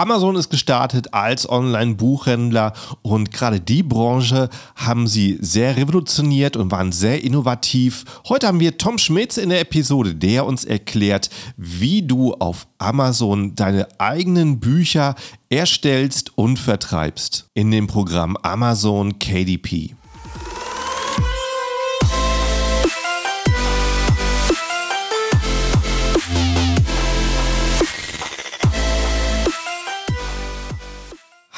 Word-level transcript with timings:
Amazon 0.00 0.34
ist 0.34 0.48
gestartet 0.48 1.12
als 1.12 1.46
Online-Buchhändler 1.46 2.72
und 3.02 3.32
gerade 3.32 3.60
die 3.60 3.82
Branche 3.82 4.48
haben 4.74 5.06
sie 5.06 5.36
sehr 5.42 5.76
revolutioniert 5.76 6.56
und 6.56 6.70
waren 6.70 6.90
sehr 6.90 7.22
innovativ. 7.22 8.06
Heute 8.26 8.46
haben 8.46 8.60
wir 8.60 8.78
Tom 8.78 8.96
Schmitz 8.96 9.36
in 9.36 9.50
der 9.50 9.60
Episode, 9.60 10.14
der 10.14 10.46
uns 10.46 10.64
erklärt, 10.64 11.28
wie 11.58 12.00
du 12.00 12.32
auf 12.32 12.66
Amazon 12.78 13.54
deine 13.56 13.88
eigenen 14.00 14.58
Bücher 14.58 15.16
erstellst 15.50 16.32
und 16.38 16.58
vertreibst 16.58 17.50
in 17.52 17.70
dem 17.70 17.86
Programm 17.86 18.38
Amazon 18.38 19.18
KDP. 19.18 19.96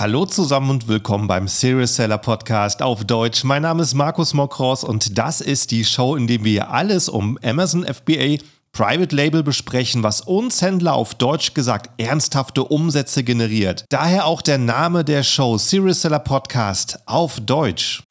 Hallo 0.02 0.26
zusammen 0.26 0.68
und 0.68 0.88
willkommen 0.88 1.28
beim 1.28 1.46
Serious 1.46 1.94
Seller 1.94 2.18
Podcast 2.18 2.82
auf 2.82 3.04
Deutsch. 3.04 3.44
Mein 3.44 3.62
Name 3.62 3.84
ist 3.84 3.94
Markus 3.94 4.34
Mokros 4.34 4.82
und 4.82 5.16
das 5.16 5.40
ist 5.40 5.70
die 5.70 5.84
Show, 5.84 6.16
in 6.16 6.26
der 6.26 6.42
wir 6.42 6.72
alles 6.72 7.08
um 7.08 7.38
Amazon 7.44 7.84
FBA 7.84 8.38
Private 8.72 9.14
Label 9.14 9.44
besprechen, 9.44 10.02
was 10.02 10.20
uns 10.20 10.60
Händler 10.60 10.94
auf 10.94 11.14
Deutsch 11.14 11.54
gesagt 11.54 12.02
ernsthafte 12.02 12.64
Umsätze 12.64 13.22
generiert. 13.22 13.84
Daher 13.90 14.26
auch 14.26 14.42
der 14.42 14.58
Name 14.58 15.04
der 15.04 15.22
Show 15.22 15.56
Serious 15.56 16.02
Seller 16.02 16.18
Podcast 16.18 16.98
auf 17.06 17.38
Deutsch. 17.38 18.02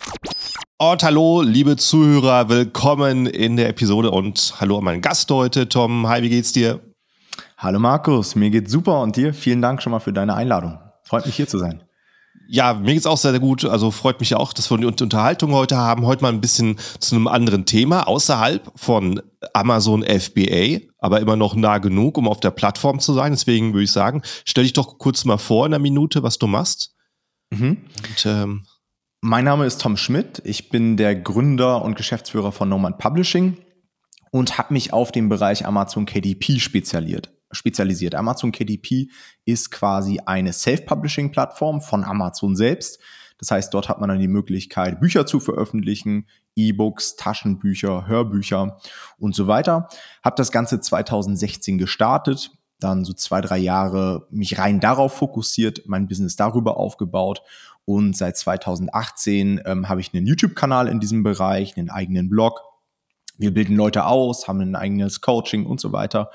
Und 0.78 1.04
hallo, 1.04 1.42
liebe 1.42 1.76
Zuhörer, 1.76 2.48
willkommen 2.48 3.26
in 3.26 3.58
der 3.58 3.68
Episode 3.68 4.12
und 4.12 4.54
hallo 4.62 4.78
an 4.78 4.86
meinen 4.86 5.02
Gast 5.02 5.30
heute, 5.30 5.68
Tom. 5.68 6.08
Hi, 6.08 6.24
wie 6.24 6.30
geht's 6.30 6.54
dir? 6.54 6.80
Hallo 7.58 7.80
Markus, 7.80 8.36
mir 8.36 8.50
geht's 8.50 8.72
super 8.72 9.02
und 9.02 9.18
dir 9.18 9.34
vielen 9.34 9.62
Dank 9.62 9.84
schon 9.84 9.92
mal 9.92 10.00
für 10.00 10.14
deine 10.14 10.36
Einladung. 10.36 10.80
Freut 11.12 11.26
mich 11.26 11.36
hier 11.36 11.46
zu 11.46 11.58
sein. 11.58 11.84
Ja, 12.54 12.74
mir 12.74 12.94
geht's 12.94 13.06
auch 13.06 13.16
sehr, 13.16 13.32
sehr 13.32 13.40
gut. 13.40 13.64
Also 13.64 13.92
freut 13.92 14.20
mich 14.20 14.36
auch, 14.36 14.52
dass 14.52 14.70
wir 14.70 14.78
die 14.78 14.86
Unterhaltung 14.86 15.54
heute 15.54 15.78
haben. 15.78 16.06
Heute 16.06 16.22
mal 16.22 16.34
ein 16.34 16.42
bisschen 16.42 16.78
zu 17.00 17.16
einem 17.16 17.30
anderen 17.30 17.66
Thema 17.66 18.10
außerhalb 18.10 18.74
von 18.76 19.22
Amazon 19.54 20.04
FBA, 20.04 20.82
aber 20.98 21.22
immer 21.22 21.38
noch 21.38 21.56
nah 21.56 21.78
genug, 21.78 22.18
um 22.18 22.28
auf 22.28 22.42
der 22.42 22.52
Plattform 22.52 23.00
zu 23.00 23.14
sein. 23.14 23.32
Deswegen 23.32 23.72
würde 23.72 23.86
ich 23.86 23.94
sagen, 23.94 24.22
stell 24.44 24.66
dich 24.66 24.74
doch 24.74 24.98
kurz 24.98 25.24
mal 25.24 25.38
vor 25.38 25.66
in 25.66 25.74
einer 25.74 25.82
Minute, 25.82 26.24
was 26.24 26.40
du 26.40 26.48
machst. 26.48 26.94
Mhm. 27.52 27.86
Und, 28.06 28.26
ähm, 28.26 28.66
mein 29.22 29.46
Name 29.46 29.66
ist 29.66 29.80
Tom 29.80 29.96
Schmidt. 29.96 30.42
Ich 30.44 30.68
bin 30.68 30.98
der 30.98 31.16
Gründer 31.16 31.82
und 31.82 31.96
Geschäftsführer 31.96 32.52
von 32.52 32.68
Nomad 32.68 32.98
Publishing 32.98 33.60
und 34.30 34.58
habe 34.58 34.74
mich 34.74 34.92
auf 34.92 35.14
den 35.14 35.30
Bereich 35.30 35.66
Amazon 35.66 36.06
KDP 36.06 36.60
spezialisiert 36.60 37.32
spezialisiert. 37.52 38.16
Amazon 38.16 38.52
KDP 38.52 39.10
ist 39.46 39.72
quasi 39.72 40.20
eine 40.26 40.54
Self-Publishing-Plattform 40.54 41.82
von 41.82 42.04
Amazon 42.04 42.56
selbst. 42.56 43.00
Das 43.38 43.52
heißt, 43.52 43.74
dort 43.74 43.90
hat 43.90 44.00
man 44.00 44.10
dann 44.10 44.20
die 44.20 44.28
Möglichkeit, 44.28 45.00
Bücher 45.00 45.26
zu 45.26 45.40
veröffentlichen, 45.40 46.28
E-Books, 46.56 47.16
Taschenbücher, 47.16 48.08
Hörbücher 48.08 48.78
und 49.18 49.36
so 49.36 49.48
weiter. 49.48 49.90
Hab 50.24 50.36
das 50.36 50.52
Ganze 50.52 50.80
2016 50.80 51.78
gestartet, 51.78 52.52
dann 52.80 53.04
so 53.04 53.14
zwei, 53.14 53.42
drei 53.42 53.58
Jahre 53.58 54.28
mich 54.30 54.60
rein 54.60 54.80
darauf 54.80 55.14
fokussiert, 55.14 55.84
mein 55.86 56.08
Business 56.08 56.36
darüber 56.36 56.78
aufgebaut 56.78 57.42
und 57.86 58.16
seit 58.16 58.38
2018 58.38 59.62
ähm, 59.66 59.90
habe 59.90 60.02
ich 60.02 60.14
einen 60.14 60.26
YouTube-Kanal 60.26 60.88
in 60.88 61.00
diesem 61.00 61.24
Bereich, 61.24 61.78
einen 61.78 61.90
eigenen 61.90 62.30
Blog. 62.30 62.62
Wir 63.38 63.54
bilden 63.54 63.76
Leute 63.76 64.06
aus, 64.06 64.48
haben 64.48 64.62
ein 64.62 64.76
eigenes 64.76 65.22
Coaching 65.22 65.66
und 65.66 65.80
so 65.80 65.92
weiter. 65.92 66.32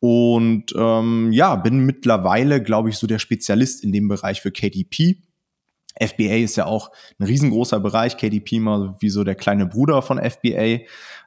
Und 0.00 0.74
ähm, 0.76 1.32
ja, 1.32 1.56
bin 1.56 1.84
mittlerweile, 1.84 2.62
glaube 2.62 2.88
ich, 2.90 2.98
so 2.98 3.06
der 3.06 3.18
Spezialist 3.18 3.82
in 3.82 3.92
dem 3.92 4.08
Bereich 4.08 4.40
für 4.40 4.52
KDP. 4.52 5.18
FBA 6.00 6.36
ist 6.36 6.56
ja 6.56 6.66
auch 6.66 6.92
ein 7.18 7.24
riesengroßer 7.24 7.80
Bereich, 7.80 8.16
KDP 8.16 8.60
mal 8.60 8.94
wie 9.00 9.10
so 9.10 9.24
der 9.24 9.34
kleine 9.34 9.66
Bruder 9.66 10.00
von 10.02 10.18
FBA. 10.18 10.84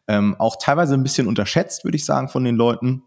Ähm, 0.08 0.36
auch 0.40 0.56
teilweise 0.58 0.94
ein 0.94 1.04
bisschen 1.04 1.28
unterschätzt, 1.28 1.84
würde 1.84 1.98
ich 1.98 2.06
sagen, 2.06 2.30
von 2.30 2.44
den 2.44 2.56
Leuten. 2.56 3.04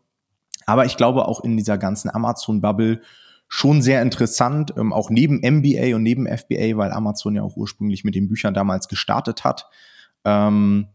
Aber 0.67 0.85
ich 0.85 0.97
glaube 0.97 1.27
auch 1.27 1.43
in 1.43 1.57
dieser 1.57 1.79
ganzen 1.79 2.11
Amazon-Bubble 2.11 3.01
schon 3.49 3.83
sehr 3.83 4.03
interessant, 4.03 4.75
ähm, 4.77 4.93
auch 4.93 5.11
neben 5.11 5.41
MBA 5.41 5.97
und 5.97 6.03
neben 6.03 6.27
FBA, 6.27 6.77
weil 6.77 6.93
Amazon 6.93 7.37
ja 7.37 7.43
auch 7.43 7.57
ursprünglich 7.57 8.05
mit 8.05 8.15
den 8.15 8.29
Büchern 8.29 8.55
damals 8.55 8.89
gestartet 8.89 9.45
hat. 9.45 9.67
Ähm, 10.25 10.89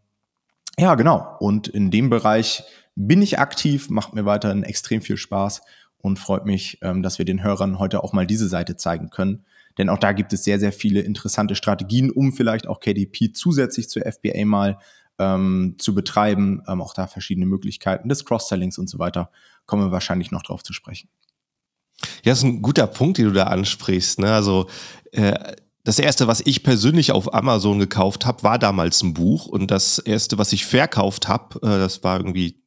ja, 0.78 0.96
genau. 0.96 1.38
Und 1.40 1.68
in 1.68 1.92
dem 1.92 2.10
Bereich 2.10 2.64
bin 2.96 3.22
ich 3.22 3.40
aktiv, 3.40 3.90
macht 3.90 4.14
mir 4.14 4.26
weiterhin 4.26 4.64
extrem 4.64 5.02
viel 5.02 5.18
Spaß 5.18 5.62
und 5.98 6.20
freut 6.20 6.46
mich, 6.46 6.80
ähm, 6.82 7.04
dass 7.04 7.18
wir 7.18 7.26
den 7.26 7.44
Hörern 7.44 7.80
heute 7.80 8.04
auch 8.04 8.14
mal 8.14 8.28
diese 8.28 8.48
Seite 8.48 8.76
zeigen 8.76 9.10
können. 9.10 9.46
Denn 9.78 9.90
auch 9.90 9.98
da 9.98 10.12
gibt 10.12 10.34
es 10.34 10.44
sehr, 10.44 10.60
sehr 10.60 10.74
viele 10.74 11.02
interessante 11.02 11.56
Strategien, 11.56 12.12
um 12.12 12.34
vielleicht 12.34 12.68
auch 12.68 12.80
KDP 12.80 13.32
zusätzlich 13.32 13.90
zur 13.90 14.04
FBA 14.04 14.46
mal 14.46 14.78
ähm, 15.18 15.76
zu 15.78 15.94
betreiben. 15.94 16.62
Ähm, 16.68 16.82
auch 16.82 16.94
da 16.94 17.08
verschiedene 17.08 17.46
Möglichkeiten 17.46 18.10
des 18.10 18.26
Cross-Sellings 18.26 18.78
und 18.78 18.90
so 18.90 19.00
weiter. 19.00 19.32
Kommen 19.66 19.84
wir 19.84 19.92
wahrscheinlich 19.92 20.32
noch 20.32 20.44
drauf 20.44 20.64
zu 20.64 20.74
sprechen. 20.74 21.10
Ja, 22.24 22.32
das 22.32 22.40
ist 22.40 22.46
ein 22.46 22.62
guter 22.62 22.88
Punkt, 22.88 23.18
den 23.18 23.26
du 23.26 23.32
da 23.32 23.44
ansprichst. 23.44 24.20
Ne? 24.20 24.34
Also 24.34 24.70
äh, 25.12 25.56
das 25.84 26.00
erste, 26.00 26.28
was 26.28 26.42
ich 26.42 26.64
persönlich 26.64 27.12
auf 27.12 27.34
Amazon 27.34 27.80
gekauft 27.80 28.26
habe, 28.26 28.44
war 28.44 28.60
damals 28.60 29.02
ein 29.02 29.14
Buch. 29.14 29.46
Und 29.48 29.72
das 29.72 29.98
erste, 30.00 30.38
was 30.38 30.54
ich 30.54 30.66
verkauft 30.66 31.28
habe, 31.28 31.60
äh, 31.62 31.80
das 31.80 32.04
war 32.04 32.18
irgendwie 32.18 32.60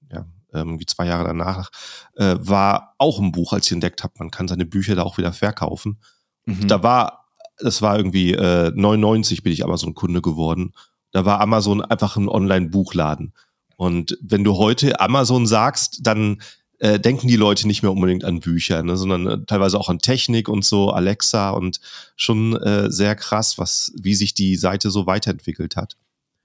irgendwie 0.52 0.86
zwei 0.86 1.06
Jahre 1.06 1.24
danach, 1.24 1.70
äh, 2.16 2.36
war 2.38 2.94
auch 2.98 3.18
ein 3.18 3.32
Buch, 3.32 3.52
als 3.52 3.66
ich 3.66 3.72
entdeckt 3.72 4.02
habe, 4.02 4.14
man 4.18 4.30
kann 4.30 4.48
seine 4.48 4.66
Bücher 4.66 4.94
da 4.94 5.02
auch 5.02 5.18
wieder 5.18 5.32
verkaufen. 5.32 5.98
Mhm. 6.44 6.68
Da 6.68 6.82
war, 6.82 7.26
das 7.58 7.82
war 7.82 7.96
irgendwie 7.96 8.34
äh, 8.34 8.70
99 8.74 9.42
bin 9.42 9.52
ich 9.52 9.64
Amazon-Kunde 9.64 10.22
geworden. 10.22 10.72
Da 11.12 11.24
war 11.24 11.40
Amazon 11.40 11.82
einfach 11.82 12.16
ein 12.16 12.28
Online-Buchladen. 12.28 13.34
Und 13.76 14.18
wenn 14.22 14.44
du 14.44 14.56
heute 14.56 15.00
Amazon 15.00 15.46
sagst, 15.46 16.00
dann 16.02 16.40
äh, 16.82 16.98
denken 16.98 17.28
die 17.28 17.36
Leute 17.36 17.68
nicht 17.68 17.82
mehr 17.82 17.92
unbedingt 17.92 18.24
an 18.24 18.40
Bücher, 18.40 18.82
ne, 18.82 18.96
sondern 18.96 19.26
äh, 19.28 19.44
teilweise 19.46 19.78
auch 19.78 19.88
an 19.88 20.00
Technik 20.00 20.48
und 20.48 20.64
so, 20.64 20.90
Alexa 20.90 21.50
und 21.50 21.80
schon 22.16 22.56
äh, 22.56 22.90
sehr 22.90 23.14
krass, 23.14 23.56
was, 23.56 23.92
wie 24.02 24.16
sich 24.16 24.34
die 24.34 24.56
Seite 24.56 24.90
so 24.90 25.06
weiterentwickelt 25.06 25.76
hat. 25.76 25.96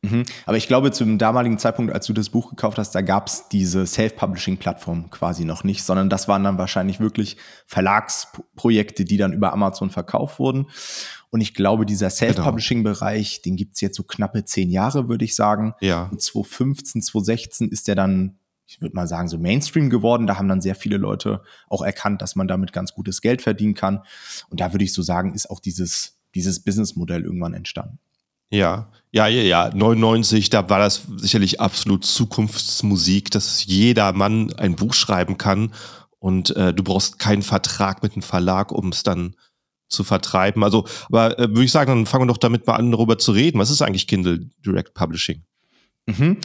Mhm. 0.03 0.25
Aber 0.45 0.57
ich 0.57 0.67
glaube, 0.67 0.91
zum 0.91 1.17
damaligen 1.17 1.57
Zeitpunkt, 1.57 1.91
als 1.91 2.05
du 2.05 2.13
das 2.13 2.29
Buch 2.29 2.51
gekauft 2.51 2.77
hast, 2.77 2.93
da 2.93 3.01
gab 3.01 3.25
es 3.27 3.49
diese 3.49 3.87
Self-Publishing-Plattform 3.87 5.09
quasi 5.09 5.43
noch 5.43 5.63
nicht, 5.63 5.83
sondern 5.83 6.07
das 6.07 6.27
waren 6.27 6.43
dann 6.43 6.59
wahrscheinlich 6.59 6.99
wirklich 6.99 7.37
Verlagsprojekte, 7.65 9.05
die 9.05 9.17
dann 9.17 9.33
über 9.33 9.53
Amazon 9.53 9.89
verkauft 9.89 10.37
wurden. 10.37 10.67
Und 11.31 11.41
ich 11.41 11.55
glaube, 11.55 11.87
dieser 11.87 12.09
genau. 12.09 12.17
Self-Publishing-Bereich, 12.17 13.41
den 13.41 13.55
gibt 13.55 13.73
es 13.73 13.81
jetzt 13.81 13.97
so 13.97 14.03
knappe 14.03 14.45
zehn 14.45 14.69
Jahre, 14.69 15.09
würde 15.09 15.25
ich 15.25 15.35
sagen. 15.35 15.73
Ja. 15.81 16.03
Und 16.11 16.21
2015, 16.21 17.01
2016 17.01 17.69
ist 17.69 17.87
der 17.87 17.95
dann, 17.95 18.37
ich 18.67 18.81
würde 18.81 18.95
mal 18.95 19.07
sagen, 19.07 19.29
so 19.29 19.37
Mainstream 19.37 19.89
geworden. 19.89 20.27
Da 20.27 20.37
haben 20.37 20.49
dann 20.49 20.61
sehr 20.61 20.75
viele 20.75 20.97
Leute 20.97 21.41
auch 21.69 21.81
erkannt, 21.81 22.21
dass 22.21 22.35
man 22.35 22.47
damit 22.47 22.73
ganz 22.73 22.93
gutes 22.93 23.21
Geld 23.21 23.41
verdienen 23.41 23.73
kann. 23.73 24.03
Und 24.49 24.59
da 24.59 24.73
würde 24.73 24.83
ich 24.83 24.93
so 24.93 25.01
sagen, 25.01 25.33
ist 25.33 25.49
auch 25.49 25.59
dieses, 25.59 26.19
dieses 26.35 26.59
Businessmodell 26.59 27.23
irgendwann 27.23 27.53
entstanden. 27.53 27.99
Ja, 28.49 28.91
ja, 29.11 29.27
ja, 29.27 29.41
ja. 29.41 29.71
99, 29.73 30.49
da 30.49 30.69
war 30.69 30.79
das 30.79 31.07
sicherlich 31.17 31.59
absolut 31.59 32.05
Zukunftsmusik, 32.05 33.31
dass 33.31 33.65
jeder 33.65 34.13
Mann 34.13 34.53
ein 34.53 34.75
Buch 34.75 34.93
schreiben 34.93 35.37
kann 35.37 35.73
und 36.19 36.55
äh, 36.55 36.73
du 36.73 36.83
brauchst 36.83 37.19
keinen 37.19 37.41
Vertrag 37.41 38.03
mit 38.03 38.13
einem 38.13 38.21
Verlag, 38.21 38.71
um 38.71 38.89
es 38.89 39.03
dann 39.03 39.35
zu 39.89 40.03
vertreiben. 40.03 40.63
Also, 40.63 40.85
aber 41.07 41.37
äh, 41.39 41.49
würde 41.49 41.63
ich 41.63 41.71
sagen, 41.71 41.91
dann 41.91 42.05
fangen 42.05 42.23
wir 42.23 42.33
doch 42.33 42.37
damit 42.37 42.67
mal 42.67 42.75
an, 42.75 42.91
darüber 42.91 43.17
zu 43.17 43.31
reden. 43.31 43.59
Was 43.59 43.69
ist 43.69 43.81
eigentlich 43.81 44.07
Kindle 44.07 44.49
Direct 44.65 44.93
Publishing? 44.93 45.43
Mhm. 46.05 46.37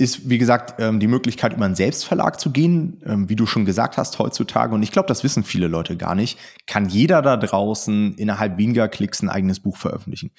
Ist, 0.00 0.30
wie 0.30 0.38
gesagt, 0.38 0.80
ähm, 0.80 1.00
die 1.00 1.08
Möglichkeit, 1.08 1.52
über 1.52 1.64
einen 1.64 1.74
Selbstverlag 1.74 2.38
zu 2.38 2.52
gehen, 2.52 3.02
ähm, 3.04 3.28
wie 3.28 3.34
du 3.34 3.46
schon 3.46 3.64
gesagt 3.64 3.98
hast, 3.98 4.18
heutzutage, 4.20 4.72
und 4.74 4.82
ich 4.82 4.92
glaube, 4.92 5.08
das 5.08 5.24
wissen 5.24 5.42
viele 5.42 5.66
Leute 5.66 5.96
gar 5.96 6.14
nicht, 6.14 6.38
kann 6.66 6.88
jeder 6.88 7.20
da 7.20 7.36
draußen 7.36 8.14
innerhalb 8.14 8.58
weniger 8.58 8.88
Klicks 8.88 9.20
ein 9.22 9.28
eigenes 9.28 9.58
Buch 9.58 9.76
veröffentlichen. 9.76 10.30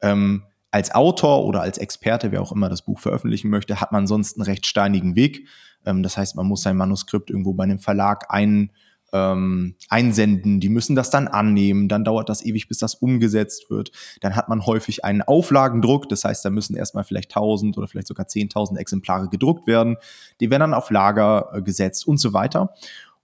Ähm, 0.00 0.44
als 0.70 0.94
Autor 0.94 1.44
oder 1.44 1.62
als 1.62 1.78
Experte, 1.78 2.30
wer 2.30 2.40
auch 2.40 2.52
immer 2.52 2.68
das 2.68 2.82
Buch 2.82 3.00
veröffentlichen 3.00 3.50
möchte, 3.50 3.80
hat 3.80 3.90
man 3.90 4.06
sonst 4.06 4.36
einen 4.36 4.44
recht 4.44 4.66
steinigen 4.66 5.16
Weg. 5.16 5.48
Das 5.82 6.18
heißt, 6.18 6.36
man 6.36 6.46
muss 6.46 6.62
sein 6.62 6.76
Manuskript 6.76 7.30
irgendwo 7.30 7.54
bei 7.54 7.64
einem 7.64 7.78
Verlag 7.78 8.26
ein, 8.28 8.70
ähm, 9.12 9.74
einsenden, 9.88 10.60
die 10.60 10.68
müssen 10.68 10.94
das 10.94 11.10
dann 11.10 11.28
annehmen, 11.28 11.88
dann 11.88 12.04
dauert 12.04 12.28
das 12.28 12.44
ewig, 12.44 12.68
bis 12.68 12.78
das 12.78 12.94
umgesetzt 12.94 13.70
wird. 13.70 13.90
Dann 14.20 14.36
hat 14.36 14.48
man 14.48 14.66
häufig 14.66 15.04
einen 15.04 15.22
Auflagendruck, 15.22 16.08
das 16.08 16.24
heißt, 16.24 16.44
da 16.44 16.50
müssen 16.50 16.76
erstmal 16.76 17.04
vielleicht 17.04 17.30
1000 17.30 17.78
oder 17.78 17.88
vielleicht 17.88 18.08
sogar 18.08 18.26
10.000 18.26 18.76
Exemplare 18.76 19.28
gedruckt 19.28 19.66
werden. 19.66 19.96
Die 20.40 20.50
werden 20.50 20.60
dann 20.60 20.74
auf 20.74 20.90
Lager 20.90 21.50
äh, 21.52 21.62
gesetzt 21.62 22.06
und 22.06 22.18
so 22.18 22.32
weiter. 22.32 22.74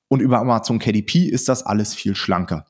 Und 0.09 0.21
über 0.21 0.39
Amazon 0.39 0.79
KDP 0.79 1.27
ist 1.27 1.49
das 1.49 1.65
alles 1.65 1.95
viel 1.95 2.15
schlanker. 2.15 2.67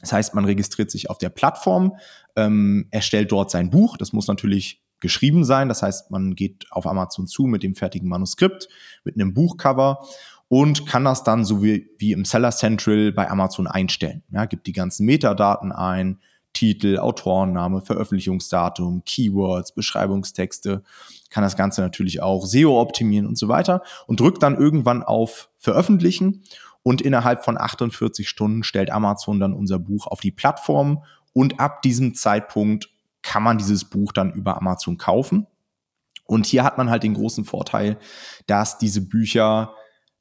Das 0.00 0.12
heißt, 0.12 0.34
man 0.34 0.44
registriert 0.44 0.90
sich 0.90 1.10
auf 1.10 1.18
der 1.18 1.28
Plattform, 1.28 1.96
ähm, 2.36 2.86
erstellt 2.90 3.30
dort 3.32 3.50
sein 3.50 3.70
Buch. 3.70 3.96
Das 3.96 4.12
muss 4.12 4.28
natürlich 4.28 4.82
geschrieben 4.98 5.44
sein. 5.44 5.68
Das 5.68 5.82
heißt, 5.82 6.10
man 6.10 6.34
geht 6.34 6.66
auf 6.70 6.86
Amazon 6.86 7.26
zu 7.26 7.44
mit 7.44 7.62
dem 7.62 7.74
fertigen 7.74 8.08
Manuskript, 8.08 8.68
mit 9.04 9.14
einem 9.14 9.34
Buchcover 9.34 10.06
und 10.52 10.84
kann 10.84 11.04
das 11.04 11.22
dann 11.22 11.44
so 11.44 11.62
wie, 11.62 11.88
wie 11.98 12.10
im 12.10 12.24
Seller 12.24 12.50
Central 12.50 13.12
bei 13.12 13.30
Amazon 13.30 13.68
einstellen. 13.68 14.24
Ja, 14.32 14.46
gibt 14.46 14.66
die 14.66 14.72
ganzen 14.72 15.06
Metadaten 15.06 15.70
ein, 15.70 16.18
Titel, 16.52 16.98
Autorenname, 16.98 17.82
Veröffentlichungsdatum, 17.82 19.04
Keywords, 19.04 19.72
Beschreibungstexte, 19.72 20.82
kann 21.30 21.44
das 21.44 21.56
Ganze 21.56 21.82
natürlich 21.82 22.20
auch 22.20 22.46
SEO 22.46 22.80
optimieren 22.80 23.28
und 23.28 23.38
so 23.38 23.46
weiter 23.46 23.82
und 24.08 24.18
drückt 24.18 24.42
dann 24.42 24.56
irgendwann 24.56 25.04
auf 25.04 25.50
Veröffentlichen 25.56 26.42
und 26.82 27.00
innerhalb 27.00 27.44
von 27.44 27.56
48 27.56 28.28
Stunden 28.28 28.64
stellt 28.64 28.90
Amazon 28.90 29.38
dann 29.38 29.54
unser 29.54 29.78
Buch 29.78 30.08
auf 30.08 30.18
die 30.18 30.32
Plattform 30.32 31.04
und 31.32 31.60
ab 31.60 31.80
diesem 31.82 32.16
Zeitpunkt 32.16 32.90
kann 33.22 33.44
man 33.44 33.56
dieses 33.56 33.84
Buch 33.84 34.10
dann 34.10 34.32
über 34.32 34.56
Amazon 34.56 34.96
kaufen. 34.96 35.46
Und 36.24 36.46
hier 36.46 36.64
hat 36.64 36.76
man 36.76 36.90
halt 36.90 37.04
den 37.04 37.14
großen 37.14 37.44
Vorteil, 37.44 37.98
dass 38.46 38.78
diese 38.78 39.02
Bücher 39.02 39.74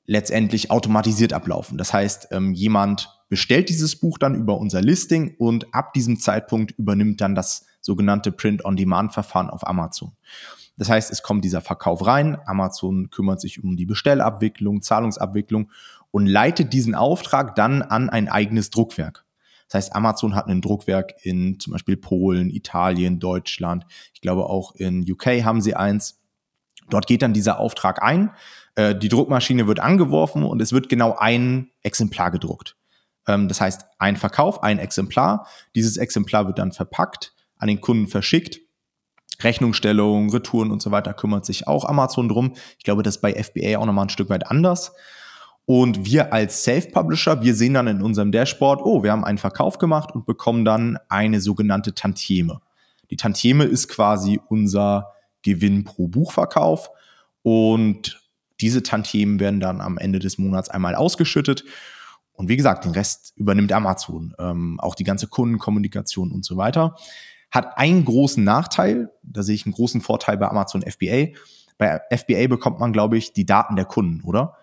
letztendlich 0.09 0.71
automatisiert 0.71 1.33
ablaufen. 1.33 1.77
Das 1.77 1.93
heißt, 1.93 2.29
ähm, 2.31 2.53
jemand 2.53 3.21
bestellt 3.29 3.69
dieses 3.69 3.95
Buch 3.95 4.17
dann 4.17 4.33
über 4.33 4.57
unser 4.57 4.81
Listing 4.81 5.35
und 5.37 5.71
ab 5.71 5.93
diesem 5.93 6.19
Zeitpunkt 6.19 6.71
übernimmt 6.71 7.21
dann 7.21 7.35
das 7.35 7.67
sogenannte 7.79 8.31
Print-on-Demand-Verfahren 8.31 9.51
auf 9.51 9.67
Amazon. 9.67 10.13
Das 10.77 10.89
heißt, 10.89 11.11
es 11.11 11.21
kommt 11.21 11.45
dieser 11.45 11.61
Verkauf 11.61 12.07
rein, 12.07 12.39
Amazon 12.47 13.11
kümmert 13.11 13.39
sich 13.39 13.63
um 13.63 13.77
die 13.77 13.85
Bestellabwicklung, 13.85 14.81
Zahlungsabwicklung 14.81 15.69
und 16.09 16.25
leitet 16.25 16.73
diesen 16.73 16.95
Auftrag 16.95 17.53
dann 17.53 17.83
an 17.83 18.09
ein 18.09 18.29
eigenes 18.29 18.71
Druckwerk. 18.71 19.25
Das 19.67 19.75
heißt, 19.75 19.95
Amazon 19.95 20.33
hat 20.33 20.47
ein 20.47 20.61
Druckwerk 20.61 21.13
in 21.21 21.59
zum 21.59 21.73
Beispiel 21.73 21.97
Polen, 21.97 22.49
Italien, 22.49 23.19
Deutschland. 23.19 23.85
Ich 24.15 24.21
glaube 24.21 24.47
auch 24.47 24.73
in 24.73 25.05
UK 25.07 25.43
haben 25.43 25.61
sie 25.61 25.75
eins. 25.75 26.19
Dort 26.89 27.05
geht 27.05 27.21
dann 27.21 27.33
dieser 27.33 27.59
Auftrag 27.59 28.01
ein. 28.01 28.31
Äh, 28.79 28.95
die 28.95 29.09
Druckmaschine 29.09 29.67
wird 29.67 29.81
angeworfen 29.81 30.43
und 30.43 30.61
es 30.61 30.71
wird 30.71 30.87
genau 30.87 31.17
ein 31.17 31.69
Exemplar 31.83 32.31
gedruckt. 32.31 32.77
Ähm, 33.27 33.49
das 33.49 33.59
heißt, 33.59 33.85
ein 33.97 34.15
Verkauf, 34.15 34.63
ein 34.63 34.79
Exemplar. 34.79 35.47
Dieses 35.75 35.97
Exemplar 35.97 36.47
wird 36.47 36.59
dann 36.59 36.71
verpackt, 36.71 37.33
an 37.57 37.67
den 37.67 37.81
Kunden 37.81 38.07
verschickt. 38.07 38.61
Rechnungsstellung, 39.41 40.29
Retouren 40.29 40.71
und 40.71 40.81
so 40.81 40.91
weiter 40.91 41.13
kümmert 41.13 41.45
sich 41.45 41.67
auch 41.67 41.83
Amazon 41.83 42.29
drum. 42.29 42.53
Ich 42.77 42.85
glaube, 42.85 43.03
das 43.03 43.17
ist 43.17 43.21
bei 43.21 43.33
FBA 43.33 43.77
auch 43.79 43.85
nochmal 43.85 44.05
ein 44.05 44.09
Stück 44.09 44.29
weit 44.29 44.47
anders. 44.47 44.93
Und 45.65 46.05
wir 46.05 46.31
als 46.31 46.63
Self-Publisher, 46.63 47.41
wir 47.41 47.55
sehen 47.55 47.73
dann 47.73 47.87
in 47.87 48.01
unserem 48.01 48.31
Dashboard, 48.31 48.81
oh, 48.81 49.03
wir 49.03 49.11
haben 49.11 49.25
einen 49.25 49.37
Verkauf 49.37 49.77
gemacht 49.77 50.11
und 50.15 50.25
bekommen 50.25 50.63
dann 50.63 50.97
eine 51.09 51.41
sogenannte 51.41 51.93
Tantieme. 51.93 52.61
Die 53.11 53.17
Tantieme 53.17 53.65
ist 53.65 53.89
quasi 53.89 54.39
unser 54.47 55.13
Gewinn 55.41 55.83
pro 55.83 56.07
Buchverkauf 56.07 56.89
und 57.43 58.19
diese 58.61 58.83
Tantiemen 58.83 59.39
werden 59.39 59.59
dann 59.59 59.81
am 59.81 59.97
Ende 59.97 60.19
des 60.19 60.37
Monats 60.37 60.69
einmal 60.69 60.95
ausgeschüttet. 60.95 61.63
Und 62.33 62.49
wie 62.49 62.57
gesagt, 62.57 62.85
den 62.85 62.91
Rest 62.91 63.33
übernimmt 63.35 63.71
Amazon, 63.71 64.33
ähm, 64.39 64.79
auch 64.79 64.95
die 64.95 65.03
ganze 65.03 65.27
Kundenkommunikation 65.27 66.31
und 66.31 66.45
so 66.45 66.57
weiter. 66.57 66.95
Hat 67.51 67.77
einen 67.77 68.05
großen 68.05 68.43
Nachteil, 68.43 69.11
da 69.23 69.43
sehe 69.43 69.55
ich 69.55 69.65
einen 69.65 69.73
großen 69.73 70.01
Vorteil 70.01 70.37
bei 70.37 70.47
Amazon 70.47 70.83
FBA. 70.83 71.33
Bei 71.77 72.01
FBA 72.11 72.47
bekommt 72.47 72.79
man, 72.79 72.93
glaube 72.93 73.17
ich, 73.17 73.33
die 73.33 73.45
Daten 73.45 73.75
der 73.75 73.85
Kunden, 73.85 74.23
oder? 74.23 74.55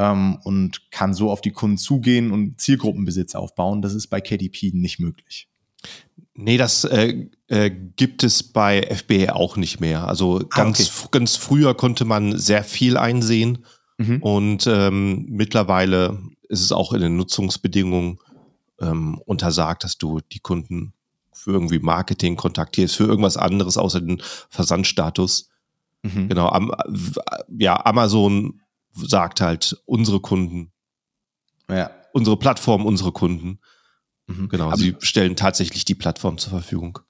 ähm, 0.00 0.38
und 0.44 0.90
kann 0.90 1.12
so 1.12 1.30
auf 1.30 1.42
die 1.42 1.52
Kunden 1.52 1.76
zugehen 1.76 2.32
und 2.32 2.60
Zielgruppenbesitz 2.60 3.34
aufbauen. 3.34 3.82
Das 3.82 3.94
ist 3.94 4.08
bei 4.08 4.20
KDP 4.20 4.72
nicht 4.72 4.98
möglich. 4.98 5.48
Nee, 6.42 6.56
das 6.56 6.84
äh, 6.84 7.26
äh, 7.48 7.70
gibt 7.70 8.22
es 8.22 8.42
bei 8.42 8.82
FBA 8.82 9.32
auch 9.32 9.56
nicht 9.56 9.78
mehr. 9.80 10.08
Also 10.08 10.40
ganz, 10.48 10.80
ah, 10.80 11.04
okay. 11.04 11.08
ganz 11.10 11.36
früher 11.36 11.74
konnte 11.74 12.06
man 12.06 12.38
sehr 12.38 12.64
viel 12.64 12.96
einsehen 12.96 13.66
mhm. 13.98 14.22
und 14.22 14.66
ähm, 14.66 15.26
mittlerweile 15.28 16.18
ist 16.48 16.62
es 16.62 16.72
auch 16.72 16.94
in 16.94 17.02
den 17.02 17.16
Nutzungsbedingungen 17.16 18.18
ähm, 18.80 19.20
untersagt, 19.26 19.84
dass 19.84 19.98
du 19.98 20.20
die 20.32 20.40
Kunden 20.40 20.94
für 21.32 21.52
irgendwie 21.52 21.78
Marketing 21.78 22.36
kontaktierst, 22.36 22.96
für 22.96 23.04
irgendwas 23.04 23.36
anderes 23.36 23.76
außer 23.76 24.00
den 24.00 24.22
Versandstatus. 24.48 25.50
Mhm. 26.02 26.28
Genau, 26.28 26.48
am, 26.48 26.72
ja, 27.58 27.84
Amazon 27.84 28.62
sagt 28.94 29.42
halt 29.42 29.80
unsere 29.84 30.20
Kunden. 30.20 30.72
Ja. 31.68 31.90
Unsere 32.12 32.38
Plattform, 32.38 32.86
unsere 32.86 33.12
Kunden. 33.12 33.60
Mhm. 34.30 34.48
Genau, 34.48 34.66
aber 34.66 34.76
sie 34.76 34.96
stellen 35.00 35.36
tatsächlich 35.36 35.84
die 35.84 35.94
Plattform 35.94 36.38
zur 36.38 36.50
Verfügung. 36.50 37.00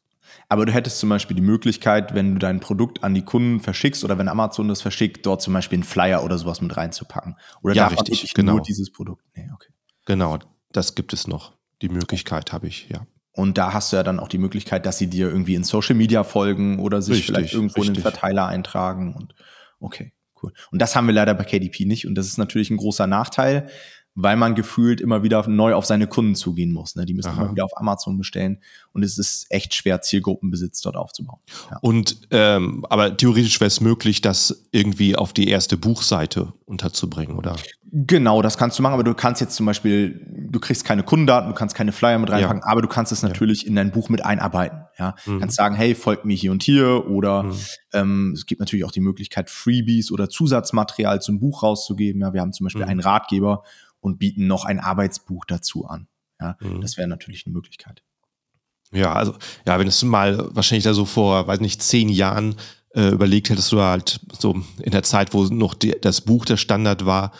Aber 0.48 0.66
du 0.66 0.72
hättest 0.72 0.98
zum 0.98 1.08
Beispiel 1.08 1.36
die 1.36 1.42
Möglichkeit, 1.42 2.14
wenn 2.14 2.34
du 2.34 2.38
dein 2.40 2.58
Produkt 2.60 3.04
an 3.04 3.14
die 3.14 3.24
Kunden 3.24 3.60
verschickst 3.60 4.02
oder 4.04 4.18
wenn 4.18 4.28
Amazon 4.28 4.68
das 4.68 4.82
verschickt, 4.82 5.24
dort 5.24 5.42
zum 5.42 5.54
Beispiel 5.54 5.76
einen 5.76 5.84
Flyer 5.84 6.24
oder 6.24 6.38
sowas 6.38 6.60
mit 6.60 6.76
reinzupacken. 6.76 7.36
Oder 7.62 7.74
ja, 7.74 7.86
richtig, 7.86 8.34
genau. 8.34 8.54
nur 8.54 8.62
dieses 8.62 8.90
Produkt? 8.90 9.24
Nee, 9.36 9.48
okay. 9.54 9.72
Genau, 10.06 10.38
das 10.72 10.96
gibt 10.96 11.12
es 11.12 11.28
noch. 11.28 11.52
Die 11.82 11.88
Möglichkeit 11.88 12.52
habe 12.52 12.66
ich, 12.66 12.88
ja. 12.88 13.06
Und 13.32 13.58
da 13.58 13.72
hast 13.72 13.92
du 13.92 13.96
ja 13.96 14.02
dann 14.02 14.18
auch 14.18 14.28
die 14.28 14.38
Möglichkeit, 14.38 14.86
dass 14.86 14.98
sie 14.98 15.06
dir 15.06 15.28
irgendwie 15.28 15.54
in 15.54 15.62
Social 15.62 15.94
Media 15.94 16.24
folgen 16.24 16.80
oder 16.80 17.00
sich 17.00 17.18
richtig, 17.18 17.26
vielleicht 17.26 17.54
irgendwo 17.54 17.80
richtig. 17.80 17.88
in 17.88 17.94
den 17.94 18.02
Verteiler 18.02 18.46
eintragen. 18.46 19.14
Und 19.14 19.34
okay. 19.78 20.12
Cool. 20.42 20.52
Und 20.72 20.80
das 20.80 20.96
haben 20.96 21.06
wir 21.06 21.14
leider 21.14 21.34
bei 21.34 21.44
KDP 21.44 21.84
nicht. 21.84 22.06
Und 22.06 22.14
das 22.14 22.26
ist 22.26 22.38
natürlich 22.38 22.70
ein 22.70 22.76
großer 22.76 23.06
Nachteil, 23.06 23.68
weil 24.14 24.36
man 24.36 24.54
gefühlt 24.54 25.00
immer 25.00 25.22
wieder 25.22 25.46
neu 25.48 25.74
auf 25.74 25.86
seine 25.86 26.06
Kunden 26.06 26.34
zugehen 26.34 26.72
muss. 26.72 26.96
Ne? 26.96 27.06
Die 27.06 27.14
müssen 27.14 27.30
Aha. 27.30 27.42
immer 27.42 27.52
wieder 27.52 27.64
auf 27.64 27.76
Amazon 27.76 28.18
bestellen 28.18 28.58
und 28.92 29.02
es 29.02 29.18
ist 29.18 29.46
echt 29.50 29.74
schwer, 29.74 30.02
Zielgruppenbesitz 30.02 30.80
dort 30.82 30.96
aufzubauen. 30.96 31.40
Ja. 31.70 31.78
Und 31.80 32.16
ähm, 32.30 32.84
aber 32.88 33.16
theoretisch 33.16 33.60
wäre 33.60 33.68
es 33.68 33.80
möglich, 33.80 34.20
das 34.20 34.68
irgendwie 34.72 35.16
auf 35.16 35.32
die 35.32 35.48
erste 35.48 35.76
Buchseite 35.76 36.52
unterzubringen, 36.66 37.36
oder? 37.36 37.56
Genau, 37.92 38.40
das 38.40 38.56
kannst 38.56 38.78
du 38.78 38.82
machen, 38.82 38.94
aber 38.94 39.02
du 39.02 39.14
kannst 39.14 39.40
jetzt 39.40 39.56
zum 39.56 39.66
Beispiel, 39.66 40.24
du 40.48 40.60
kriegst 40.60 40.84
keine 40.84 41.02
Kundendaten, 41.02 41.48
du 41.48 41.56
kannst 41.56 41.74
keine 41.74 41.90
Flyer 41.90 42.20
mit 42.20 42.30
reinpacken, 42.30 42.62
ja. 42.64 42.66
aber 42.70 42.82
du 42.82 42.88
kannst 42.88 43.10
es 43.10 43.22
natürlich 43.22 43.62
ja. 43.62 43.68
in 43.68 43.74
dein 43.74 43.90
Buch 43.90 44.08
mit 44.08 44.24
einarbeiten. 44.24 44.84
Ja, 44.96 45.16
mhm. 45.26 45.40
kannst 45.40 45.56
sagen, 45.56 45.74
hey, 45.74 45.96
folgt 45.96 46.24
mir 46.24 46.36
hier 46.36 46.52
und 46.52 46.62
hier 46.62 47.08
oder 47.08 47.44
mhm. 47.44 47.56
ähm, 47.92 48.32
es 48.34 48.46
gibt 48.46 48.60
natürlich 48.60 48.84
auch 48.84 48.92
die 48.92 49.00
Möglichkeit, 49.00 49.50
Freebies 49.50 50.12
oder 50.12 50.28
Zusatzmaterial 50.28 51.20
zum 51.20 51.40
Buch 51.40 51.64
rauszugeben. 51.64 52.20
Ja, 52.20 52.32
wir 52.32 52.40
haben 52.42 52.52
zum 52.52 52.64
Beispiel 52.64 52.82
mhm. 52.82 52.90
einen 52.90 53.00
Ratgeber 53.00 53.64
und 54.00 54.18
bieten 54.18 54.46
noch 54.46 54.64
ein 54.64 54.80
Arbeitsbuch 54.80 55.44
dazu 55.46 55.86
an. 55.86 56.08
Ja, 56.40 56.56
mhm. 56.60 56.80
das 56.80 56.96
wäre 56.96 57.08
natürlich 57.08 57.46
eine 57.46 57.52
Möglichkeit. 57.52 58.02
Ja, 58.92 59.12
also, 59.12 59.34
ja, 59.66 59.78
wenn 59.78 59.86
es 59.86 60.02
mal 60.02 60.54
wahrscheinlich 60.54 60.84
da 60.84 60.94
so 60.94 61.04
vor, 61.04 61.46
weiß 61.46 61.60
nicht, 61.60 61.82
zehn 61.82 62.08
Jahren 62.08 62.56
äh, 62.94 63.10
überlegt 63.10 63.50
hättest 63.50 63.70
du 63.70 63.80
halt 63.80 64.20
so 64.36 64.62
in 64.82 64.90
der 64.90 65.04
Zeit, 65.04 65.32
wo 65.32 65.44
noch 65.44 65.74
die, 65.74 65.94
das 66.00 66.22
Buch 66.22 66.44
der 66.44 66.56
Standard 66.56 67.06
war, 67.06 67.32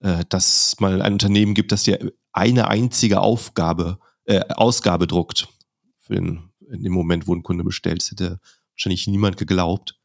äh, 0.00 0.24
dass 0.28 0.76
mal 0.80 1.02
ein 1.02 1.12
Unternehmen 1.12 1.54
gibt, 1.54 1.72
das 1.72 1.82
dir 1.82 2.12
eine 2.32 2.68
einzige 2.68 3.20
Aufgabe, 3.20 3.98
äh, 4.24 4.40
Ausgabe 4.54 5.06
druckt. 5.06 5.48
Für 6.00 6.14
den, 6.14 6.50
in 6.70 6.82
dem 6.82 6.92
Moment, 6.92 7.26
wo 7.26 7.34
ein 7.34 7.42
Kunde 7.42 7.64
bestellt, 7.64 8.00
das 8.00 8.10
hätte 8.12 8.40
wahrscheinlich 8.72 9.06
niemand 9.06 9.36
geglaubt. 9.36 9.98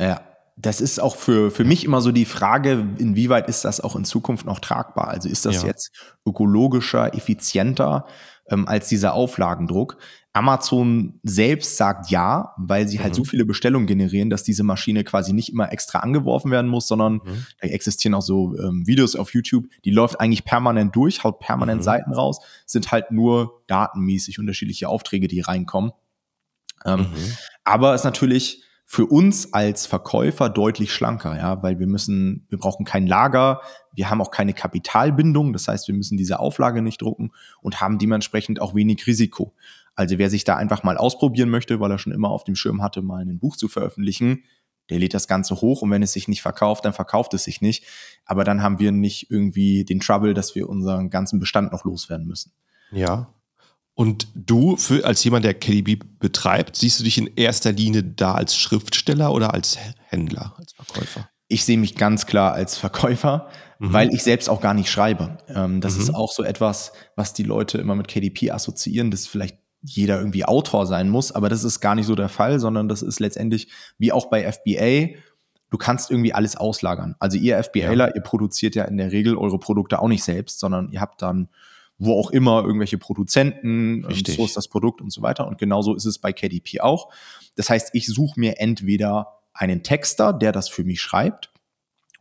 Ja 0.00 0.31
das 0.62 0.80
ist 0.80 1.00
auch 1.00 1.16
für, 1.16 1.50
für 1.50 1.64
mich 1.64 1.84
immer 1.84 2.00
so 2.00 2.12
die 2.12 2.24
Frage, 2.24 2.86
inwieweit 2.98 3.48
ist 3.48 3.64
das 3.64 3.80
auch 3.80 3.96
in 3.96 4.04
Zukunft 4.04 4.46
noch 4.46 4.60
tragbar? 4.60 5.08
Also 5.08 5.28
ist 5.28 5.44
das 5.44 5.62
ja. 5.62 5.68
jetzt 5.68 5.90
ökologischer, 6.24 7.14
effizienter 7.14 8.06
ähm, 8.48 8.68
als 8.68 8.88
dieser 8.88 9.14
Auflagendruck? 9.14 9.98
Amazon 10.32 11.18
selbst 11.24 11.76
sagt 11.76 12.10
ja, 12.10 12.54
weil 12.56 12.86
sie 12.86 13.00
halt 13.00 13.12
mhm. 13.12 13.16
so 13.16 13.24
viele 13.24 13.44
Bestellungen 13.44 13.88
generieren, 13.88 14.30
dass 14.30 14.44
diese 14.44 14.62
Maschine 14.62 15.02
quasi 15.02 15.32
nicht 15.32 15.50
immer 15.50 15.72
extra 15.72 15.98
angeworfen 15.98 16.52
werden 16.52 16.70
muss, 16.70 16.86
sondern 16.86 17.14
mhm. 17.14 17.46
da 17.60 17.68
existieren 17.68 18.14
auch 18.14 18.22
so 18.22 18.56
ähm, 18.56 18.86
Videos 18.86 19.16
auf 19.16 19.34
YouTube, 19.34 19.66
die 19.84 19.90
läuft 19.90 20.20
eigentlich 20.20 20.44
permanent 20.44 20.94
durch, 20.94 21.24
haut 21.24 21.40
permanent 21.40 21.80
mhm. 21.80 21.84
Seiten 21.84 22.12
raus, 22.12 22.38
sind 22.66 22.92
halt 22.92 23.10
nur 23.10 23.62
datenmäßig 23.66 24.38
unterschiedliche 24.38 24.88
Aufträge, 24.88 25.26
die 25.26 25.40
reinkommen. 25.40 25.90
Ähm, 26.84 27.00
mhm. 27.00 27.36
aber 27.64 27.94
ist 27.94 28.04
natürlich 28.04 28.62
für 28.84 29.06
uns 29.06 29.52
als 29.54 29.86
Verkäufer 29.86 30.50
deutlich 30.50 30.92
schlanker, 30.92 31.36
ja, 31.36 31.62
weil 31.62 31.78
wir 31.78 31.86
müssen, 31.86 32.46
wir 32.50 32.58
brauchen 32.58 32.84
kein 32.84 33.06
Lager, 33.06 33.62
wir 33.94 34.10
haben 34.10 34.20
auch 34.20 34.30
keine 34.30 34.52
Kapitalbindung, 34.52 35.52
das 35.52 35.68
heißt, 35.68 35.88
wir 35.88 35.94
müssen 35.94 36.18
diese 36.18 36.40
Auflage 36.40 36.82
nicht 36.82 37.00
drucken 37.00 37.32
und 37.62 37.80
haben 37.80 37.98
dementsprechend 37.98 38.60
auch 38.60 38.74
wenig 38.74 39.06
Risiko. 39.06 39.54
Also 39.94 40.18
wer 40.18 40.30
sich 40.30 40.44
da 40.44 40.56
einfach 40.56 40.82
mal 40.82 40.96
ausprobieren 40.96 41.50
möchte, 41.50 41.80
weil 41.80 41.90
er 41.90 41.98
schon 41.98 42.12
immer 42.12 42.30
auf 42.30 42.44
dem 42.44 42.54
Schirm 42.54 42.82
hatte, 42.82 43.02
mal 43.02 43.22
ein 43.22 43.38
Buch 43.38 43.56
zu 43.56 43.68
veröffentlichen, 43.68 44.44
der 44.90 44.98
lädt 44.98 45.14
das 45.14 45.28
Ganze 45.28 45.54
hoch 45.60 45.82
und 45.82 45.90
wenn 45.90 46.02
es 46.02 46.12
sich 46.12 46.28
nicht 46.28 46.42
verkauft, 46.42 46.84
dann 46.84 46.92
verkauft 46.92 47.34
es 47.34 47.44
sich 47.44 47.60
nicht. 47.60 47.84
Aber 48.26 48.44
dann 48.44 48.62
haben 48.62 48.78
wir 48.78 48.92
nicht 48.92 49.30
irgendwie 49.30 49.84
den 49.84 50.00
Trouble, 50.00 50.34
dass 50.34 50.54
wir 50.54 50.68
unseren 50.68 51.08
ganzen 51.08 51.38
Bestand 51.38 51.72
noch 51.72 51.84
loswerden 51.84 52.26
müssen. 52.26 52.52
Ja, 52.90 53.32
und 53.94 54.28
du, 54.34 54.76
für, 54.76 55.04
als 55.04 55.22
jemand, 55.24 55.44
der 55.44 55.54
KDB 55.54 55.98
betreibt, 56.18 56.76
siehst 56.76 57.00
du 57.00 57.04
dich 57.04 57.18
in 57.18 57.30
erster 57.36 57.72
Linie 57.72 58.02
da 58.02 58.34
als 58.34 58.56
Schriftsteller 58.56 59.32
oder 59.32 59.52
als 59.52 59.76
Händler, 60.08 60.54
als 60.58 60.72
Verkäufer? 60.72 61.28
Ich 61.48 61.64
sehe 61.64 61.76
mich 61.76 61.96
ganz 61.96 62.24
klar 62.24 62.52
als 62.54 62.78
Verkäufer, 62.78 63.48
mhm. 63.78 63.92
weil 63.92 64.14
ich 64.14 64.22
selbst 64.22 64.48
auch 64.48 64.62
gar 64.62 64.72
nicht 64.72 64.90
schreibe. 64.90 65.38
Ähm, 65.48 65.82
das 65.82 65.96
mhm. 65.96 66.02
ist 66.02 66.14
auch 66.14 66.32
so 66.32 66.42
etwas, 66.42 66.92
was 67.16 67.34
die 67.34 67.42
Leute 67.42 67.78
immer 67.78 67.94
mit 67.94 68.08
KDP 68.08 68.50
assoziieren, 68.50 69.10
dass 69.10 69.26
vielleicht 69.26 69.58
jeder 69.82 70.18
irgendwie 70.18 70.44
Autor 70.44 70.86
sein 70.86 71.10
muss, 71.10 71.32
aber 71.32 71.48
das 71.48 71.64
ist 71.64 71.80
gar 71.80 71.94
nicht 71.94 72.06
so 72.06 72.14
der 72.14 72.28
Fall, 72.28 72.60
sondern 72.60 72.88
das 72.88 73.02
ist 73.02 73.20
letztendlich 73.20 73.68
wie 73.98 74.12
auch 74.12 74.30
bei 74.30 74.50
FBA 74.50 75.18
du 75.72 75.78
kannst 75.78 76.10
irgendwie 76.10 76.34
alles 76.34 76.54
auslagern. 76.54 77.16
Also 77.18 77.38
ihr 77.38 77.60
FBAler, 77.62 78.08
ja. 78.08 78.14
ihr 78.14 78.20
produziert 78.20 78.74
ja 78.74 78.84
in 78.84 78.98
der 78.98 79.10
Regel 79.10 79.38
eure 79.38 79.58
Produkte 79.58 80.00
auch 80.00 80.08
nicht 80.08 80.22
selbst, 80.22 80.60
sondern 80.60 80.90
ihr 80.92 81.00
habt 81.00 81.22
dann 81.22 81.48
wo 82.04 82.18
auch 82.18 82.30
immer 82.30 82.64
irgendwelche 82.64 82.98
Produzenten, 82.98 84.04
Richtig. 84.04 84.36
so 84.36 84.44
ist 84.44 84.56
das 84.56 84.66
Produkt 84.66 85.00
und 85.00 85.12
so 85.12 85.22
weiter. 85.22 85.46
Und 85.46 85.58
genauso 85.58 85.94
ist 85.94 86.04
es 86.04 86.18
bei 86.18 86.32
KDP 86.32 86.80
auch. 86.80 87.12
Das 87.54 87.70
heißt, 87.70 87.90
ich 87.92 88.06
suche 88.06 88.40
mir 88.40 88.58
entweder 88.58 89.38
einen 89.54 89.84
Texter, 89.84 90.32
der 90.32 90.50
das 90.50 90.68
für 90.68 90.82
mich 90.82 91.00
schreibt, 91.00 91.52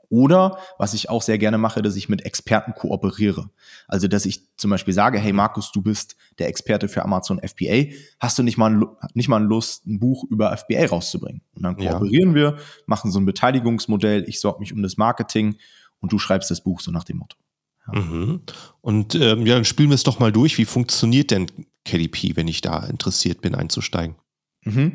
oder 0.10 0.58
was 0.78 0.94
ich 0.94 1.10
auch 1.10 1.22
sehr 1.22 1.38
gerne 1.38 1.58
mache, 1.58 1.82
dass 1.82 1.96
ich 1.96 2.10
mit 2.10 2.26
Experten 2.26 2.74
kooperiere. 2.74 3.50
Also, 3.88 4.10
dass 4.10 4.26
ich 4.26 4.56
zum 4.58 4.70
Beispiel 4.70 4.94
sage, 4.94 5.18
hey 5.18 5.32
Markus, 5.32 5.72
du 5.72 5.82
bist 5.82 6.18
der 6.38 6.50
Experte 6.50 6.90
für 6.90 7.04
Amazon 7.04 7.40
FBA. 7.40 7.96
Hast 8.20 8.38
du 8.38 8.44
nicht 8.44 8.58
mal, 8.58 8.86
nicht 9.14 9.30
mal 9.30 9.42
Lust, 9.42 9.88
ein 9.88 10.00
Buch 10.00 10.26
über 10.30 10.56
FBA 10.56 10.88
rauszubringen? 10.88 11.42
Und 11.56 11.64
dann 11.64 11.78
kooperieren 11.78 12.32
ja. 12.32 12.36
wir, 12.36 12.58
machen 12.86 13.10
so 13.10 13.20
ein 13.20 13.26
Beteiligungsmodell. 13.26 14.26
Ich 14.28 14.42
sorge 14.42 14.60
mich 14.60 14.74
um 14.74 14.84
das 14.84 14.98
Marketing 14.98 15.56
und 16.02 16.12
du 16.12 16.20
schreibst 16.20 16.52
das 16.52 16.62
Buch 16.62 16.82
so 16.82 16.92
nach 16.92 17.06
dem 17.06 17.18
Motto. 17.18 17.38
Mhm. 17.94 18.42
Und 18.82 19.16
ähm, 19.16 19.46
ja, 19.46 19.56
dann 19.56 19.66
spielen 19.66 19.90
wir 19.90 19.96
es 19.96 20.04
doch 20.04 20.20
mal 20.20 20.32
durch. 20.32 20.58
Wie 20.58 20.66
funktioniert 20.66 21.32
denn 21.32 21.48
KDP, 21.86 22.36
wenn 22.36 22.48
ich 22.48 22.62
da 22.62 22.86
interessiert 22.86 23.42
bin, 23.42 23.56
einzusteigen? 23.56 24.16
Mhm. 24.64 24.94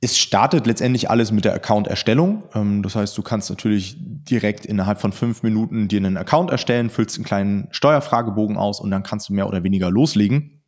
Es 0.00 0.18
startet 0.18 0.66
letztendlich 0.66 1.08
alles 1.08 1.32
mit 1.32 1.44
der 1.44 1.54
Account-Erstellung. 1.54 2.44
Ähm, 2.54 2.82
das 2.82 2.96
heißt, 2.96 3.16
du 3.16 3.22
kannst 3.22 3.50
natürlich 3.50 3.96
direkt 3.98 4.66
innerhalb 4.66 5.00
von 5.00 5.12
fünf 5.12 5.42
Minuten 5.42 5.88
dir 5.88 5.98
einen 5.98 6.16
Account 6.16 6.50
erstellen, 6.50 6.90
füllst 6.90 7.16
einen 7.16 7.24
kleinen 7.24 7.68
Steuerfragebogen 7.70 8.56
aus 8.56 8.80
und 8.80 8.90
dann 8.90 9.02
kannst 9.02 9.28
du 9.28 9.32
mehr 9.32 9.48
oder 9.48 9.62
weniger 9.62 9.90
loslegen. 9.90 10.62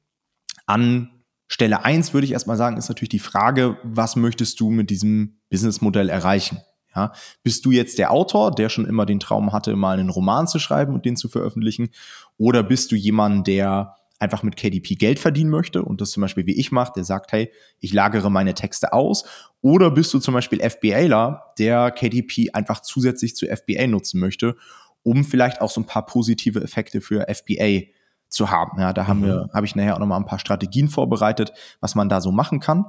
An 0.67 1.11
Stelle 1.47 1.85
eins 1.85 2.13
würde 2.13 2.27
ich 2.27 2.33
erstmal 2.33 2.59
sagen, 2.59 2.77
ist 2.77 2.89
natürlich 2.89 3.09
die 3.09 3.19
Frage, 3.19 3.79
was 3.83 4.17
möchtest 4.17 4.61
du 4.61 4.71
mit 4.71 4.91
diesem 4.91 5.41
Businessmodell 5.51 6.11
erreichen? 6.11 6.59
Ja, 6.99 7.13
bist 7.45 7.65
du 7.65 7.71
jetzt 7.71 7.99
der 7.99 8.11
Autor, 8.11 8.51
der 8.51 8.69
schon 8.69 8.85
immer 8.85 9.07
den 9.07 9.21
Traum 9.21 9.53
hatte, 9.53 9.77
mal 9.77 9.99
einen 9.99 10.11
Roman 10.11 10.49
zu 10.49 10.59
schreiben 10.59 10.95
und 10.95 11.05
den 11.05 11.17
zu 11.17 11.29
veröffentlichen? 11.29 11.91
Oder 12.39 12.65
bist 12.65 12.91
du 12.91 12.97
jemand, 12.97 13.47
der 13.47 13.95
einfach 14.19 14.43
mit 14.43 14.57
KDP 14.57 14.97
Geld 14.97 15.21
verdienen 15.21 15.51
möchte 15.51 15.85
und 15.85 16.01
das 16.01 16.11
zum 16.11 16.23
Beispiel 16.23 16.45
wie 16.47 16.59
ich 16.59 16.73
mache, 16.73 16.93
der 16.97 17.05
sagt, 17.05 17.31
hey, 17.31 17.53
ich 17.79 17.93
lagere 17.93 18.33
meine 18.33 18.55
Texte 18.55 18.93
aus. 18.93 19.25
Oder 19.61 19.93
bist 19.93 20.13
du 20.13 20.19
zum 20.19 20.35
Beispiel 20.35 20.59
FBAler, 20.61 21.45
der 21.57 21.93
KDP 21.93 22.51
einfach 22.53 22.81
zusätzlich 22.81 23.37
zu 23.37 23.47
FBA 23.47 23.87
nutzen 23.87 24.19
möchte, 24.19 24.57
um 25.05 25.25
vielleicht 25.25 25.61
auch 25.61 25.71
so 25.71 25.81
ein 25.81 25.87
paar 25.87 26.05
positive 26.05 26.61
Effekte 26.61 27.01
für 27.01 27.27
FBA 27.33 27.93
zu 28.29 28.51
haben. 28.51 28.81
Ja, 28.81 28.93
da 28.93 29.07
haben 29.07 29.21
mhm. 29.21 29.27
wir, 29.27 29.51
habe 29.55 29.67
ich 29.67 29.77
nachher 29.77 29.95
auch 29.95 30.01
nochmal 30.01 30.19
ein 30.19 30.27
paar 30.27 30.41
Strategien 30.41 30.89
vorbereitet, 30.89 31.53
was 31.81 31.95
man 31.95 32.09
da 32.09 32.21
so 32.21 32.33
machen 32.33 32.59
kann. 32.59 32.87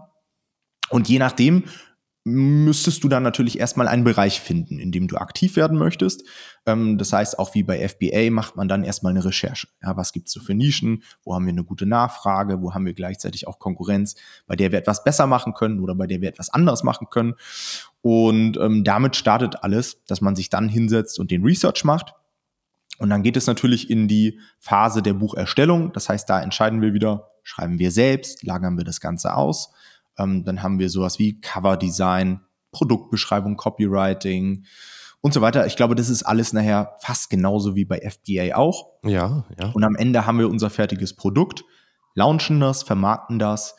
Und 0.90 1.08
je 1.08 1.20
nachdem 1.20 1.66
müsstest 2.26 3.04
du 3.04 3.08
dann 3.08 3.24
natürlich 3.24 3.60
erstmal 3.60 3.88
einen 3.88 4.04
Bereich 4.04 4.42
finden, 4.42 4.78
in 4.78 4.92
dem 4.92 5.08
du 5.08 5.18
aktiv 5.18 5.56
werden 5.56 5.78
möchtest. 5.78 6.24
Ähm, 6.66 6.98
das 6.98 7.14
heißt, 7.14 7.40
auch 7.40 7.56
wie 7.56 7.64
bei 7.64 7.88
FBA 7.88 8.30
macht 8.30 8.56
man 8.56 8.68
dann 8.68 8.84
erstmal 8.84 9.12
eine 9.12 9.24
Recherche. 9.24 9.68
Ja, 9.82 9.96
was 9.96 10.12
gibt's 10.12 10.34
so 10.34 10.42
für 10.42 10.54
Nischen? 10.54 11.04
Wo 11.24 11.34
haben 11.34 11.46
wir 11.46 11.54
eine 11.54 11.64
gute 11.64 11.86
Nachfrage? 11.86 12.62
Wo 12.62 12.74
haben 12.74 12.86
wir 12.86 12.94
gleichzeitig 12.94 13.48
auch 13.48 13.58
Konkurrenz, 13.58 14.16
bei 14.48 14.56
der 14.56 14.72
wir 14.72 14.80
etwas 14.80 15.04
besser 15.04 15.28
machen 15.28 15.54
können 15.54 15.80
oder 15.80 15.96
bei 15.96 16.08
der 16.08 16.22
wir 16.22 16.30
etwas 16.30 16.50
anders 16.50 16.84
machen 16.84 17.08
können? 17.10 17.36
Und 18.02 18.58
ähm, 18.58 18.84
damit 18.84 19.16
startet 19.16 19.64
alles, 19.64 20.04
dass 20.06 20.22
man 20.22 20.36
sich 20.36 20.50
dann 20.50 20.68
hinsetzt 20.68 21.20
und 21.20 21.32
den 21.32 21.44
Research 21.44 21.84
macht. 21.86 22.14
Und 22.98 23.10
dann 23.10 23.24
geht 23.24 23.38
es 23.38 23.48
natürlich 23.48 23.90
in 23.90 24.10
die 24.10 24.40
Phase 24.60 25.02
der 25.02 25.14
Bucherstellung. 25.14 25.94
Das 25.94 26.10
heißt, 26.10 26.30
da 26.30 26.42
entscheiden 26.42 26.82
wir 26.82 26.94
wieder, 26.94 27.32
schreiben 27.44 27.80
wir 27.80 27.92
selbst, 27.92 28.44
lagern 28.44 28.78
wir 28.78 28.84
das 28.84 29.00
Ganze 29.00 29.36
aus 29.36 29.72
ähm, 30.20 30.44
dann 30.44 30.62
haben 30.62 30.80
wir 30.80 30.90
sowas 30.90 31.20
wie 31.20 31.40
Coverdesign, 31.42 32.42
Produktbeschreibung, 32.72 33.58
Copywriting 33.58 34.66
und 35.22 35.34
so 35.34 35.42
weiter. 35.42 35.66
Ich 35.66 35.76
glaube, 35.76 35.96
das 35.96 36.10
ist 36.10 36.24
alles 36.24 36.54
nachher 36.54 36.96
fast 37.02 37.30
genauso 37.30 37.76
wie 37.76 37.86
bei 37.86 38.00
FBA 38.00 38.56
auch. 38.56 38.92
Ja, 39.04 39.46
ja. 39.60 39.72
Und 39.72 39.84
am 39.84 39.96
Ende 39.96 40.26
haben 40.26 40.40
wir 40.40 40.50
unser 40.50 40.70
fertiges 40.70 41.16
Produkt, 41.16 41.64
launchen 42.16 42.60
das, 42.60 42.84
vermarkten 42.84 43.40
das 43.40 43.76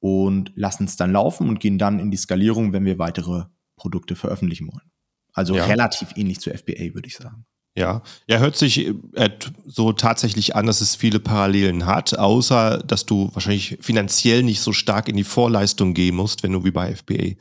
und 0.00 0.52
lassen 0.54 0.84
es 0.84 0.96
dann 0.96 1.12
laufen 1.12 1.48
und 1.48 1.60
gehen 1.60 1.78
dann 1.78 1.98
in 1.98 2.10
die 2.10 2.16
Skalierung, 2.16 2.72
wenn 2.72 2.84
wir 2.84 2.98
weitere 2.98 3.44
Produkte 3.76 4.16
veröffentlichen 4.16 4.68
wollen. 4.68 4.90
Also 5.32 5.56
ja. 5.56 5.64
relativ 5.64 6.16
ähnlich 6.16 6.40
zu 6.40 6.50
FBA, 6.50 6.94
würde 6.94 7.08
ich 7.08 7.16
sagen. 7.16 7.46
Ja, 7.76 8.02
ja, 8.28 8.38
hört 8.38 8.56
sich 8.56 8.86
äh, 9.14 9.30
so 9.66 9.92
tatsächlich 9.92 10.54
an, 10.54 10.66
dass 10.66 10.80
es 10.80 10.94
viele 10.94 11.18
Parallelen 11.18 11.86
hat, 11.86 12.16
außer 12.16 12.78
dass 12.78 13.04
du 13.04 13.30
wahrscheinlich 13.34 13.78
finanziell 13.80 14.44
nicht 14.44 14.60
so 14.60 14.72
stark 14.72 15.08
in 15.08 15.16
die 15.16 15.24
Vorleistung 15.24 15.92
gehen 15.92 16.14
musst, 16.14 16.44
wenn 16.44 16.52
du 16.52 16.64
wie 16.64 16.70
bei 16.70 16.94
FBA 16.94 17.34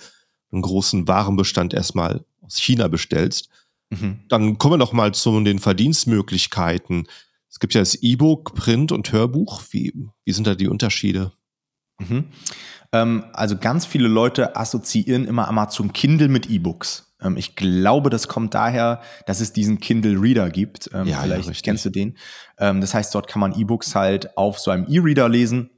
einen 0.52 0.62
großen 0.64 1.08
Warenbestand 1.08 1.76
erstmal 1.76 2.26
aus 2.42 2.58
China 2.58 2.88
bestellst. 2.88 3.50
Mhm. 3.92 4.22
Dann 4.28 4.58
kommen 4.58 4.74
wir 4.74 4.78
noch 4.78 4.94
mal 4.94 5.14
zu 5.14 5.40
den 5.42 5.60
Verdienstmöglichkeiten. 5.60 7.08
Es 7.50 7.60
gibt 7.60 7.76
ja 7.76 7.82
das 7.82 7.96
E-Book, 7.96 8.56
Print 8.56 8.92
und 8.92 9.12
Hörbuch. 9.12 9.62
Wie, 9.70 9.94
wie 10.26 10.32
sind 10.32 10.48
da 10.48 10.56
die 10.56 10.68
Unterschiede? 10.68 11.32
Mhm. 12.00 12.26
Ähm, 12.92 13.26
also 13.34 13.56
ganz 13.58 13.86
viele 13.86 14.08
Leute 14.08 14.56
assoziieren 14.56 15.26
immer 15.26 15.48
Amazon 15.48 15.94
Kindle 15.94 16.28
mit 16.28 16.50
E-Books. 16.50 17.13
Ähm, 17.24 17.38
ich 17.38 17.56
glaube, 17.56 18.10
das 18.10 18.28
kommt 18.28 18.54
daher, 18.54 19.02
dass 19.26 19.40
es 19.40 19.54
diesen 19.54 19.80
Kindle 19.80 20.20
Reader 20.20 20.50
gibt. 20.50 20.90
Ähm, 20.94 21.08
ja, 21.08 21.22
vielleicht 21.22 21.48
ja, 21.48 21.54
kennst 21.64 21.86
du 21.86 21.90
den. 21.90 22.18
Ähm, 22.58 22.82
das 22.82 22.94
heißt, 22.94 23.14
dort 23.16 23.28
kann 23.28 23.40
man 23.40 23.54
E-Books 23.54 23.96
halt 23.96 24.38
auf 24.38 24.60
so 24.60 24.72
einem 24.72 24.86
E-Reader 24.88 25.30
lesen. 25.30 25.70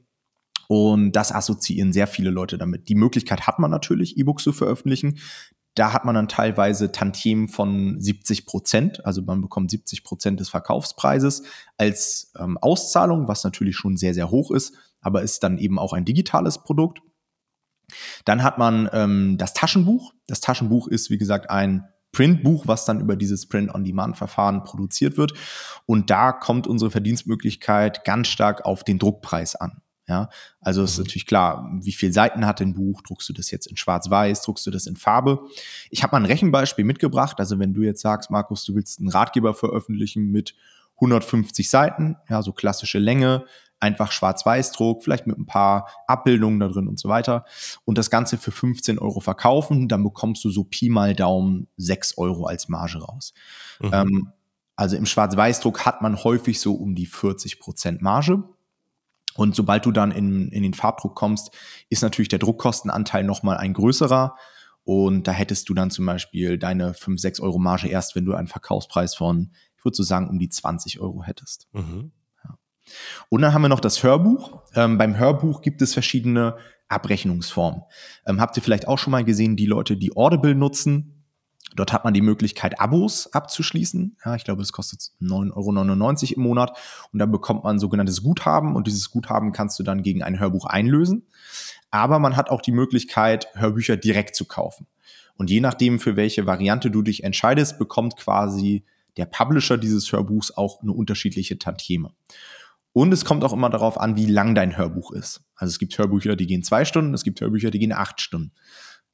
Und 0.68 1.12
das 1.12 1.32
assoziieren 1.32 1.92
sehr 1.92 2.06
viele 2.06 2.30
Leute 2.30 2.58
damit. 2.58 2.88
Die 2.88 2.96
Möglichkeit 2.96 3.46
hat 3.46 3.58
man 3.58 3.70
natürlich, 3.70 4.16
E-Books 4.18 4.42
zu 4.42 4.52
veröffentlichen. 4.52 5.18
Da 5.76 5.92
hat 5.92 6.04
man 6.04 6.14
dann 6.14 6.26
teilweise 6.26 6.90
Tantiemen 6.90 7.48
von 7.48 8.00
70 8.00 8.46
Prozent, 8.46 9.04
also 9.04 9.20
man 9.22 9.42
bekommt 9.42 9.70
70 9.70 10.04
Prozent 10.04 10.40
des 10.40 10.48
Verkaufspreises 10.48 11.42
als 11.76 12.32
ähm, 12.38 12.56
Auszahlung, 12.56 13.28
was 13.28 13.44
natürlich 13.44 13.76
schon 13.76 13.98
sehr, 13.98 14.14
sehr 14.14 14.30
hoch 14.30 14.50
ist, 14.50 14.74
aber 15.02 15.20
ist 15.20 15.42
dann 15.42 15.58
eben 15.58 15.78
auch 15.78 15.92
ein 15.92 16.06
digitales 16.06 16.62
Produkt. 16.62 17.00
Dann 18.24 18.42
hat 18.42 18.58
man 18.58 18.88
ähm, 18.92 19.38
das 19.38 19.54
Taschenbuch. 19.54 20.12
Das 20.26 20.40
Taschenbuch 20.40 20.88
ist, 20.88 21.10
wie 21.10 21.18
gesagt, 21.18 21.50
ein 21.50 21.84
Printbuch, 22.12 22.66
was 22.66 22.86
dann 22.86 23.00
über 23.00 23.14
dieses 23.14 23.46
Print-on-Demand-Verfahren 23.46 24.64
produziert 24.64 25.18
wird. 25.18 25.34
Und 25.84 26.10
da 26.10 26.32
kommt 26.32 26.66
unsere 26.66 26.90
Verdienstmöglichkeit 26.90 28.04
ganz 28.04 28.28
stark 28.28 28.64
auf 28.64 28.84
den 28.84 28.98
Druckpreis 28.98 29.54
an. 29.54 29.82
Ja, 30.08 30.28
also 30.60 30.84
ist 30.84 30.98
mhm. 30.98 31.04
natürlich 31.04 31.26
klar, 31.26 31.68
wie 31.82 31.92
viele 31.92 32.12
Seiten 32.12 32.46
hat 32.46 32.60
ein 32.60 32.74
Buch? 32.74 33.02
Druckst 33.02 33.28
du 33.28 33.32
das 33.32 33.50
jetzt 33.50 33.66
in 33.66 33.76
Schwarz-Weiß? 33.76 34.40
Druckst 34.42 34.64
du 34.64 34.70
das 34.70 34.86
in 34.86 34.96
Farbe? 34.96 35.40
Ich 35.90 36.04
habe 36.04 36.12
mal 36.12 36.22
ein 36.22 36.26
Rechenbeispiel 36.26 36.84
mitgebracht. 36.84 37.40
Also 37.40 37.58
wenn 37.58 37.74
du 37.74 37.82
jetzt 37.82 38.02
sagst, 38.02 38.30
Markus, 38.30 38.64
du 38.64 38.76
willst 38.76 39.00
einen 39.00 39.08
Ratgeber 39.08 39.52
veröffentlichen 39.52 40.30
mit 40.30 40.54
150 40.96 41.68
Seiten, 41.68 42.16
ja, 42.30 42.40
so 42.40 42.52
klassische 42.52 42.98
Länge, 42.98 43.44
einfach 43.80 44.12
Schwarz-Weiß-Druck, 44.12 45.04
vielleicht 45.04 45.26
mit 45.26 45.38
ein 45.38 45.46
paar 45.46 45.88
Abbildungen 46.06 46.60
da 46.60 46.68
drin 46.68 46.88
und 46.88 46.98
so 46.98 47.08
weiter. 47.08 47.44
Und 47.84 47.98
das 47.98 48.10
Ganze 48.10 48.38
für 48.38 48.52
15 48.52 48.98
Euro 48.98 49.20
verkaufen, 49.20 49.88
dann 49.88 50.02
bekommst 50.02 50.44
du 50.44 50.50
so 50.50 50.64
Pi 50.64 50.88
mal 50.88 51.14
Daumen 51.14 51.68
6 51.76 52.18
Euro 52.18 52.46
als 52.46 52.68
Marge 52.68 52.98
raus. 52.98 53.34
Mhm. 53.80 53.90
Ähm, 53.92 54.32
also 54.76 54.96
im 54.96 55.06
Schwarz-Weiß-Druck 55.06 55.86
hat 55.86 56.02
man 56.02 56.22
häufig 56.22 56.60
so 56.60 56.74
um 56.74 56.94
die 56.94 57.06
40 57.06 57.60
Prozent 57.60 58.02
Marge. 58.02 58.42
Und 59.34 59.54
sobald 59.54 59.84
du 59.84 59.92
dann 59.92 60.12
in, 60.12 60.48
in 60.48 60.62
den 60.62 60.74
Farbdruck 60.74 61.14
kommst, 61.14 61.50
ist 61.90 62.02
natürlich 62.02 62.28
der 62.28 62.38
Druckkostenanteil 62.38 63.24
nochmal 63.24 63.58
ein 63.58 63.74
größerer. 63.74 64.36
Und 64.84 65.26
da 65.26 65.32
hättest 65.32 65.68
du 65.68 65.74
dann 65.74 65.90
zum 65.90 66.06
Beispiel 66.06 66.58
deine 66.58 66.94
5, 66.94 67.20
6 67.20 67.40
Euro 67.40 67.58
Marge 67.58 67.88
erst, 67.88 68.14
wenn 68.14 68.24
du 68.24 68.34
einen 68.34 68.48
Verkaufspreis 68.48 69.14
von, 69.14 69.50
ich 69.76 69.84
würde 69.84 69.96
so 69.96 70.02
sagen, 70.02 70.28
um 70.28 70.38
die 70.38 70.48
20 70.48 71.00
Euro 71.00 71.22
hättest. 71.22 71.68
Mhm. 71.72 72.12
Und 73.28 73.42
dann 73.42 73.52
haben 73.52 73.62
wir 73.62 73.68
noch 73.68 73.80
das 73.80 74.02
Hörbuch. 74.02 74.62
Ähm, 74.74 74.98
beim 74.98 75.18
Hörbuch 75.18 75.62
gibt 75.62 75.82
es 75.82 75.92
verschiedene 75.92 76.56
Abrechnungsformen. 76.88 77.82
Ähm, 78.26 78.40
habt 78.40 78.56
ihr 78.56 78.62
vielleicht 78.62 78.88
auch 78.88 78.98
schon 78.98 79.10
mal 79.10 79.24
gesehen, 79.24 79.56
die 79.56 79.66
Leute, 79.66 79.96
die 79.96 80.16
Audible 80.16 80.54
nutzen, 80.54 81.16
Dort 81.76 81.92
hat 81.92 82.04
man 82.04 82.14
die 82.14 82.22
Möglichkeit, 82.22 82.80
Abos 82.80 83.32
abzuschließen. 83.32 84.16
Ja, 84.24 84.34
ich 84.34 84.44
glaube, 84.44 84.62
das 84.62 84.72
kostet 84.72 85.10
9,99 85.20 86.30
Euro 86.30 86.36
im 86.36 86.42
Monat. 86.42 86.78
Und 87.12 87.18
dann 87.18 87.30
bekommt 87.30 87.64
man 87.64 87.78
sogenanntes 87.78 88.22
Guthaben. 88.22 88.74
Und 88.74 88.86
dieses 88.86 89.10
Guthaben 89.10 89.52
kannst 89.52 89.78
du 89.78 89.82
dann 89.82 90.02
gegen 90.02 90.22
ein 90.22 90.40
Hörbuch 90.40 90.64
einlösen. 90.64 91.26
Aber 91.90 92.18
man 92.18 92.36
hat 92.36 92.48
auch 92.48 92.62
die 92.62 92.72
Möglichkeit, 92.72 93.48
Hörbücher 93.54 93.96
direkt 93.96 94.36
zu 94.36 94.46
kaufen. 94.46 94.86
Und 95.36 95.50
je 95.50 95.60
nachdem, 95.60 96.00
für 96.00 96.16
welche 96.16 96.46
Variante 96.46 96.90
du 96.90 97.02
dich 97.02 97.24
entscheidest, 97.24 97.78
bekommt 97.78 98.16
quasi 98.16 98.84
der 99.18 99.26
Publisher 99.26 99.76
dieses 99.76 100.10
Hörbuchs 100.12 100.50
auch 100.52 100.82
eine 100.82 100.92
unterschiedliche 100.92 101.58
Tantieme. 101.58 102.10
Und 102.96 103.12
es 103.12 103.26
kommt 103.26 103.44
auch 103.44 103.52
immer 103.52 103.68
darauf 103.68 104.00
an, 104.00 104.16
wie 104.16 104.24
lang 104.24 104.54
dein 104.54 104.78
Hörbuch 104.78 105.12
ist. 105.12 105.42
Also 105.54 105.68
es 105.68 105.78
gibt 105.78 105.98
Hörbücher, 105.98 106.34
die 106.34 106.46
gehen 106.46 106.62
zwei 106.62 106.86
Stunden, 106.86 107.12
es 107.12 107.24
gibt 107.24 107.38
Hörbücher, 107.42 107.70
die 107.70 107.78
gehen 107.78 107.92
acht 107.92 108.22
Stunden. 108.22 108.52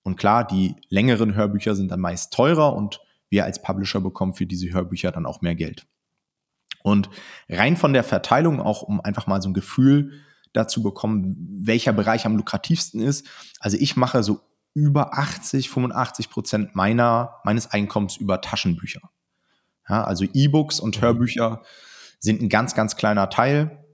Und 0.05 0.15
klar, 0.15 0.47
die 0.47 0.77
längeren 0.89 1.35
Hörbücher 1.35 1.75
sind 1.75 1.91
dann 1.91 1.99
meist 1.99 2.33
teurer 2.33 2.77
und 2.77 3.01
wir 3.29 3.45
als 3.45 3.61
Publisher 3.61 4.01
bekommen 4.01 4.35
für 4.35 4.47
diese 4.47 4.73
Hörbücher 4.73 5.11
dann 5.11 5.27
auch 5.27 5.41
mehr 5.41 5.57
Geld. 5.57 5.85
Und 6.85 7.11
rein 7.49 7.77
von 7.77 7.93
der 7.93 8.05
Verteilung, 8.05 8.61
auch 8.61 8.83
um 8.83 9.01
einfach 9.01 9.27
mal 9.27 9.43
so 9.43 9.49
ein 9.49 9.53
Gefühl 9.53 10.13
dazu 10.53 10.85
bekommen, 10.85 11.59
welcher 11.65 11.93
Bereich 11.93 12.25
am 12.25 12.37
lukrativsten 12.37 13.01
ist. 13.01 13.27
Also 13.59 13.79
ich 13.81 13.97
mache 13.97 14.23
so 14.23 14.43
über 14.75 15.19
80, 15.19 15.71
85 15.71 16.31
Prozent 16.31 16.77
meiner, 16.77 17.41
meines 17.43 17.73
Einkommens 17.73 18.17
über 18.17 18.41
Taschenbücher. 18.41 19.01
Ja, 19.89 20.05
also 20.05 20.25
E-Books 20.33 20.79
und 20.79 21.01
Hörbücher 21.01 21.63
sind 22.23 22.41
ein 22.41 22.49
ganz, 22.49 22.75
ganz 22.75 22.97
kleiner 22.97 23.29
Teil. 23.29 23.85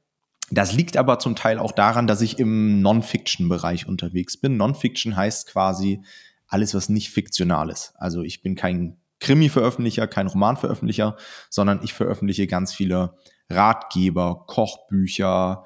Das 0.51 0.73
liegt 0.73 0.97
aber 0.97 1.19
zum 1.19 1.35
Teil 1.35 1.59
auch 1.59 1.73
daran, 1.73 2.07
dass 2.07 2.21
ich 2.21 2.39
im 2.39 2.81
Non-Fiction-Bereich 2.81 3.89
unterwegs 3.89 4.37
bin. 4.41 4.57
Non-Fiction 4.57 5.17
heißt 5.17 5.49
quasi 5.49 6.03
alles, 6.47 6.75
was 6.75 6.89
nicht 6.89 7.11
fiktional 7.11 7.71
ist. 7.71 7.95
Also 7.97 8.23
ich 8.23 8.43
bin 8.43 8.55
kein 8.55 8.99
Krimi-Veröffentlicher, 9.21 10.07
kein 10.07 10.29
Roman-Veröffentlicher, 10.29 11.17
sondern 11.51 11.81
ich 11.83 11.93
veröffentliche 11.93 12.47
ganz 12.47 12.73
viele 12.73 13.17
Ratgeber, 13.51 14.45
Kochbücher 14.47 15.65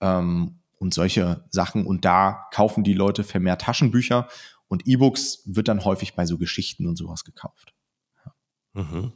ähm, 0.00 0.60
und 0.78 0.94
solche 0.94 1.44
Sachen. 1.50 1.86
Und 1.86 2.04
da 2.04 2.46
kaufen 2.52 2.84
die 2.84 2.94
Leute 2.94 3.24
vermehrt 3.24 3.62
Taschenbücher 3.62 4.28
und 4.68 4.86
E-Books 4.86 5.42
wird 5.46 5.68
dann 5.68 5.84
häufig 5.84 6.14
bei 6.14 6.26
so 6.26 6.38
Geschichten 6.38 6.86
und 6.86 6.96
sowas 6.96 7.24
gekauft. 7.24 7.74
Mhm. 8.74 9.12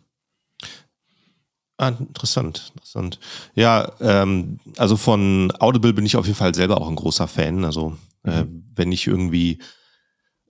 Ah, 1.78 1.88
interessant, 1.88 2.72
interessant. 2.74 3.18
Ja, 3.54 3.92
ähm, 4.00 4.60
also 4.78 4.96
von 4.96 5.52
Audible 5.58 5.92
bin 5.92 6.06
ich 6.06 6.16
auf 6.16 6.26
jeden 6.26 6.38
Fall 6.38 6.54
selber 6.54 6.80
auch 6.80 6.88
ein 6.88 6.96
großer 6.96 7.28
Fan. 7.28 7.64
Also 7.64 7.96
äh, 8.24 8.44
mhm. 8.44 8.62
äh, 8.72 8.76
wenn 8.76 8.92
ich 8.92 9.06
irgendwie 9.06 9.58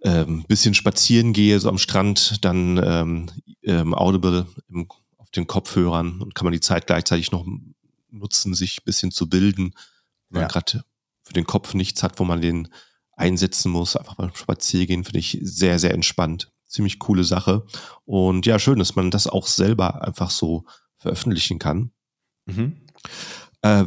ähm, 0.02 0.44
bisschen 0.46 0.74
spazieren 0.74 1.32
gehe, 1.32 1.58
so 1.58 1.68
am 1.68 1.78
Strand, 1.78 2.44
dann 2.44 2.80
ähm, 2.82 3.26
ähm, 3.62 3.92
Audible 3.92 4.46
im, 4.68 4.88
auf 5.18 5.30
den 5.30 5.48
Kopfhörern 5.48 6.22
und 6.22 6.34
kann 6.34 6.44
man 6.44 6.52
die 6.52 6.60
Zeit 6.60 6.86
gleichzeitig 6.86 7.32
noch 7.32 7.44
nutzen, 8.10 8.54
sich 8.54 8.78
ein 8.78 8.84
bisschen 8.84 9.10
zu 9.10 9.28
bilden. 9.28 9.72
Wenn 10.30 10.42
ja. 10.42 10.42
man 10.42 10.48
gerade 10.48 10.84
für 11.22 11.32
den 11.32 11.46
Kopf 11.46 11.74
nichts 11.74 12.04
hat, 12.04 12.20
wo 12.20 12.24
man 12.24 12.40
den 12.40 12.68
einsetzen 13.16 13.72
muss, 13.72 13.96
einfach 13.96 14.14
beim 14.14 14.34
Spaziergehen, 14.34 15.02
finde 15.02 15.18
ich 15.18 15.38
sehr, 15.42 15.80
sehr 15.80 15.92
entspannt. 15.92 16.52
Ziemlich 16.66 16.98
coole 17.00 17.24
Sache. 17.24 17.64
Und 18.04 18.46
ja, 18.46 18.58
schön, 18.58 18.78
dass 18.78 18.94
man 18.94 19.10
das 19.10 19.26
auch 19.26 19.46
selber 19.46 20.02
einfach 20.02 20.30
so 20.30 20.64
veröffentlichen 20.98 21.58
kann. 21.58 21.90
Mhm. 22.46 22.76
Äh, 23.62 23.84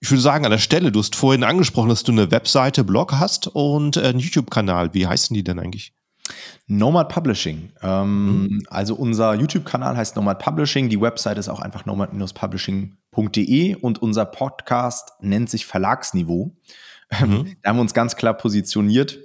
ich 0.00 0.10
würde 0.10 0.22
sagen, 0.22 0.44
an 0.44 0.50
der 0.50 0.58
Stelle, 0.58 0.92
du 0.92 1.00
hast 1.00 1.16
vorhin 1.16 1.42
angesprochen, 1.42 1.88
dass 1.88 2.02
du 2.02 2.12
eine 2.12 2.30
Webseite, 2.30 2.84
Blog 2.84 3.12
hast 3.12 3.48
und 3.48 3.96
einen 3.98 4.18
YouTube-Kanal. 4.18 4.94
Wie 4.94 5.06
heißen 5.06 5.34
die 5.34 5.42
denn 5.42 5.58
eigentlich? 5.58 5.94
Nomad 6.66 7.08
Publishing. 7.08 7.72
Ähm, 7.82 8.42
mhm. 8.42 8.62
Also 8.68 8.94
unser 8.94 9.34
YouTube-Kanal 9.34 9.96
heißt 9.96 10.16
Nomad 10.16 10.38
Publishing. 10.38 10.88
Die 10.88 11.00
Website 11.00 11.38
ist 11.38 11.48
auch 11.48 11.60
einfach 11.60 11.86
nomad-publishing.de 11.86 13.76
und 13.76 14.02
unser 14.02 14.26
Podcast 14.26 15.12
nennt 15.20 15.48
sich 15.50 15.66
Verlagsniveau. 15.66 16.56
Mhm. 17.20 17.56
Da 17.62 17.70
haben 17.70 17.76
wir 17.76 17.82
uns 17.82 17.94
ganz 17.94 18.16
klar 18.16 18.34
positioniert 18.34 19.18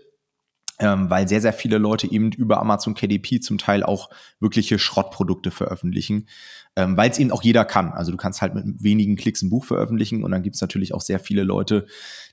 weil 0.82 1.28
sehr, 1.28 1.42
sehr 1.42 1.54
viele 1.54 1.78
Leute 1.78 2.12
eben 2.12 2.32
über 2.32 2.60
Amazon 2.60 2.94
KDP 2.94 3.40
zum 3.40 3.58
Teil 3.58 3.84
auch 3.84 4.10
wirkliche 4.40 4.80
Schrottprodukte 4.80 5.52
veröffentlichen, 5.52 6.28
ähm, 6.76 6.98
weil 6.98 7.12
es 7.12 7.20
eben 7.20 7.32
auch 7.32 7.44
jeder 7.44 7.66
kann. 7.66 7.92
Also 7.92 8.12
du 8.12 8.18
kannst 8.18 8.42
halt 8.42 8.56
mit 8.56 8.84
wenigen 8.84 9.16
Klicks 9.16 9.42
ein 9.42 9.50
Buch 9.50 9.66
veröffentlichen 9.66 10.24
und 10.24 10.32
dann 10.32 10.44
gibt 10.44 10.56
es 10.56 10.62
natürlich 10.62 10.94
auch 10.94 11.02
sehr 11.02 11.20
viele 11.20 11.44
Leute, 11.44 11.86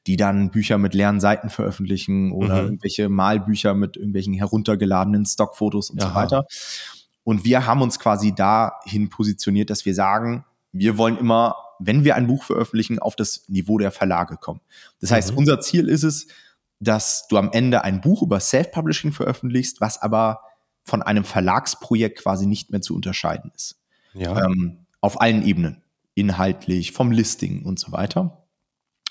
die 0.06 0.16
dann 0.16 0.50
Bücher 0.50 0.78
mit 0.78 0.94
leeren 0.94 1.20
Seiten 1.20 1.50
veröffentlichen 1.50 2.32
oder 2.32 2.62
mhm. 2.62 2.68
irgendwelche 2.68 3.08
Malbücher 3.08 3.74
mit 3.74 3.96
irgendwelchen 3.96 4.34
heruntergeladenen 4.34 5.26
Stockfotos 5.26 5.90
und 5.90 6.02
Aha. 6.02 6.08
so 6.08 6.14
weiter. 6.14 6.46
Und 7.24 7.44
wir 7.44 7.66
haben 7.66 7.82
uns 7.82 7.98
quasi 7.98 8.34
dahin 8.34 9.10
positioniert, 9.10 9.68
dass 9.68 9.84
wir 9.84 9.94
sagen, 9.94 10.46
wir 10.72 10.96
wollen 10.96 11.18
immer, 11.18 11.56
wenn 11.78 12.04
wir 12.04 12.16
ein 12.16 12.26
Buch 12.26 12.44
veröffentlichen, 12.44 12.98
auf 12.98 13.16
das 13.16 13.44
Niveau 13.48 13.76
der 13.76 13.90
Verlage 13.90 14.36
kommen. 14.36 14.60
Das 15.00 15.10
heißt, 15.10 15.32
mhm. 15.32 15.38
unser 15.38 15.60
Ziel 15.60 15.88
ist 15.88 16.04
es, 16.04 16.28
dass 16.80 17.26
du 17.28 17.36
am 17.36 17.50
Ende 17.52 17.82
ein 17.82 18.00
Buch 18.00 18.22
über 18.22 18.40
Self-Publishing 18.40 19.12
veröffentlichst, 19.12 19.80
was 19.80 20.00
aber 20.00 20.40
von 20.84 21.02
einem 21.02 21.24
Verlagsprojekt 21.24 22.20
quasi 22.20 22.46
nicht 22.46 22.70
mehr 22.70 22.80
zu 22.80 22.94
unterscheiden 22.94 23.50
ist. 23.54 23.80
Ja. 24.14 24.44
Ähm, 24.44 24.86
auf 25.00 25.20
allen 25.20 25.44
Ebenen. 25.44 25.82
Inhaltlich, 26.14 26.92
vom 26.92 27.12
Listing 27.12 27.64
und 27.64 27.78
so 27.78 27.92
weiter. 27.92 28.44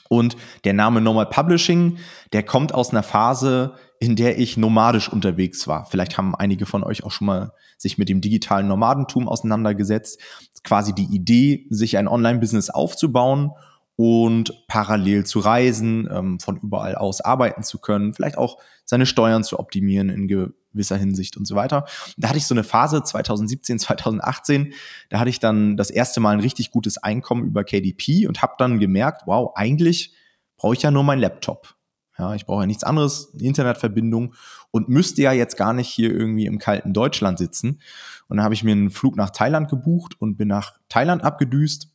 Und 0.09 0.37
der 0.63 0.73
Name 0.73 1.01
Normal 1.01 1.27
Publishing, 1.27 1.97
der 2.33 2.43
kommt 2.43 2.73
aus 2.73 2.91
einer 2.91 3.03
Phase, 3.03 3.75
in 3.99 4.15
der 4.15 4.39
ich 4.39 4.57
nomadisch 4.57 5.09
unterwegs 5.09 5.67
war. 5.67 5.85
Vielleicht 5.85 6.17
haben 6.17 6.35
einige 6.35 6.65
von 6.65 6.83
euch 6.83 7.03
auch 7.03 7.11
schon 7.11 7.27
mal 7.27 7.51
sich 7.77 7.97
mit 7.97 8.09
dem 8.09 8.21
digitalen 8.21 8.67
Nomadentum 8.67 9.27
auseinandergesetzt. 9.27 10.21
Quasi 10.63 10.93
die 10.93 11.13
Idee, 11.13 11.65
sich 11.69 11.97
ein 11.97 12.07
Online-Business 12.07 12.69
aufzubauen 12.69 13.51
und 13.97 14.67
parallel 14.67 15.25
zu 15.25 15.39
reisen, 15.39 16.07
ähm, 16.09 16.39
von 16.39 16.57
überall 16.57 16.95
aus 16.95 17.19
arbeiten 17.19 17.63
zu 17.63 17.79
können, 17.79 18.13
vielleicht 18.13 18.37
auch 18.37 18.59
seine 18.85 19.07
Steuern 19.07 19.43
zu 19.43 19.59
optimieren 19.59 20.09
in 20.09 20.27
gewisser 20.27 20.97
Hinsicht 20.97 21.35
und 21.35 21.45
so 21.45 21.55
weiter. 21.55 21.85
Da 22.15 22.29
hatte 22.29 22.37
ich 22.37 22.45
so 22.45 22.53
eine 22.53 22.63
Phase 22.63 23.03
2017, 23.03 23.79
2018, 23.79 24.73
da 25.09 25.19
hatte 25.19 25.31
ich 25.31 25.39
dann 25.39 25.77
das 25.77 25.89
erste 25.89 26.19
Mal 26.19 26.35
ein 26.35 26.39
richtig 26.39 26.69
gutes 26.69 26.99
Einkommen 26.99 27.43
über 27.43 27.63
KDP 27.63 28.27
und 28.27 28.43
habe 28.43 28.53
dann 28.59 28.79
gemerkt, 28.79 29.23
wow, 29.25 29.51
eigentlich 29.55 30.13
brauche 30.57 30.75
ich 30.75 30.83
ja 30.83 30.91
nur 30.91 31.03
meinen 31.03 31.19
Laptop. 31.19 31.75
Ja, 32.19 32.35
ich 32.35 32.45
brauche 32.45 32.61
ja 32.61 32.67
nichts 32.67 32.83
anderes, 32.83 33.33
Internetverbindung 33.39 34.35
und 34.69 34.89
müsste 34.89 35.23
ja 35.23 35.31
jetzt 35.31 35.57
gar 35.57 35.73
nicht 35.73 35.89
hier 35.89 36.11
irgendwie 36.11 36.45
im 36.45 36.59
kalten 36.59 36.93
Deutschland 36.93 37.39
sitzen. 37.39 37.79
Und 38.27 38.37
dann 38.37 38.43
habe 38.43 38.53
ich 38.53 38.63
mir 38.63 38.71
einen 38.71 38.91
Flug 38.91 39.15
nach 39.15 39.31
Thailand 39.31 39.69
gebucht 39.69 40.19
und 40.19 40.35
bin 40.37 40.47
nach 40.47 40.73
Thailand 40.87 41.23
abgedüst 41.23 41.91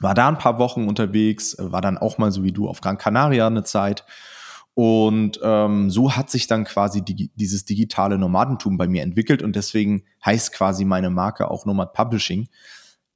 war 0.00 0.14
da 0.14 0.28
ein 0.28 0.38
paar 0.38 0.58
Wochen 0.58 0.88
unterwegs, 0.88 1.56
war 1.58 1.80
dann 1.80 1.98
auch 1.98 2.18
mal 2.18 2.32
so 2.32 2.42
wie 2.42 2.52
du 2.52 2.68
auf 2.68 2.80
Gran 2.80 2.98
Canaria 2.98 3.46
eine 3.46 3.62
Zeit. 3.62 4.04
Und 4.74 5.38
ähm, 5.42 5.90
so 5.90 6.16
hat 6.16 6.30
sich 6.30 6.46
dann 6.46 6.64
quasi 6.64 7.02
die, 7.02 7.30
dieses 7.34 7.64
digitale 7.66 8.18
Nomadentum 8.18 8.78
bei 8.78 8.88
mir 8.88 9.02
entwickelt 9.02 9.42
und 9.42 9.54
deswegen 9.54 10.04
heißt 10.24 10.52
quasi 10.52 10.84
meine 10.84 11.10
Marke 11.10 11.50
auch 11.50 11.66
Nomad 11.66 11.92
Publishing. 11.92 12.48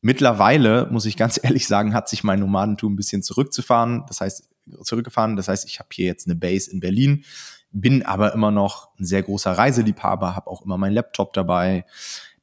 Mittlerweile, 0.03 0.89
muss 0.91 1.07
ich 1.07 1.17
ganz 1.17 1.41
ehrlich 1.43 1.67
sagen, 1.67 1.95
hat 1.95 2.09
sich 2.09 2.23
mein 2.23 2.41
Nomadentum 2.41 2.93
ein 2.93 2.97
bisschen 2.97 3.23
zurückzufahren. 3.23 4.05
Das 4.09 4.21
heißt, 4.21 4.51
zurückgefahren. 4.83 5.37
Das 5.37 5.49
heißt, 5.49 5.67
ich 5.69 5.79
habe 5.79 5.89
hier 5.93 6.07
jetzt 6.07 6.27
eine 6.27 6.37
Base 6.37 6.71
in 6.71 6.81
Berlin, 6.81 7.25
bin 7.71 8.05
aber 8.05 8.35
immer 8.35 8.51
noch 8.51 8.89
ein 8.99 9.05
sehr 9.05 9.23
großer 9.23 9.53
Reiseliebhaber, 9.53 10.37
habe 10.37 10.51
auch 10.51 10.63
immer 10.63 10.79
meinen 10.79 10.95
Laptop 10.95 11.33
dabei 11.33 11.85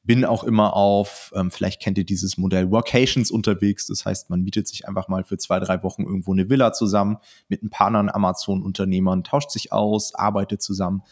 bin 0.04 0.24
auch 0.24 0.42
immer 0.42 0.74
auf, 0.74 1.32
ähm, 1.34 1.50
vielleicht 1.50 1.80
kennt 1.80 1.96
ihr 1.96 2.04
dieses 2.04 2.36
Modell 2.36 2.70
Workations 2.70 3.30
unterwegs. 3.30 3.86
Das 3.86 4.04
heißt, 4.04 4.30
man 4.30 4.42
mietet 4.42 4.66
sich 4.66 4.88
einfach 4.88 5.08
mal 5.08 5.22
für 5.22 5.38
zwei, 5.38 5.60
drei 5.60 5.82
Wochen 5.82 6.02
irgendwo 6.02 6.32
eine 6.32 6.48
Villa 6.48 6.72
zusammen 6.72 7.18
mit 7.48 7.62
ein 7.62 7.70
paar 7.70 7.88
anderen 7.88 8.10
Amazon-Unternehmern, 8.10 9.22
tauscht 9.22 9.50
sich 9.50 9.72
aus, 9.72 10.14
arbeitet 10.14 10.60
zusammen. 10.60 11.02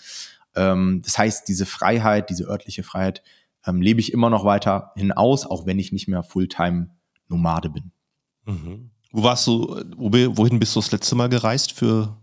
Ähm, 0.57 1.03
das 1.05 1.18
heißt, 1.18 1.46
diese 1.48 1.66
Freiheit, 1.66 2.31
diese 2.31 2.44
örtliche 2.48 2.83
Freiheit, 2.83 3.22
ähm, 3.64 3.81
lebe 3.81 4.00
ich 4.00 4.12
immer 4.12 4.31
noch 4.31 4.44
weiter 4.44 4.92
hinaus, 4.96 5.46
auch 5.46 5.66
wenn 5.66 5.79
ich 5.79 5.92
nicht 5.92 6.09
mehr 6.09 6.24
Fulltime-Nomade 6.24 7.70
bin. 7.70 7.92
Mhm. 8.46 8.90
Wo 9.12 9.22
warst 9.22 9.46
du, 9.46 9.83
wohin 9.96 10.59
bist 10.59 10.74
du 10.74 10.81
das 10.81 10.90
letzte 10.92 11.14
Mal 11.14 11.29
gereist 11.29 11.72
für 11.72 12.16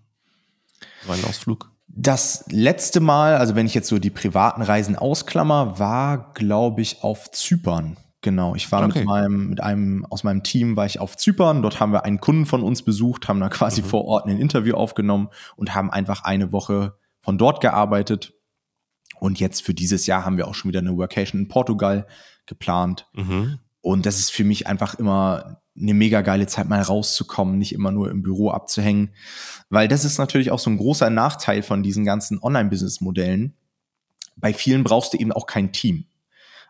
einen 1.08 1.26
Ausflug? 1.26 1.72
Das 1.88 2.46
letzte 2.50 3.00
Mal, 3.00 3.38
also 3.38 3.56
wenn 3.56 3.66
ich 3.66 3.74
jetzt 3.74 3.88
so 3.88 3.98
die 3.98 4.10
privaten 4.10 4.62
Reisen 4.62 4.96
ausklammer, 4.96 5.80
war, 5.80 6.34
glaube 6.34 6.82
ich, 6.82 7.04
auf 7.04 7.32
Zypern. 7.32 7.98
Genau, 8.22 8.56
ich 8.56 8.72
war 8.72 8.84
okay. 8.84 9.00
mit 9.00 9.08
meinem, 9.08 9.50
mit 9.50 9.62
einem 9.62 10.06
aus 10.06 10.24
meinem 10.24 10.44
Team 10.44 10.76
war 10.76 10.86
ich 10.86 11.00
auf 11.00 11.16
Zypern. 11.16 11.62
Dort 11.62 11.80
haben 11.80 11.94
wir 11.94 12.04
einen 12.04 12.20
Kunden 12.20 12.46
von 12.46 12.64
uns 12.64 12.82
besucht, 12.82 13.28
haben 13.28 13.40
da 13.40 13.50
quasi 13.50 13.82
mhm. 13.82 13.86
vor 13.86 14.06
Ort 14.06 14.26
ein 14.26 14.38
Interview 14.38 14.76
aufgenommen 14.76 15.30
und 15.56 15.76
haben 15.76 15.90
einfach 15.92 16.24
eine 16.24 16.52
Woche 16.52 16.98
von 17.22 17.38
dort 17.38 17.62
gearbeitet. 17.62 18.34
Und 19.20 19.40
jetzt 19.40 19.64
für 19.64 19.74
dieses 19.74 20.08
Jahr 20.08 20.26
haben 20.26 20.38
wir 20.38 20.48
auch 20.48 20.56
schon 20.56 20.70
wieder 20.70 20.80
eine 20.80 20.98
Workation 20.98 21.42
in 21.42 21.48
Portugal 21.48 22.08
geplant. 22.46 23.08
Mhm. 23.14 23.60
Und 23.82 24.06
das 24.06 24.20
ist 24.20 24.32
für 24.32 24.44
mich 24.44 24.68
einfach 24.68 24.96
immer 24.96 25.62
eine 25.80 25.94
mega 25.94 26.22
geile 26.22 26.48
Zeit, 26.48 26.68
mal 26.68 26.82
rauszukommen, 26.82 27.58
nicht 27.58 27.74
immer 27.74 27.92
nur 27.92 28.10
im 28.10 28.24
Büro 28.24 28.52
abzuhängen. 28.52 29.12
Weil 29.70 29.88
das 29.88 30.06
ist 30.06 30.18
natürlich 30.18 30.52
auch 30.52 30.60
so 30.60 30.70
ein 30.70 30.78
großer 30.78 31.10
Nachteil 31.10 31.62
von 31.62 31.84
diesen 31.84 32.06
ganzen 32.06 32.40
Online-Business-Modellen. 32.42 33.54
Bei 34.36 34.54
vielen 34.54 34.84
brauchst 34.84 35.14
du 35.14 35.18
eben 35.18 35.32
auch 35.32 35.46
kein 35.46 35.72
Team. 35.72 36.06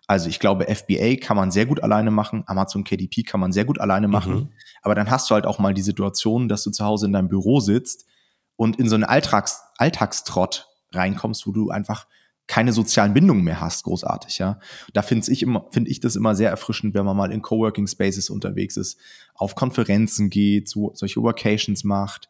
Also 0.07 0.29
ich 0.29 0.39
glaube, 0.39 0.73
FBA 0.73 1.17
kann 1.17 1.35
man 1.35 1.51
sehr 1.51 1.65
gut 1.65 1.83
alleine 1.83 2.11
machen, 2.11 2.43
Amazon 2.47 2.85
KDP 2.85 3.23
kann 3.23 3.41
man 3.41 3.51
sehr 3.51 3.65
gut 3.65 3.81
alleine 3.81 4.07
machen, 4.07 4.33
mhm. 4.33 4.49
aber 4.81 4.95
dann 4.95 5.11
hast 5.11 5.29
du 5.29 5.35
halt 5.35 5.45
auch 5.45 5.59
mal 5.59 5.73
die 5.73 5.81
Situation, 5.81 6.47
dass 6.47 6.63
du 6.63 6.71
zu 6.71 6.85
Hause 6.85 7.07
in 7.07 7.11
deinem 7.11 7.27
Büro 7.27 7.59
sitzt 7.59 8.05
und 8.55 8.79
in 8.79 8.87
so 8.87 8.95
einen 8.95 9.03
Alltags 9.03 9.61
Alltagstrott 9.77 10.69
reinkommst, 10.93 11.45
wo 11.45 11.51
du 11.51 11.71
einfach 11.71 12.07
keine 12.47 12.71
sozialen 12.71 13.13
Bindungen 13.13 13.43
mehr 13.43 13.59
hast, 13.59 13.83
großartig, 13.83 14.39
ja. 14.39 14.59
Da 14.93 15.01
finde 15.01 15.29
ich 15.31 15.43
immer, 15.43 15.67
finde 15.71 15.91
ich 15.91 15.99
das 15.99 16.15
immer 16.15 16.33
sehr 16.33 16.49
erfrischend, 16.49 16.93
wenn 16.93 17.05
man 17.05 17.17
mal 17.17 17.31
in 17.31 17.41
Coworking 17.41 17.87
Spaces 17.87 18.29
unterwegs 18.29 18.77
ist, 18.77 18.97
auf 19.35 19.55
Konferenzen 19.55 20.29
geht, 20.29 20.69
so, 20.69 20.91
solche 20.95 21.21
Workations 21.21 21.83
macht, 21.83 22.29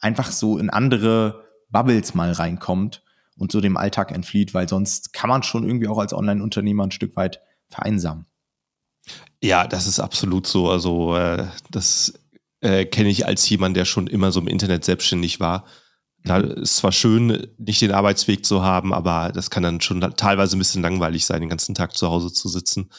einfach 0.00 0.32
so 0.32 0.58
in 0.58 0.70
andere 0.70 1.44
Bubbles 1.68 2.14
mal 2.14 2.32
reinkommt 2.32 3.02
und 3.36 3.52
so 3.52 3.60
dem 3.60 3.76
Alltag 3.76 4.12
entflieht, 4.12 4.54
weil 4.54 4.68
sonst 4.68 5.12
kann 5.12 5.28
man 5.28 5.42
schon 5.42 5.64
irgendwie 5.64 5.88
auch 5.88 5.98
als 5.98 6.14
Online-Unternehmer 6.14 6.84
ein 6.84 6.90
Stück 6.90 7.14
weit 7.16 7.40
vereinsamen. 7.68 8.26
Ja, 9.42 9.66
das 9.66 9.86
ist 9.86 10.00
absolut 10.00 10.46
so. 10.46 10.70
Also, 10.70 11.16
äh, 11.16 11.46
das 11.70 12.14
äh, 12.60 12.84
kenne 12.84 13.08
ich 13.08 13.26
als 13.26 13.48
jemand, 13.48 13.76
der 13.76 13.84
schon 13.84 14.06
immer 14.06 14.32
so 14.32 14.40
im 14.40 14.48
Internet 14.48 14.84
selbstständig 14.84 15.40
war 15.40 15.64
Da 16.24 16.38
ist 16.38 16.76
zwar 16.76 16.92
schön, 16.92 17.48
nicht 17.56 17.80
den 17.80 17.92
Arbeitsweg 17.92 18.44
zu 18.44 18.62
haben, 18.62 18.92
aber 18.92 19.32
das 19.32 19.50
kann 19.50 19.62
dann 19.62 19.80
schon 19.80 20.00
teilweise 20.16 20.56
ein 20.56 20.58
bisschen 20.58 20.82
langweilig 20.82 21.24
sein, 21.24 21.40
den 21.40 21.48
ganzen 21.48 21.74
Tag 21.74 21.96
zu 21.96 22.08
Hause 22.08 22.32
zu 22.32 22.48
sitzen. 22.48 22.90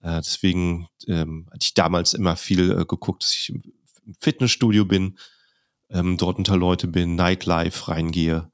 Äh, 0.00 0.20
deswegen 0.20 0.88
ähm, 1.06 1.46
hatte 1.50 1.62
ich 1.62 1.74
damals 1.74 2.14
immer 2.14 2.36
viel 2.36 2.70
äh, 2.72 2.84
geguckt, 2.84 3.22
dass 3.22 3.34
ich 3.34 3.50
im 3.50 3.62
Fitnessstudio 4.20 4.84
bin, 4.84 5.18
ähm, 5.90 6.16
dort 6.16 6.38
unter 6.38 6.56
Leute 6.56 6.88
bin, 6.88 7.14
Nightlife 7.14 7.88
reingehe. 7.88 8.50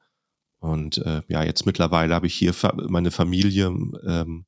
Und 0.59 0.99
äh, 0.99 1.23
ja, 1.29 1.45
jetzt 1.45 1.67
mittlerweile 1.67 2.15
habe 2.15 2.27
ich 2.27 2.35
hier 2.35 2.53
meine 2.89 3.13
Familie, 3.13 3.67
ähm, 3.67 4.45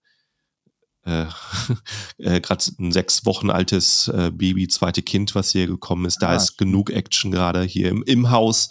äh, 1.05 1.27
äh, 2.19 2.41
gerade 2.41 2.65
ein 2.79 2.93
sechs 2.93 3.25
Wochen 3.25 3.51
altes 3.51 4.09
äh, 4.09 4.31
Baby, 4.33 4.69
zweite 4.69 5.03
Kind, 5.03 5.35
was 5.35 5.53
hier 5.53 5.67
gekommen 5.67 6.05
ist. 6.05 6.19
Da 6.23 6.31
ah, 6.31 6.37
ist 6.37 6.59
genug 6.59 6.91
Action 6.91 7.31
gerade 7.31 7.63
hier 7.63 7.89
im, 7.89 8.03
im 8.03 8.31
Haus. 8.31 8.71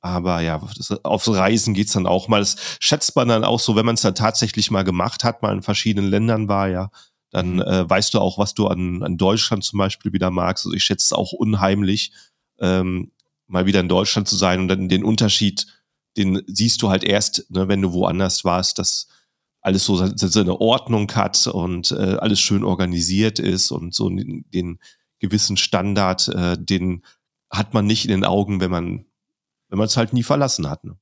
Aber 0.00 0.40
ja, 0.40 0.60
aufs 1.02 1.28
Reisen 1.28 1.74
geht's 1.74 1.92
dann 1.92 2.06
auch 2.06 2.28
mal. 2.28 2.40
Das 2.40 2.56
schätzt 2.80 3.16
man 3.16 3.28
dann 3.28 3.44
auch 3.44 3.58
so, 3.58 3.74
wenn 3.74 3.86
man 3.86 3.96
es 3.96 4.02
dann 4.02 4.14
tatsächlich 4.14 4.70
mal 4.70 4.84
gemacht 4.84 5.24
hat, 5.24 5.42
mal 5.42 5.54
in 5.54 5.62
verschiedenen 5.62 6.08
Ländern 6.08 6.48
war, 6.48 6.68
ja, 6.68 6.90
dann 7.30 7.56
mhm. 7.56 7.62
äh, 7.62 7.88
weißt 7.90 8.14
du 8.14 8.20
auch, 8.20 8.38
was 8.38 8.54
du 8.54 8.68
an, 8.68 9.02
an 9.02 9.16
Deutschland 9.16 9.64
zum 9.64 9.78
Beispiel 9.78 10.12
wieder 10.12 10.30
magst. 10.30 10.66
Also 10.66 10.76
ich 10.76 10.84
schätze 10.84 11.06
es 11.06 11.12
auch 11.12 11.32
unheimlich, 11.32 12.12
ähm, 12.60 13.12
mal 13.46 13.66
wieder 13.66 13.80
in 13.80 13.88
Deutschland 13.88 14.28
zu 14.28 14.36
sein 14.36 14.60
und 14.60 14.68
dann 14.68 14.88
den 14.88 15.04
Unterschied, 15.04 15.66
den 16.16 16.42
siehst 16.46 16.82
du 16.82 16.90
halt 16.90 17.04
erst, 17.04 17.50
ne, 17.50 17.68
wenn 17.68 17.82
du 17.82 17.92
woanders 17.92 18.44
warst, 18.44 18.78
dass 18.78 19.08
alles 19.60 19.84
so 19.84 19.96
seine 19.96 20.60
Ordnung 20.60 21.10
hat 21.12 21.46
und 21.46 21.90
äh, 21.90 22.16
alles 22.20 22.40
schön 22.40 22.64
organisiert 22.64 23.38
ist 23.38 23.70
und 23.70 23.94
so 23.94 24.08
den, 24.08 24.44
den 24.50 24.78
gewissen 25.18 25.56
Standard, 25.56 26.28
äh, 26.28 26.56
den 26.58 27.04
hat 27.50 27.74
man 27.74 27.86
nicht 27.86 28.04
in 28.04 28.10
den 28.10 28.24
Augen, 28.24 28.60
wenn 28.60 28.70
man 28.70 29.04
wenn 29.68 29.78
man 29.78 29.86
es 29.86 29.96
halt 29.96 30.12
nie 30.12 30.22
verlassen 30.22 30.68
hat. 30.68 30.84
Ne? 30.84 30.96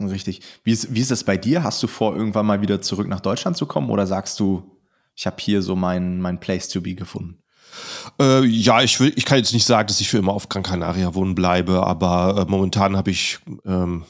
Richtig. 0.00 0.40
Wie 0.64 0.72
ist, 0.72 0.94
wie 0.94 1.00
ist 1.00 1.10
es 1.10 1.24
bei 1.24 1.36
dir? 1.36 1.62
Hast 1.62 1.82
du 1.82 1.86
vor, 1.86 2.16
irgendwann 2.16 2.46
mal 2.46 2.60
wieder 2.60 2.80
zurück 2.82 3.08
nach 3.08 3.20
Deutschland 3.20 3.56
zu 3.56 3.66
kommen 3.66 3.90
oder 3.90 4.06
sagst 4.06 4.40
du, 4.40 4.78
ich 5.14 5.26
habe 5.26 5.36
hier 5.38 5.62
so 5.62 5.76
mein, 5.76 6.20
mein 6.20 6.40
Place 6.40 6.68
to 6.68 6.80
be 6.80 6.94
gefunden? 6.94 7.38
Äh, 8.20 8.44
ja, 8.44 8.82
ich 8.82 8.98
will, 9.00 9.12
ich 9.16 9.24
kann 9.24 9.38
jetzt 9.38 9.52
nicht 9.52 9.64
sagen, 9.64 9.88
dass 9.88 10.00
ich 10.00 10.08
für 10.08 10.18
immer 10.18 10.32
auf 10.32 10.48
Gran 10.48 10.62
Canaria 10.62 11.14
wohnen 11.14 11.34
bleibe, 11.34 11.86
aber 11.86 12.42
äh, 12.42 12.50
momentan 12.50 12.96
habe 12.96 13.10
ich 13.10 13.38
ähm, 13.64 14.04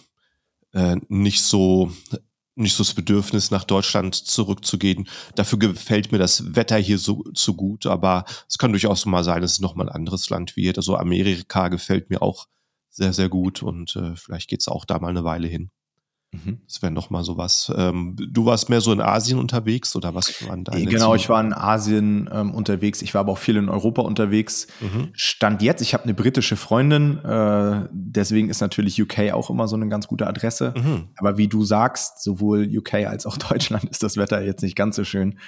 äh, 0.72 0.96
nicht 1.08 1.42
so 1.42 1.92
nicht 2.54 2.74
so 2.74 2.82
das 2.82 2.92
Bedürfnis, 2.92 3.50
nach 3.50 3.64
Deutschland 3.64 4.14
zurückzugehen. 4.14 5.08
Dafür 5.34 5.58
gefällt 5.58 6.12
mir 6.12 6.18
das 6.18 6.54
Wetter 6.54 6.76
hier 6.76 6.98
so, 6.98 7.24
so 7.32 7.54
gut, 7.54 7.86
aber 7.86 8.26
es 8.46 8.58
kann 8.58 8.72
durchaus 8.72 9.06
mal 9.06 9.24
sein, 9.24 9.40
dass 9.40 9.52
es 9.52 9.60
nochmal 9.60 9.88
ein 9.88 9.94
anderes 9.94 10.28
Land 10.28 10.54
wird. 10.54 10.76
Also 10.76 10.96
Amerika 10.96 11.68
gefällt 11.68 12.10
mir 12.10 12.20
auch 12.20 12.48
sehr, 12.92 13.12
sehr 13.12 13.28
gut 13.28 13.62
und 13.62 13.96
äh, 13.96 14.14
vielleicht 14.14 14.48
geht's 14.48 14.68
auch 14.68 14.84
da 14.84 14.98
mal 14.98 15.08
eine 15.08 15.24
Weile 15.24 15.48
hin. 15.48 15.70
Mhm. 16.32 16.60
Das 16.66 16.80
wäre 16.80 16.92
noch 16.92 17.10
mal 17.10 17.24
sowas. 17.24 17.70
Ähm, 17.76 18.16
du 18.16 18.46
warst 18.46 18.70
mehr 18.70 18.80
so 18.80 18.90
in 18.92 19.02
Asien 19.02 19.38
unterwegs 19.38 19.94
oder 19.96 20.14
was 20.14 20.48
waren 20.48 20.64
deine 20.64 20.86
Genau, 20.86 21.08
Ziele? 21.08 21.16
ich 21.16 21.28
war 21.28 21.40
in 21.42 21.52
Asien 21.52 22.28
ähm, 22.32 22.54
unterwegs. 22.54 23.02
Ich 23.02 23.12
war 23.12 23.20
aber 23.20 23.32
auch 23.32 23.38
viel 23.38 23.56
in 23.56 23.68
Europa 23.68 24.00
unterwegs. 24.02 24.66
Mhm. 24.80 25.10
Stand 25.12 25.60
jetzt, 25.60 25.82
ich 25.82 25.92
habe 25.92 26.04
eine 26.04 26.14
britische 26.14 26.56
Freundin, 26.56 27.18
äh, 27.18 27.88
deswegen 27.92 28.48
ist 28.48 28.60
natürlich 28.60 29.00
UK 29.00 29.32
auch 29.32 29.50
immer 29.50 29.68
so 29.68 29.76
eine 29.76 29.88
ganz 29.88 30.08
gute 30.08 30.26
Adresse. 30.26 30.72
Mhm. 30.76 31.08
Aber 31.16 31.36
wie 31.36 31.48
du 31.48 31.64
sagst, 31.64 32.22
sowohl 32.22 32.66
UK 32.66 32.94
als 33.06 33.26
auch 33.26 33.36
Deutschland 33.50 33.84
ist 33.84 34.02
das 34.02 34.16
Wetter 34.16 34.42
jetzt 34.42 34.62
nicht 34.62 34.76
ganz 34.76 34.96
so 34.96 35.04
schön. 35.04 35.38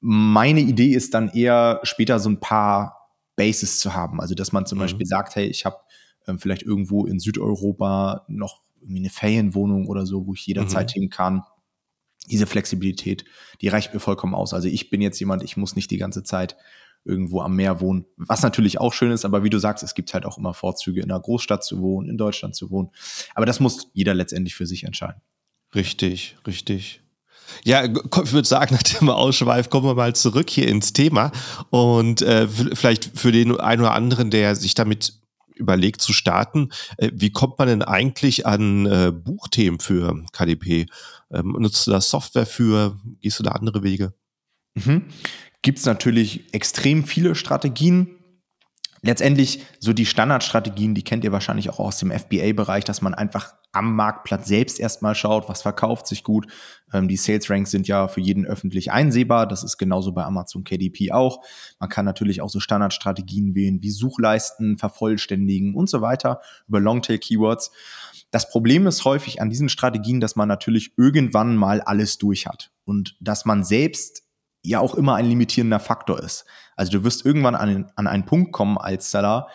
Meine 0.00 0.60
Idee 0.60 0.92
ist 0.92 1.14
dann 1.14 1.28
eher 1.28 1.78
später 1.84 2.18
so 2.18 2.28
ein 2.28 2.40
paar 2.40 3.10
Bases 3.36 3.78
zu 3.78 3.94
haben. 3.94 4.20
Also, 4.20 4.34
dass 4.34 4.52
man 4.52 4.66
zum 4.66 4.78
mhm. 4.78 4.82
Beispiel 4.82 5.06
sagt, 5.06 5.36
hey, 5.36 5.46
ich 5.46 5.64
habe 5.64 5.76
ähm, 6.26 6.38
vielleicht 6.38 6.62
irgendwo 6.62 7.06
in 7.06 7.18
Südeuropa 7.18 8.24
noch 8.28 8.60
irgendwie 8.80 9.00
eine 9.00 9.10
Ferienwohnung 9.10 9.86
oder 9.86 10.06
so, 10.06 10.26
wo 10.26 10.34
ich 10.34 10.46
jederzeit 10.46 10.90
mhm. 10.90 11.00
hin 11.00 11.10
kann. 11.10 11.42
Diese 12.30 12.46
Flexibilität, 12.46 13.24
die 13.60 13.68
reicht 13.68 13.92
mir 13.92 14.00
vollkommen 14.00 14.34
aus. 14.34 14.54
Also 14.54 14.68
ich 14.68 14.90
bin 14.90 15.00
jetzt 15.00 15.18
jemand, 15.18 15.42
ich 15.42 15.56
muss 15.56 15.76
nicht 15.76 15.90
die 15.90 15.98
ganze 15.98 16.22
Zeit 16.22 16.56
irgendwo 17.04 17.40
am 17.40 17.56
Meer 17.56 17.80
wohnen, 17.80 18.04
was 18.16 18.42
natürlich 18.42 18.80
auch 18.80 18.92
schön 18.92 19.10
ist, 19.10 19.24
aber 19.24 19.42
wie 19.42 19.50
du 19.50 19.58
sagst, 19.58 19.82
es 19.82 19.94
gibt 19.94 20.14
halt 20.14 20.24
auch 20.24 20.38
immer 20.38 20.54
Vorzüge, 20.54 21.00
in 21.00 21.10
einer 21.10 21.20
Großstadt 21.20 21.64
zu 21.64 21.80
wohnen, 21.80 22.08
in 22.08 22.16
Deutschland 22.16 22.54
zu 22.54 22.70
wohnen. 22.70 22.90
Aber 23.34 23.44
das 23.44 23.58
muss 23.58 23.88
jeder 23.92 24.14
letztendlich 24.14 24.54
für 24.54 24.66
sich 24.66 24.84
entscheiden. 24.84 25.20
Richtig, 25.74 26.36
richtig. 26.46 27.00
Ja, 27.64 27.84
ich 27.84 28.32
würde 28.32 28.46
sagen, 28.46 28.74
nach 28.74 28.82
dem 28.82 29.08
Ausschweif 29.08 29.68
kommen 29.68 29.86
wir 29.86 29.94
mal 29.94 30.14
zurück 30.14 30.48
hier 30.48 30.68
ins 30.68 30.92
Thema 30.92 31.32
und 31.70 32.22
äh, 32.22 32.46
vielleicht 32.48 33.18
für 33.18 33.32
den 33.32 33.58
einen 33.58 33.82
oder 33.82 33.94
anderen, 33.94 34.30
der 34.30 34.54
sich 34.54 34.74
damit 34.74 35.14
überlegt 35.54 36.00
zu 36.00 36.12
starten. 36.12 36.70
Äh, 36.96 37.10
wie 37.14 37.30
kommt 37.30 37.58
man 37.58 37.68
denn 37.68 37.82
eigentlich 37.82 38.46
an 38.46 38.86
äh, 38.86 39.12
Buchthemen 39.12 39.80
für 39.80 40.24
KDP? 40.32 40.86
Ähm, 41.32 41.56
nutzt 41.58 41.86
du 41.86 41.90
da 41.90 42.00
Software 42.00 42.46
für? 42.46 42.98
Gehst 43.20 43.38
du 43.38 43.42
da 43.42 43.52
andere 43.52 43.82
Wege? 43.82 44.14
Mhm. 44.74 45.04
Gibt 45.62 45.78
es 45.78 45.86
natürlich 45.86 46.52
extrem 46.54 47.04
viele 47.04 47.34
Strategien 47.34 48.16
letztendlich 49.02 49.64
so 49.80 49.92
die 49.92 50.06
Standardstrategien, 50.06 50.94
die 50.94 51.02
kennt 51.02 51.24
ihr 51.24 51.32
wahrscheinlich 51.32 51.68
auch 51.70 51.80
aus 51.80 51.98
dem 51.98 52.10
FBA-Bereich, 52.10 52.84
dass 52.84 53.02
man 53.02 53.14
einfach 53.14 53.54
am 53.72 53.96
Marktplatz 53.96 54.46
selbst 54.46 54.78
erstmal 54.78 55.14
schaut, 55.14 55.48
was 55.48 55.62
verkauft 55.62 56.06
sich 56.06 56.22
gut. 56.22 56.46
Ähm, 56.92 57.08
die 57.08 57.16
Sales 57.16 57.50
Ranks 57.50 57.70
sind 57.70 57.88
ja 57.88 58.06
für 58.06 58.20
jeden 58.20 58.46
öffentlich 58.46 58.92
einsehbar. 58.92 59.46
Das 59.46 59.64
ist 59.64 59.78
genauso 59.78 60.12
bei 60.12 60.24
Amazon 60.24 60.62
KDP 60.62 61.12
auch. 61.12 61.42
Man 61.80 61.88
kann 61.88 62.04
natürlich 62.04 62.42
auch 62.42 62.50
so 62.50 62.60
Standardstrategien 62.60 63.54
wählen, 63.54 63.82
wie 63.82 63.90
Suchleisten 63.90 64.78
vervollständigen 64.78 65.74
und 65.74 65.88
so 65.88 66.00
weiter 66.00 66.40
über 66.68 66.80
Longtail 66.80 67.18
Keywords. 67.18 67.72
Das 68.30 68.48
Problem 68.48 68.86
ist 68.86 69.04
häufig 69.04 69.42
an 69.42 69.50
diesen 69.50 69.68
Strategien, 69.68 70.20
dass 70.20 70.36
man 70.36 70.48
natürlich 70.48 70.92
irgendwann 70.96 71.56
mal 71.56 71.80
alles 71.80 72.18
durch 72.18 72.46
hat 72.46 72.70
und 72.84 73.16
dass 73.20 73.44
man 73.44 73.64
selbst 73.64 74.22
ja 74.62 74.80
auch 74.80 74.94
immer 74.94 75.16
ein 75.16 75.26
limitierender 75.26 75.80
Faktor 75.80 76.20
ist. 76.22 76.44
Also 76.76 76.92
du 76.92 77.04
wirst 77.04 77.26
irgendwann 77.26 77.54
an, 77.54 77.90
an 77.96 78.06
einen 78.06 78.24
Punkt 78.24 78.52
kommen 78.52 78.78
als 78.78 79.10
Seller, 79.10 79.48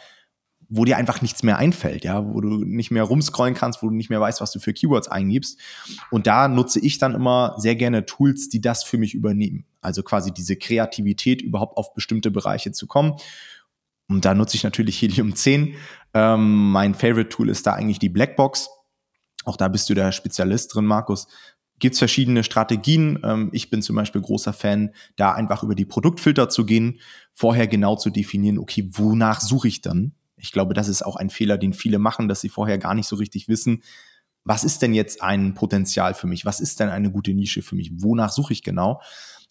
wo 0.69 0.83
dir 0.83 0.97
einfach 0.97 1.21
nichts 1.21 1.43
mehr 1.43 1.57
einfällt, 1.57 2.03
ja, 2.03 2.25
wo 2.25 2.41
du 2.41 2.63
nicht 2.65 2.91
mehr 2.91 3.03
rumscrollen 3.03 3.53
kannst, 3.53 3.81
wo 3.81 3.87
du 3.87 3.95
nicht 3.95 4.09
mehr 4.09 4.19
weißt, 4.19 4.41
was 4.41 4.51
du 4.51 4.59
für 4.59 4.73
Keywords 4.73 5.07
eingibst. 5.07 5.59
Und 6.11 6.27
da 6.27 6.49
nutze 6.49 6.81
ich 6.81 6.97
dann 6.97 7.15
immer 7.15 7.55
sehr 7.57 7.75
gerne 7.75 8.05
Tools, 8.05 8.49
die 8.49 8.59
das 8.59 8.83
für 8.83 8.97
mich 8.97 9.13
übernehmen. 9.13 9.65
Also 9.79 10.03
quasi 10.03 10.33
diese 10.33 10.57
Kreativität 10.57 11.41
überhaupt 11.41 11.77
auf 11.77 11.93
bestimmte 11.93 12.31
Bereiche 12.31 12.73
zu 12.73 12.85
kommen. 12.85 13.15
Und 14.09 14.25
da 14.25 14.33
nutze 14.33 14.57
ich 14.57 14.63
natürlich 14.63 15.01
Helium 15.01 15.35
10. 15.35 15.75
Ähm, 16.13 16.71
mein 16.71 16.95
Favorite 16.95 17.29
Tool 17.29 17.49
ist 17.49 17.65
da 17.65 17.73
eigentlich 17.73 17.99
die 17.99 18.09
Blackbox. 18.09 18.69
Auch 19.45 19.55
da 19.55 19.69
bist 19.69 19.89
du 19.89 19.93
der 19.93 20.11
Spezialist 20.11 20.75
drin, 20.75 20.85
Markus 20.85 21.27
gibt 21.79 21.93
es 21.93 21.99
verschiedene 21.99 22.43
Strategien. 22.43 23.19
Ähm, 23.23 23.49
ich 23.53 23.69
bin 23.69 23.81
zum 23.81 23.95
Beispiel 23.95 24.21
großer 24.21 24.53
Fan, 24.53 24.91
da 25.15 25.33
einfach 25.33 25.63
über 25.63 25.75
die 25.75 25.85
Produktfilter 25.85 26.49
zu 26.49 26.65
gehen, 26.65 26.99
vorher 27.33 27.67
genau 27.67 27.95
zu 27.95 28.09
definieren, 28.09 28.57
okay, 28.57 28.89
wonach 28.91 29.41
suche 29.41 29.67
ich 29.67 29.81
dann? 29.81 30.13
Ich 30.37 30.51
glaube, 30.51 30.73
das 30.73 30.87
ist 30.87 31.03
auch 31.03 31.15
ein 31.15 31.29
Fehler, 31.29 31.57
den 31.57 31.73
viele 31.73 31.99
machen, 31.99 32.27
dass 32.27 32.41
sie 32.41 32.49
vorher 32.49 32.77
gar 32.77 32.93
nicht 32.93 33.07
so 33.07 33.15
richtig 33.15 33.47
wissen, 33.47 33.81
was 34.47 34.63
ist 34.63 34.81
denn 34.81 34.93
jetzt 34.93 35.21
ein 35.21 35.55
Potenzial 35.55 36.13
für 36.13 36.25
mich? 36.25 36.45
Was 36.45 36.61
ist 36.61 36.79
denn 36.79 36.87
eine 36.87 37.11
gute 37.11 37.33
Nische 37.33 37.61
für 37.61 37.75
mich? 37.75 37.91
Wonach 38.01 38.31
suche 38.31 38.53
ich 38.53 38.63
genau? 38.63 39.01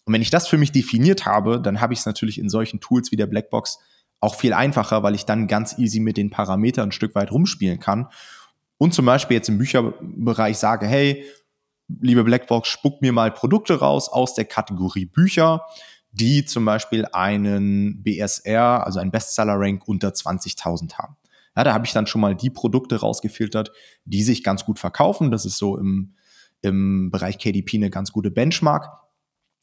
Und 0.05 0.13
wenn 0.13 0.23
ich 0.23 0.31
das 0.31 0.47
für 0.47 0.57
mich 0.57 0.71
definiert 0.71 1.25
habe, 1.25 1.61
dann 1.61 1.81
habe 1.81 1.93
ich 1.93 1.99
es 1.99 2.07
natürlich 2.07 2.39
in 2.39 2.49
solchen 2.49 2.79
Tools 2.79 3.11
wie 3.11 3.15
der 3.15 3.27
Blackbox 3.27 3.77
auch 4.19 4.33
viel 4.33 4.53
einfacher, 4.53 5.03
weil 5.03 5.13
ich 5.13 5.25
dann 5.25 5.47
ganz 5.47 5.77
easy 5.77 5.99
mit 5.99 6.17
den 6.17 6.31
Parametern 6.31 6.89
ein 6.89 6.91
Stück 6.91 7.13
weit 7.13 7.31
rumspielen 7.31 7.79
kann. 7.79 8.07
Und 8.79 8.95
zum 8.95 9.05
Beispiel 9.05 9.37
jetzt 9.37 9.49
im 9.49 9.59
Bücherbereich 9.59 10.57
sage, 10.57 10.87
hey, 10.87 11.25
liebe 11.87 12.23
Blackbox, 12.23 12.67
spuck 12.67 13.01
mir 13.01 13.13
mal 13.13 13.31
Produkte 13.31 13.79
raus 13.79 14.09
aus 14.09 14.33
der 14.33 14.45
Kategorie 14.45 15.05
Bücher, 15.05 15.65
die 16.11 16.45
zum 16.45 16.65
Beispiel 16.65 17.05
einen 17.11 18.03
BSR, 18.03 18.85
also 18.85 18.99
einen 18.99 19.11
Bestseller-Rank 19.11 19.87
unter 19.87 20.09
20.000 20.09 20.97
haben. 20.97 21.15
Ja, 21.55 21.63
da 21.63 21.73
habe 21.73 21.85
ich 21.85 21.93
dann 21.93 22.07
schon 22.07 22.21
mal 22.21 22.35
die 22.35 22.49
Produkte 22.49 22.99
rausgefiltert, 22.99 23.71
die 24.05 24.23
sich 24.23 24.43
ganz 24.43 24.65
gut 24.65 24.79
verkaufen. 24.79 25.31
Das 25.31 25.45
ist 25.45 25.57
so 25.57 25.77
im, 25.77 26.13
im 26.61 27.09
Bereich 27.09 27.39
KDP 27.39 27.77
eine 27.77 27.89
ganz 27.89 28.11
gute 28.11 28.31
Benchmark. 28.31 28.89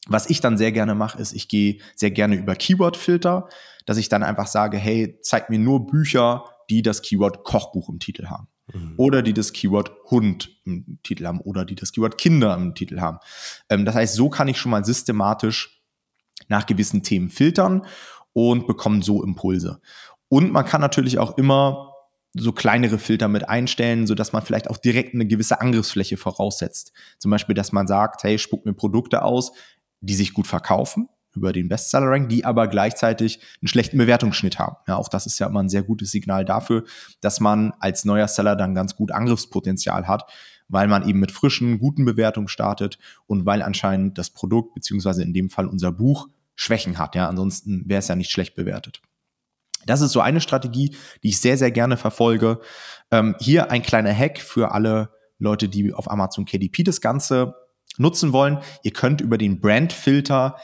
Was 0.07 0.29
ich 0.29 0.41
dann 0.41 0.59
sehr 0.59 0.73
gerne 0.73 0.95
mache, 0.95 1.19
ist, 1.19 1.33
ich 1.33 1.49
gehe 1.49 1.79
sehr 1.95 2.11
gerne 2.11 2.35
über 2.35 2.57
Keyword-Filter, 2.57 3.49
dass 3.87 3.97
ich 3.97 4.09
dann 4.09 4.23
einfach 4.23 4.49
sage, 4.49 4.77
hey, 4.77 5.19
zeig 5.23 5.51
mir 5.51 5.59
nur 5.59 5.87
Bücher, 5.87 6.45
die 6.69 6.83
das 6.83 7.01
Keyword 7.01 7.45
Kochbuch 7.45 7.89
im 7.89 8.01
Titel 8.01 8.27
haben. 8.27 8.49
Mhm. 8.73 8.95
Oder 8.97 9.23
die 9.23 9.35
das 9.35 9.53
Keyword 9.53 9.93
Hund 10.11 10.61
im 10.65 10.99
Titel 11.03 11.27
haben 11.27 11.41
oder 11.41 11.65
die 11.65 11.75
das 11.75 11.93
Keyword 11.93 12.17
Kinder 12.19 12.55
im 12.55 12.75
Titel 12.75 13.01
haben. 13.01 13.19
Ähm, 13.69 13.85
das 13.85 13.95
heißt, 13.95 14.15
so 14.15 14.31
kann 14.31 14.49
ich 14.49 14.59
schon 14.59 14.71
mal 14.71 14.85
systematisch 14.85 15.83
nach 16.49 16.67
gewissen 16.67 17.03
Themen 17.03 17.29
filtern 17.29 17.87
und 18.33 18.67
bekomme 18.67 19.03
so 19.03 19.23
Impulse. 19.23 19.81
Und 20.29 20.53
man 20.53 20.65
kann 20.65 20.81
natürlich 20.81 21.19
auch 21.19 21.37
immer 21.37 21.93
so 22.35 22.53
kleinere 22.53 22.99
Filter 22.99 23.29
mit 23.29 23.49
einstellen, 23.49 24.07
so 24.07 24.15
dass 24.15 24.33
man 24.33 24.43
vielleicht 24.43 24.69
auch 24.69 24.79
direkt 24.79 25.15
eine 25.15 25.27
gewisse 25.27 25.61
Angriffsfläche 25.61 26.17
voraussetzt. 26.17 26.93
Zum 27.19 27.31
Beispiel, 27.31 27.55
dass 27.55 27.71
man 27.71 27.87
sagt, 27.87 28.25
hey, 28.25 28.39
spuck 28.39 28.67
mir 28.67 28.75
Produkte 28.75 29.23
aus, 29.23 29.53
die 30.01 30.15
sich 30.15 30.35
gut 30.35 30.47
verkaufen, 30.47 31.09
über 31.35 31.53
den 31.53 31.69
Bestseller-Rank, 31.69 32.29
die 32.29 32.45
aber 32.45 32.69
gleichzeitig 32.69 33.41
einen 33.61 33.69
schlechten 33.69 33.99
Bewertungsschnitt 33.99 34.59
haben. 34.59 34.77
Ja, 34.87 34.97
auch 34.97 35.09
das 35.09 35.27
ist 35.27 35.39
ja 35.39 35.47
immer 35.47 35.63
ein 35.63 35.69
sehr 35.69 35.83
gutes 35.83 36.11
Signal 36.11 36.45
dafür, 36.45 36.85
dass 37.21 37.41
man 37.41 37.73
als 37.81 38.05
neuer 38.05 38.29
Seller 38.29 38.57
dann 38.57 38.75
ganz 38.75 38.97
gut 38.97 39.13
Angriffspotenzial 39.13 40.07
hat, 40.07 40.31
weil 40.69 40.89
man 40.89 41.09
eben 41.09 41.21
mit 41.21 41.33
frischen, 41.33 41.79
guten 41.79 42.05
Bewertungen 42.05 42.49
startet 42.49 42.99
und 43.27 43.47
weil 43.47 43.63
anscheinend 43.63 44.19
das 44.19 44.31
Produkt, 44.31 44.75
beziehungsweise 44.75 45.23
in 45.23 45.33
dem 45.33 45.51
Fall 45.51 45.67
unser 45.67 45.93
Buch, 45.93 46.29
Schwächen 46.57 46.99
hat. 46.99 47.15
Ja, 47.15 47.29
ansonsten 47.29 47.83
wäre 47.87 47.99
es 47.99 48.09
ja 48.09 48.15
nicht 48.15 48.31
schlecht 48.31 48.55
bewertet. 48.55 49.03
Das 49.87 50.01
ist 50.01 50.13
so 50.13 50.21
eine 50.21 50.41
Strategie, 50.41 50.97
die 51.23 51.29
ich 51.29 51.41
sehr, 51.41 51.59
sehr 51.59 51.71
gerne 51.71 51.97
verfolge. 51.97 52.61
Ähm, 53.11 53.35
hier 53.41 53.71
ein 53.71 53.83
kleiner 53.83 54.15
Hack 54.15 54.39
für 54.39 54.73
alle 54.73 55.11
Leute, 55.39 55.69
die 55.69 55.93
auf 55.93 56.11
Amazon 56.11 56.45
KDP 56.45 56.85
das 56.85 57.01
Ganze 57.01 57.55
nutzen 57.99 58.33
wollen. 58.33 58.59
Ihr 58.83 58.93
könnt 58.93 59.21
über 59.21 59.39
den 59.39 59.61
Brandfilter 59.61 60.57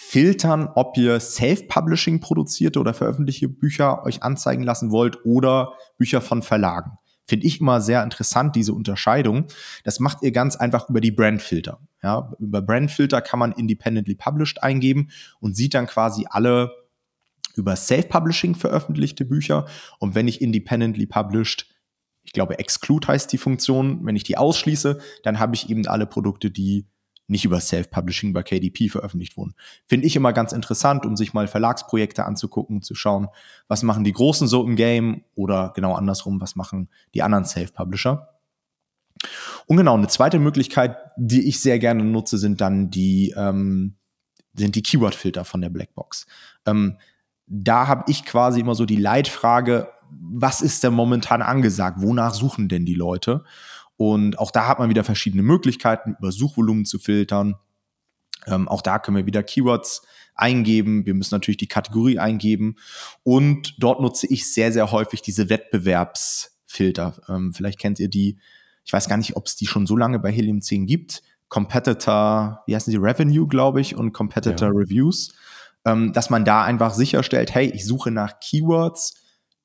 filtern, 0.00 0.70
ob 0.74 0.96
ihr 0.96 1.18
Self-Publishing 1.18 2.20
produzierte 2.20 2.78
oder 2.78 2.94
veröffentlichte 2.94 3.48
Bücher 3.48 4.04
euch 4.04 4.22
anzeigen 4.22 4.62
lassen 4.62 4.90
wollt 4.90 5.24
oder 5.26 5.74
Bücher 5.98 6.20
von 6.20 6.42
Verlagen. 6.42 6.92
Finde 7.26 7.46
ich 7.46 7.60
immer 7.60 7.80
sehr 7.80 8.02
interessant, 8.02 8.56
diese 8.56 8.72
Unterscheidung. 8.72 9.48
Das 9.84 10.00
macht 10.00 10.22
ihr 10.22 10.30
ganz 10.30 10.56
einfach 10.56 10.88
über 10.88 11.02
die 11.02 11.10
Brandfilter. 11.10 11.80
Ja, 12.02 12.32
über 12.38 12.62
Brandfilter 12.62 13.20
kann 13.20 13.38
man 13.38 13.52
independently 13.52 14.14
published 14.14 14.62
eingeben 14.62 15.10
und 15.40 15.56
sieht 15.56 15.74
dann 15.74 15.86
quasi 15.86 16.26
alle 16.30 16.70
über 17.56 17.76
Self-Publishing 17.76 18.54
veröffentlichte 18.54 19.26
Bücher. 19.26 19.66
Und 19.98 20.14
wenn 20.14 20.28
ich 20.28 20.40
independently 20.40 21.06
published 21.06 21.66
ich 22.24 22.32
glaube, 22.34 22.58
Exclude 22.58 23.08
heißt 23.08 23.32
die 23.32 23.38
Funktion. 23.38 24.04
Wenn 24.04 24.14
ich 24.14 24.22
die 24.22 24.36
ausschließe, 24.36 24.98
dann 25.22 25.38
habe 25.38 25.54
ich 25.54 25.70
eben 25.70 25.86
alle 25.86 26.04
Produkte, 26.04 26.50
die 26.50 26.86
nicht 27.28 27.44
über 27.44 27.60
Self-Publishing 27.60 28.32
bei 28.32 28.42
KDP 28.42 28.88
veröffentlicht 28.88 29.36
wurden. 29.36 29.54
Finde 29.86 30.06
ich 30.06 30.16
immer 30.16 30.32
ganz 30.32 30.52
interessant, 30.52 31.06
um 31.06 31.16
sich 31.16 31.34
mal 31.34 31.46
Verlagsprojekte 31.46 32.24
anzugucken, 32.24 32.82
zu 32.82 32.94
schauen, 32.94 33.28
was 33.68 33.82
machen 33.82 34.02
die 34.02 34.12
Großen 34.12 34.48
so 34.48 34.64
im 34.64 34.76
Game 34.76 35.22
oder 35.34 35.72
genau 35.76 35.94
andersrum, 35.94 36.40
was 36.40 36.56
machen 36.56 36.88
die 37.14 37.22
anderen 37.22 37.44
Self-Publisher. 37.44 38.28
Und 39.66 39.76
genau, 39.76 39.94
eine 39.94 40.08
zweite 40.08 40.38
Möglichkeit, 40.38 40.96
die 41.16 41.46
ich 41.46 41.60
sehr 41.60 41.78
gerne 41.78 42.02
nutze, 42.02 42.38
sind 42.38 42.60
dann 42.60 42.90
die, 42.90 43.34
ähm, 43.36 43.96
sind 44.54 44.74
die 44.74 44.82
Keyword-Filter 44.82 45.44
von 45.44 45.60
der 45.60 45.68
Blackbox. 45.68 46.26
Ähm, 46.66 46.96
da 47.46 47.86
habe 47.86 48.04
ich 48.08 48.24
quasi 48.24 48.60
immer 48.60 48.74
so 48.74 48.86
die 48.86 48.96
Leitfrage, 48.96 49.88
was 50.10 50.62
ist 50.62 50.84
denn 50.84 50.94
momentan 50.94 51.42
angesagt? 51.42 52.00
Wonach 52.00 52.34
suchen 52.34 52.68
denn 52.68 52.86
die 52.86 52.94
Leute? 52.94 53.44
Und 53.98 54.38
auch 54.38 54.52
da 54.52 54.68
hat 54.68 54.78
man 54.78 54.88
wieder 54.88 55.02
verschiedene 55.02 55.42
Möglichkeiten, 55.42 56.14
über 56.18 56.30
Suchvolumen 56.30 56.84
zu 56.84 57.00
filtern. 57.00 57.56
Ähm, 58.46 58.68
auch 58.68 58.80
da 58.80 59.00
können 59.00 59.16
wir 59.16 59.26
wieder 59.26 59.42
Keywords 59.42 60.02
eingeben. 60.36 61.04
Wir 61.04 61.14
müssen 61.14 61.34
natürlich 61.34 61.56
die 61.56 61.66
Kategorie 61.66 62.20
eingeben. 62.20 62.76
Und 63.24 63.74
dort 63.78 64.00
nutze 64.00 64.28
ich 64.28 64.50
sehr, 64.54 64.72
sehr 64.72 64.92
häufig 64.92 65.20
diese 65.20 65.50
Wettbewerbsfilter. 65.50 67.16
Ähm, 67.28 67.52
vielleicht 67.52 67.80
kennt 67.80 67.98
ihr 67.98 68.08
die. 68.08 68.38
Ich 68.84 68.92
weiß 68.92 69.08
gar 69.08 69.16
nicht, 69.16 69.34
ob 69.36 69.46
es 69.46 69.56
die 69.56 69.66
schon 69.66 69.86
so 69.86 69.96
lange 69.96 70.20
bei 70.20 70.30
Helium 70.30 70.62
10 70.62 70.86
gibt. 70.86 71.22
Competitor, 71.48 72.62
wie 72.66 72.76
heißen 72.76 72.92
die? 72.92 72.98
Revenue, 72.98 73.48
glaube 73.48 73.80
ich, 73.80 73.96
und 73.96 74.12
Competitor 74.12 74.68
ja. 74.68 74.74
Reviews. 74.74 75.34
Ähm, 75.84 76.12
dass 76.12 76.30
man 76.30 76.44
da 76.44 76.62
einfach 76.62 76.94
sicherstellt, 76.94 77.52
hey, 77.52 77.68
ich 77.74 77.84
suche 77.84 78.12
nach 78.12 78.38
Keywords, 78.38 79.14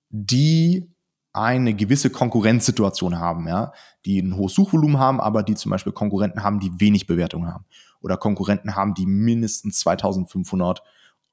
die 0.09 0.92
eine 1.33 1.73
gewisse 1.73 2.11
Konkurrenzsituation 2.11 3.19
haben, 3.19 3.47
ja, 3.47 3.73
die 4.05 4.21
ein 4.21 4.35
hohes 4.35 4.53
Suchvolumen 4.53 4.99
haben, 4.99 5.19
aber 5.19 5.43
die 5.43 5.55
zum 5.55 5.71
Beispiel 5.71 5.91
Konkurrenten 5.91 6.43
haben, 6.43 6.59
die 6.59 6.79
wenig 6.79 7.07
Bewertung 7.07 7.47
haben 7.47 7.65
oder 8.01 8.17
Konkurrenten 8.17 8.75
haben, 8.75 8.93
die 8.93 9.07
mindestens 9.07 9.79
2500 9.79 10.83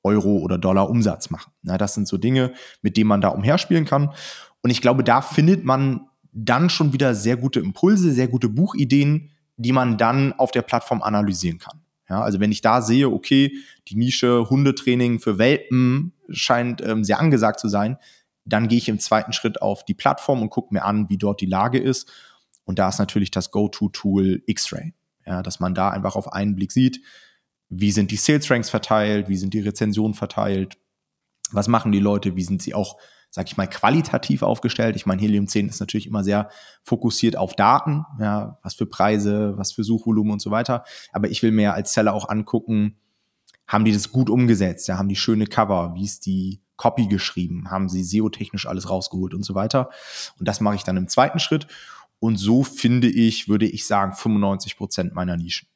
Euro 0.02 0.38
oder 0.38 0.56
Dollar 0.56 0.88
Umsatz 0.88 1.28
machen. 1.28 1.52
Ja, 1.62 1.76
das 1.76 1.94
sind 1.94 2.08
so 2.08 2.16
Dinge, 2.16 2.54
mit 2.80 2.96
denen 2.96 3.08
man 3.08 3.20
da 3.20 3.28
umherspielen 3.28 3.84
kann. 3.84 4.14
Und 4.62 4.70
ich 4.70 4.80
glaube, 4.80 5.04
da 5.04 5.20
findet 5.20 5.64
man 5.64 6.08
dann 6.32 6.70
schon 6.70 6.92
wieder 6.92 7.14
sehr 7.14 7.36
gute 7.36 7.60
Impulse, 7.60 8.12
sehr 8.12 8.28
gute 8.28 8.48
Buchideen, 8.48 9.30
die 9.56 9.72
man 9.72 9.98
dann 9.98 10.32
auf 10.32 10.52
der 10.52 10.62
Plattform 10.62 11.02
analysieren 11.02 11.58
kann. 11.58 11.80
Ja, 12.08 12.22
also 12.22 12.40
wenn 12.40 12.50
ich 12.50 12.60
da 12.60 12.82
sehe, 12.82 13.08
okay, 13.08 13.52
die 13.88 13.96
Nische 13.96 14.48
Hundetraining 14.48 15.20
für 15.20 15.38
Welpen 15.38 16.12
scheint 16.30 16.82
ähm, 16.82 17.04
sehr 17.04 17.20
angesagt 17.20 17.60
zu 17.60 17.68
sein, 17.68 17.98
dann 18.52 18.68
gehe 18.68 18.78
ich 18.78 18.88
im 18.88 18.98
zweiten 18.98 19.32
Schritt 19.32 19.62
auf 19.62 19.84
die 19.84 19.94
Plattform 19.94 20.42
und 20.42 20.50
gucke 20.50 20.74
mir 20.74 20.84
an, 20.84 21.08
wie 21.08 21.18
dort 21.18 21.40
die 21.40 21.46
Lage 21.46 21.78
ist. 21.78 22.10
Und 22.64 22.78
da 22.78 22.88
ist 22.88 22.98
natürlich 22.98 23.30
das 23.30 23.50
Go-To-Tool 23.50 24.42
X-Ray. 24.46 24.94
Ja, 25.26 25.42
dass 25.42 25.60
man 25.60 25.74
da 25.74 25.90
einfach 25.90 26.16
auf 26.16 26.32
einen 26.32 26.56
Blick 26.56 26.72
sieht, 26.72 27.02
wie 27.68 27.92
sind 27.92 28.10
die 28.10 28.16
Sales 28.16 28.50
Ranks 28.50 28.68
verteilt, 28.70 29.28
wie 29.28 29.36
sind 29.36 29.54
die 29.54 29.60
Rezensionen 29.60 30.14
verteilt, 30.14 30.76
was 31.52 31.68
machen 31.68 31.92
die 31.92 32.00
Leute, 32.00 32.36
wie 32.36 32.42
sind 32.42 32.62
sie 32.62 32.74
auch, 32.74 32.98
sag 33.30 33.46
ich 33.46 33.56
mal, 33.56 33.68
qualitativ 33.68 34.42
aufgestellt. 34.42 34.96
Ich 34.96 35.06
meine, 35.06 35.22
Helium 35.22 35.46
10 35.46 35.68
ist 35.68 35.78
natürlich 35.78 36.06
immer 36.06 36.24
sehr 36.24 36.48
fokussiert 36.82 37.36
auf 37.36 37.54
Daten, 37.54 38.04
ja, 38.18 38.58
was 38.62 38.74
für 38.74 38.86
Preise, 38.86 39.56
was 39.56 39.72
für 39.72 39.84
Suchvolumen 39.84 40.32
und 40.32 40.42
so 40.42 40.50
weiter. 40.50 40.84
Aber 41.12 41.30
ich 41.30 41.42
will 41.42 41.52
mir 41.52 41.74
als 41.74 41.92
Seller 41.92 42.12
auch 42.12 42.28
angucken, 42.28 42.98
haben 43.68 43.84
die 43.84 43.92
das 43.92 44.10
gut 44.10 44.30
umgesetzt, 44.30 44.88
ja, 44.88 44.98
haben 44.98 45.08
die 45.08 45.16
schöne 45.16 45.46
Cover, 45.46 45.94
wie 45.94 46.04
ist 46.04 46.26
die 46.26 46.60
Copy 46.80 47.08
geschrieben, 47.08 47.70
haben 47.70 47.90
sie 47.90 48.02
SEO-technisch 48.02 48.66
alles 48.66 48.88
rausgeholt 48.88 49.34
und 49.34 49.44
so 49.44 49.54
weiter. 49.54 49.90
Und 50.38 50.48
das 50.48 50.62
mache 50.62 50.76
ich 50.76 50.82
dann 50.82 50.96
im 50.96 51.08
zweiten 51.08 51.38
Schritt. 51.38 51.66
Und 52.20 52.36
so 52.36 52.64
finde 52.64 53.06
ich, 53.06 53.48
würde 53.48 53.66
ich 53.66 53.86
sagen, 53.86 54.14
95 54.14 54.78
Prozent 54.78 55.14
meiner 55.14 55.36
Nischen. 55.36 55.68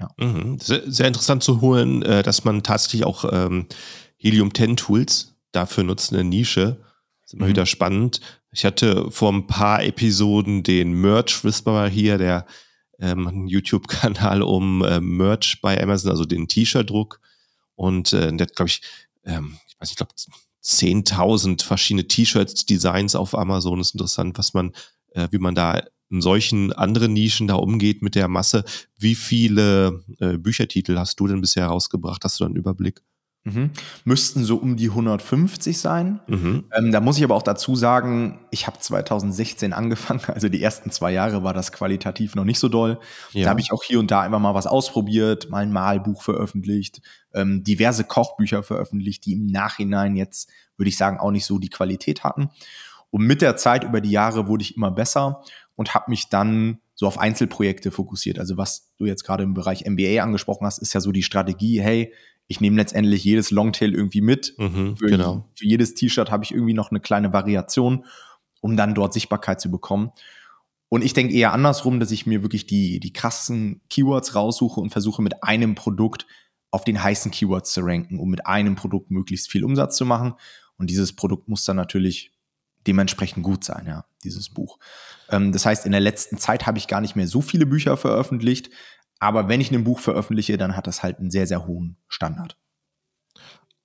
Ja. 0.00 0.08
Mhm. 0.18 0.58
Sehr, 0.58 0.90
sehr, 0.90 1.06
interessant 1.06 1.44
zu 1.44 1.60
holen, 1.60 2.02
äh, 2.02 2.24
dass 2.24 2.42
man 2.44 2.64
tatsächlich 2.64 3.04
auch 3.04 3.24
ähm, 3.30 3.66
Helium 4.16 4.52
10 4.52 4.76
Tools 4.76 5.36
dafür 5.52 5.84
nutzt, 5.84 6.12
eine 6.12 6.24
Nische. 6.24 6.80
Das 7.20 7.28
ist 7.28 7.34
immer 7.34 7.44
mhm. 7.44 7.50
wieder 7.50 7.66
spannend. 7.66 8.20
Ich 8.50 8.64
hatte 8.64 9.08
vor 9.12 9.32
ein 9.32 9.46
paar 9.46 9.84
Episoden 9.84 10.64
den 10.64 10.94
Merch 10.94 11.44
Whisperer 11.44 11.86
hier, 11.86 12.18
der 12.18 12.44
ähm, 12.98 13.46
YouTube-Kanal 13.46 14.42
um 14.42 14.84
äh, 14.84 15.00
Merch 15.00 15.60
bei 15.62 15.80
Amazon, 15.80 16.10
also 16.10 16.24
den 16.24 16.48
T-Shirt-Druck. 16.48 17.20
Und 17.76 18.12
äh, 18.12 18.32
der 18.32 18.48
hat, 18.48 18.56
glaube 18.56 18.70
ich, 18.70 18.82
ähm, 19.24 19.58
weiß 19.80 19.90
ich 19.90 19.96
glaube, 19.96 20.12
10.000 20.62 21.62
verschiedene 21.64 22.06
T-Shirts, 22.06 22.66
Designs 22.66 23.14
auf 23.14 23.36
Amazon. 23.36 23.80
Ist 23.80 23.94
interessant, 23.94 24.38
was 24.38 24.54
man, 24.54 24.72
äh, 25.12 25.28
wie 25.30 25.38
man 25.38 25.54
da 25.54 25.82
in 26.10 26.20
solchen 26.20 26.72
anderen 26.72 27.12
Nischen 27.12 27.46
da 27.46 27.54
umgeht 27.54 28.02
mit 28.02 28.14
der 28.14 28.28
Masse. 28.28 28.64
Wie 28.98 29.14
viele 29.14 30.04
äh, 30.18 30.36
Büchertitel 30.36 30.98
hast 30.98 31.18
du 31.20 31.26
denn 31.26 31.40
bisher 31.40 31.64
herausgebracht? 31.64 32.24
Hast 32.24 32.40
du 32.40 32.44
da 32.44 32.46
einen 32.46 32.56
Überblick? 32.56 33.02
Mhm. 33.44 33.70
Müssten 34.04 34.44
so 34.44 34.56
um 34.56 34.76
die 34.76 34.90
150 34.90 35.78
sein. 35.78 36.20
Mhm. 36.26 36.64
Ähm, 36.76 36.92
da 36.92 37.00
muss 37.00 37.16
ich 37.16 37.24
aber 37.24 37.34
auch 37.34 37.42
dazu 37.42 37.74
sagen, 37.74 38.38
ich 38.50 38.66
habe 38.66 38.78
2016 38.78 39.72
angefangen, 39.72 40.20
also 40.26 40.50
die 40.50 40.62
ersten 40.62 40.90
zwei 40.90 41.12
Jahre 41.12 41.42
war 41.42 41.54
das 41.54 41.72
qualitativ 41.72 42.34
noch 42.34 42.44
nicht 42.44 42.58
so 42.58 42.68
doll. 42.68 43.00
Ja. 43.32 43.44
Da 43.44 43.50
habe 43.50 43.60
ich 43.60 43.72
auch 43.72 43.82
hier 43.82 43.98
und 43.98 44.10
da 44.10 44.26
immer 44.26 44.38
mal 44.38 44.54
was 44.54 44.66
ausprobiert, 44.66 45.48
mal 45.48 45.62
ein 45.62 45.72
Malbuch 45.72 46.22
veröffentlicht, 46.22 47.00
ähm, 47.32 47.64
diverse 47.64 48.04
Kochbücher 48.04 48.62
veröffentlicht, 48.62 49.24
die 49.24 49.32
im 49.32 49.46
Nachhinein 49.46 50.16
jetzt, 50.16 50.50
würde 50.76 50.90
ich 50.90 50.98
sagen, 50.98 51.18
auch 51.18 51.30
nicht 51.30 51.46
so 51.46 51.58
die 51.58 51.70
Qualität 51.70 52.24
hatten. 52.24 52.50
Und 53.10 53.26
mit 53.26 53.40
der 53.40 53.56
Zeit 53.56 53.84
über 53.84 54.02
die 54.02 54.10
Jahre 54.10 54.48
wurde 54.48 54.62
ich 54.62 54.76
immer 54.76 54.90
besser 54.90 55.42
und 55.76 55.94
habe 55.94 56.10
mich 56.10 56.28
dann 56.28 56.78
so 56.94 57.06
auf 57.06 57.18
Einzelprojekte 57.18 57.90
fokussiert. 57.90 58.38
Also 58.38 58.58
was 58.58 58.92
du 58.98 59.06
jetzt 59.06 59.24
gerade 59.24 59.42
im 59.42 59.54
Bereich 59.54 59.86
MBA 59.88 60.22
angesprochen 60.22 60.66
hast, 60.66 60.76
ist 60.76 60.92
ja 60.92 61.00
so 61.00 61.10
die 61.10 61.22
Strategie, 61.22 61.80
hey, 61.80 62.12
ich 62.50 62.60
nehme 62.60 62.76
letztendlich 62.76 63.22
jedes 63.22 63.52
Longtail 63.52 63.94
irgendwie 63.94 64.22
mit. 64.22 64.54
Mhm, 64.58 64.96
für, 64.96 65.06
genau. 65.06 65.48
für 65.54 65.64
jedes 65.64 65.94
T-Shirt 65.94 66.32
habe 66.32 66.42
ich 66.42 66.50
irgendwie 66.50 66.74
noch 66.74 66.90
eine 66.90 66.98
kleine 66.98 67.32
Variation, 67.32 68.04
um 68.60 68.76
dann 68.76 68.92
dort 68.92 69.14
Sichtbarkeit 69.14 69.60
zu 69.60 69.70
bekommen. 69.70 70.10
Und 70.88 71.04
ich 71.04 71.12
denke 71.12 71.32
eher 71.32 71.52
andersrum, 71.52 72.00
dass 72.00 72.10
ich 72.10 72.26
mir 72.26 72.42
wirklich 72.42 72.66
die, 72.66 72.98
die 72.98 73.12
krassen 73.12 73.82
Keywords 73.88 74.34
raussuche 74.34 74.80
und 74.80 74.90
versuche 74.90 75.22
mit 75.22 75.44
einem 75.44 75.76
Produkt 75.76 76.26
auf 76.72 76.82
den 76.82 77.00
heißen 77.00 77.30
Keywords 77.30 77.72
zu 77.72 77.82
ranken, 77.82 78.18
um 78.18 78.28
mit 78.28 78.44
einem 78.46 78.74
Produkt 78.74 79.12
möglichst 79.12 79.48
viel 79.48 79.62
Umsatz 79.62 79.96
zu 79.96 80.04
machen. 80.04 80.34
Und 80.76 80.90
dieses 80.90 81.14
Produkt 81.14 81.48
muss 81.48 81.64
dann 81.64 81.76
natürlich 81.76 82.32
dementsprechend 82.84 83.44
gut 83.44 83.62
sein, 83.62 83.86
ja, 83.86 84.06
dieses 84.24 84.48
Buch. 84.48 84.80
Ähm, 85.28 85.52
das 85.52 85.66
heißt, 85.66 85.86
in 85.86 85.92
der 85.92 86.00
letzten 86.00 86.36
Zeit 86.38 86.66
habe 86.66 86.78
ich 86.78 86.88
gar 86.88 87.00
nicht 87.00 87.14
mehr 87.14 87.28
so 87.28 87.42
viele 87.42 87.66
Bücher 87.66 87.96
veröffentlicht, 87.96 88.70
aber 89.20 89.48
wenn 89.48 89.60
ich 89.60 89.70
ein 89.70 89.84
Buch 89.84 90.00
veröffentliche, 90.00 90.56
dann 90.56 90.76
hat 90.76 90.86
das 90.86 91.02
halt 91.02 91.18
einen 91.18 91.30
sehr, 91.30 91.46
sehr 91.46 91.66
hohen 91.66 91.96
Standard. 92.08 92.56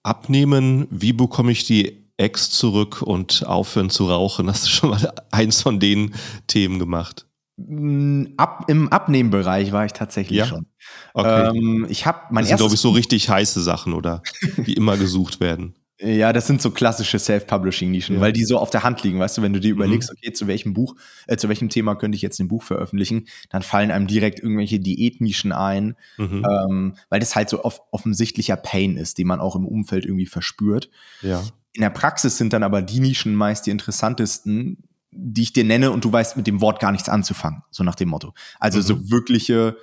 Abnehmen, 0.01 0.87
wie 0.89 1.13
bekomme 1.13 1.51
ich 1.51 1.65
die 1.65 2.09
Ex 2.17 2.49
zurück 2.49 3.01
und 3.01 3.45
aufhören 3.45 3.89
zu 3.89 4.09
rauchen? 4.09 4.49
Hast 4.49 4.65
du 4.65 4.69
schon 4.69 4.89
mal 4.89 5.13
eins 5.31 5.61
von 5.61 5.79
den 5.79 6.15
Themen 6.47 6.79
gemacht? 6.79 7.27
Mm, 7.57 8.25
ab, 8.37 8.65
Im 8.67 8.89
Abnehmbereich 8.89 9.71
war 9.71 9.85
ich 9.85 9.93
tatsächlich 9.93 10.39
ja? 10.39 10.45
schon. 10.45 10.67
Okay. 11.13 11.49
Ähm, 11.49 11.85
ich 11.89 12.05
habe 12.05 12.19
mein 12.29 12.43
das 12.43 12.49
sind, 12.49 12.57
glaube 12.57 12.75
ich, 12.75 12.81
so 12.81 12.91
richtig 12.91 13.29
heiße 13.29 13.61
Sachen, 13.61 13.93
oder? 13.93 14.21
die 14.57 14.73
immer 14.73 14.97
gesucht 14.97 15.39
werden. 15.39 15.75
Ja, 15.99 16.33
das 16.33 16.45
sind 16.45 16.61
so 16.61 16.71
klassische 16.71 17.19
Self-Publishing-Nischen, 17.19 18.15
ja. 18.15 18.21
weil 18.21 18.33
die 18.33 18.43
so 18.43 18.57
auf 18.59 18.69
der 18.69 18.83
Hand 18.83 19.01
liegen. 19.03 19.17
Weißt 19.17 19.37
du, 19.37 19.41
wenn 19.41 19.53
du 19.53 19.61
dir 19.61 19.71
überlegst, 19.71 20.09
mhm. 20.11 20.17
okay, 20.17 20.33
zu 20.33 20.47
welchem 20.47 20.73
Buch, 20.73 20.95
äh, 21.27 21.37
zu 21.37 21.47
welchem 21.47 21.69
Thema 21.69 21.95
könnte 21.95 22.17
ich 22.17 22.21
jetzt 22.21 22.39
ein 22.39 22.49
Buch 22.49 22.63
veröffentlichen, 22.63 23.27
dann 23.49 23.61
fallen 23.61 23.91
einem 23.91 24.05
direkt 24.05 24.39
irgendwelche 24.39 24.79
Diätnischen 24.79 25.53
ein, 25.53 25.95
mhm. 26.17 26.45
ähm, 26.49 26.95
weil 27.09 27.21
das 27.21 27.35
halt 27.35 27.49
so 27.49 27.63
off 27.63 27.79
offensichtlicher 27.91 28.57
Pain 28.57 28.97
ist, 28.97 29.17
den 29.17 29.27
man 29.27 29.39
auch 29.39 29.55
im 29.55 29.65
Umfeld 29.65 30.05
irgendwie 30.05 30.25
verspürt. 30.25 30.89
Ja. 31.21 31.41
In 31.71 31.81
der 31.81 31.91
Praxis 31.91 32.37
sind 32.37 32.51
dann 32.51 32.63
aber 32.63 32.81
die 32.81 32.99
Nischen 32.99 33.33
meist 33.33 33.65
die 33.65 33.71
interessantesten, 33.71 34.83
die 35.11 35.43
ich 35.43 35.53
dir 35.53 35.63
nenne 35.63 35.91
und 35.91 36.03
du 36.03 36.11
weißt 36.11 36.35
mit 36.35 36.45
dem 36.45 36.59
Wort 36.59 36.81
gar 36.81 36.91
nichts 36.91 37.07
anzufangen, 37.07 37.63
so 37.71 37.85
nach 37.85 37.95
dem 37.95 38.09
Motto. 38.09 38.33
Also 38.59 38.79
mhm. 38.79 38.83
so 38.83 39.11
wirkliche 39.11 39.77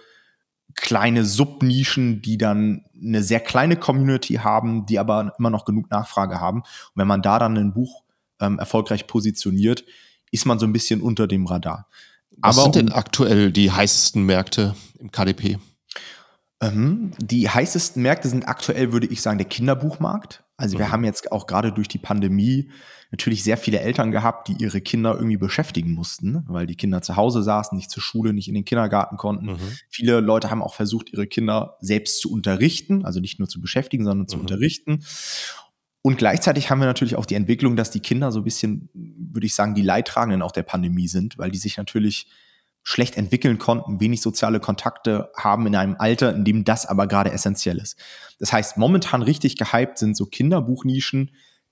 kleine 0.75 1.25
Subnischen, 1.25 2.23
die 2.23 2.39
dann 2.39 2.85
eine 3.01 3.23
sehr 3.23 3.41
kleine 3.41 3.77
Community 3.77 4.35
haben, 4.35 4.87
die 4.87 4.99
aber 4.99 5.35
immer 5.39 5.51
noch 5.51 5.65
genug 5.65 5.91
Nachfrage 5.91 6.41
haben. 6.41 6.61
Und 6.61 6.97
wenn 6.97 7.07
man 7.07 7.23
da 7.23 7.39
dann 7.39 7.57
ein 7.57 7.73
Buch 7.73 8.03
ähm, 8.41 8.59
erfolgreich 8.59 9.07
positioniert, 9.07 9.85
ist 10.31 10.47
man 10.47 10.59
so 10.59 10.67
ein 10.67 10.73
bisschen 10.73 11.01
unter 11.01 11.27
dem 11.27 11.47
Radar. 11.47 11.89
Was 12.39 12.57
aber, 12.57 12.65
sind 12.65 12.77
denn 12.77 12.93
aktuell 12.93 13.53
die 13.53 13.71
heißesten 13.71 14.25
Märkte 14.25 14.75
im 14.99 15.11
KDP? 15.11 15.59
Ähm, 16.61 17.13
die 17.19 17.49
heißesten 17.49 18.03
Märkte 18.03 18.29
sind 18.29 18.49
aktuell, 18.49 18.93
würde 18.93 19.07
ich 19.09 19.21
sagen, 19.21 19.39
der 19.39 19.49
Kinderbuchmarkt. 19.49 20.45
Also 20.57 20.79
wir 20.79 20.87
mhm. 20.87 20.93
haben 20.93 21.05
jetzt 21.05 21.33
auch 21.33 21.47
gerade 21.47 21.73
durch 21.73 21.89
die 21.89 21.99
Pandemie 21.99 22.71
natürlich 23.13 23.45
sehr 23.45 23.59
viele 23.59 23.81
Eltern 23.81 24.11
gehabt, 24.11 24.49
die 24.49 24.57
ihre 24.59 24.81
Kinder 24.81 25.15
irgendwie 25.15 25.37
beschäftigen 25.37 25.93
mussten, 25.93 26.45
weil 26.49 26.67
die 26.67 26.75
Kinder 26.75 27.03
zu 27.03 27.15
Hause 27.15 27.43
saßen, 27.43 27.77
nicht 27.77 27.91
zur 27.91 28.03
Schule, 28.03 28.33
nicht 28.33 28.49
in 28.49 28.55
den 28.55 28.65
Kindergarten 28.65 29.19
konnten. 29.19 29.47
Mhm. 29.47 29.59
Viele 29.89 30.21
Leute 30.21 30.51
haben 30.51 30.63
auch 30.63 30.75
versucht, 30.75 31.13
ihre 31.13 31.27
Kinder 31.27 31.77
selbst 31.81 32.21
zu 32.21 32.33
unterrichten, 32.33 33.05
also 33.05 33.21
nicht 33.21 33.39
nur 33.39 33.49
zu 33.49 33.61
beschäftigen, 33.61 34.05
sondern 34.05 34.29
zu 34.29 34.37
mhm. 34.37 34.43
unterrichten. 34.43 35.05
Und 36.01 36.17
gleichzeitig 36.17 36.71
haben 36.71 36.81
wir 36.81 36.87
natürlich 36.87 37.15
auch 37.15 37.27
die 37.27 37.35
Entwicklung, 37.35 37.77
dass 37.77 37.91
die 37.91 38.01
Kinder 38.01 38.33
so 38.33 38.41
ein 38.41 38.45
bisschen, 38.45 38.89
würde 38.95 39.47
ich 39.47 39.55
sagen, 39.55 39.75
die 39.75 39.83
Leidtragenden 39.83 40.43
auch 40.43 40.51
der 40.51 40.65
Pandemie 40.65 41.07
sind, 41.07 41.39
weil 41.39 41.51
die 41.51 41.59
sich 41.59 41.77
natürlich 41.77 42.27
schlecht 42.83 43.17
entwickeln 43.17 43.59
konnten, 43.59 44.01
wenig 44.01 44.23
soziale 44.23 44.59
Kontakte 44.59 45.31
haben 45.37 45.67
in 45.67 45.77
einem 45.77 45.97
Alter, 45.99 46.35
in 46.35 46.45
dem 46.45 46.65
das 46.65 46.87
aber 46.87 47.07
gerade 47.07 47.31
essentiell 47.31 47.79
ist. 47.79 47.97
Das 48.41 48.53
heißt, 48.53 48.79
momentan 48.79 49.23
richtig 49.23 49.57
gehypt 49.57 49.99
sind 49.99 50.17
so 50.17 50.27
Kinderbuchnischen, 50.27 51.31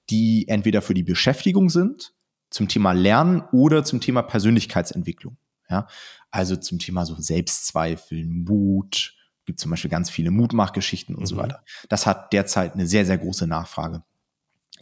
die 0.09 0.47
entweder 0.49 0.83
für 0.83 0.95
die 0.95 1.03
Beschäftigung 1.03 1.71
sind, 1.71 2.15
zum 2.51 2.69
Thema 2.69 2.93
Lernen 2.93 3.43
oder 3.53 3.85
zum 3.85 4.01
Thema 4.01 4.23
Persönlichkeitsentwicklung. 4.23 5.37
Ja, 5.69 5.87
also 6.31 6.57
zum 6.57 6.79
Thema 6.79 7.07
so 7.07 7.15
Selbstzweifel, 7.17 8.25
Mut, 8.27 9.15
gibt 9.45 9.61
zum 9.61 9.71
Beispiel 9.71 9.91
ganz 9.91 10.11
viele 10.11 10.31
Mutmachgeschichten 10.33 11.15
und 11.15 11.23
mhm. 11.23 11.27
so 11.27 11.37
weiter. 11.37 11.63
Das 11.89 12.07
hat 12.07 12.33
derzeit 12.33 12.75
eine 12.75 12.87
sehr, 12.87 13.07
sehr 13.07 13.19
große 13.19 13.47
Nachfrage. 13.47 14.03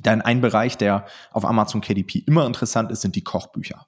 Dann 0.00 0.22
ein 0.22 0.40
Bereich, 0.40 0.78
der 0.78 1.06
auf 1.30 1.44
Amazon 1.44 1.80
KDP 1.80 2.20
immer 2.20 2.46
interessant 2.46 2.90
ist, 2.90 3.02
sind 3.02 3.16
die 3.16 3.24
Kochbücher. 3.24 3.86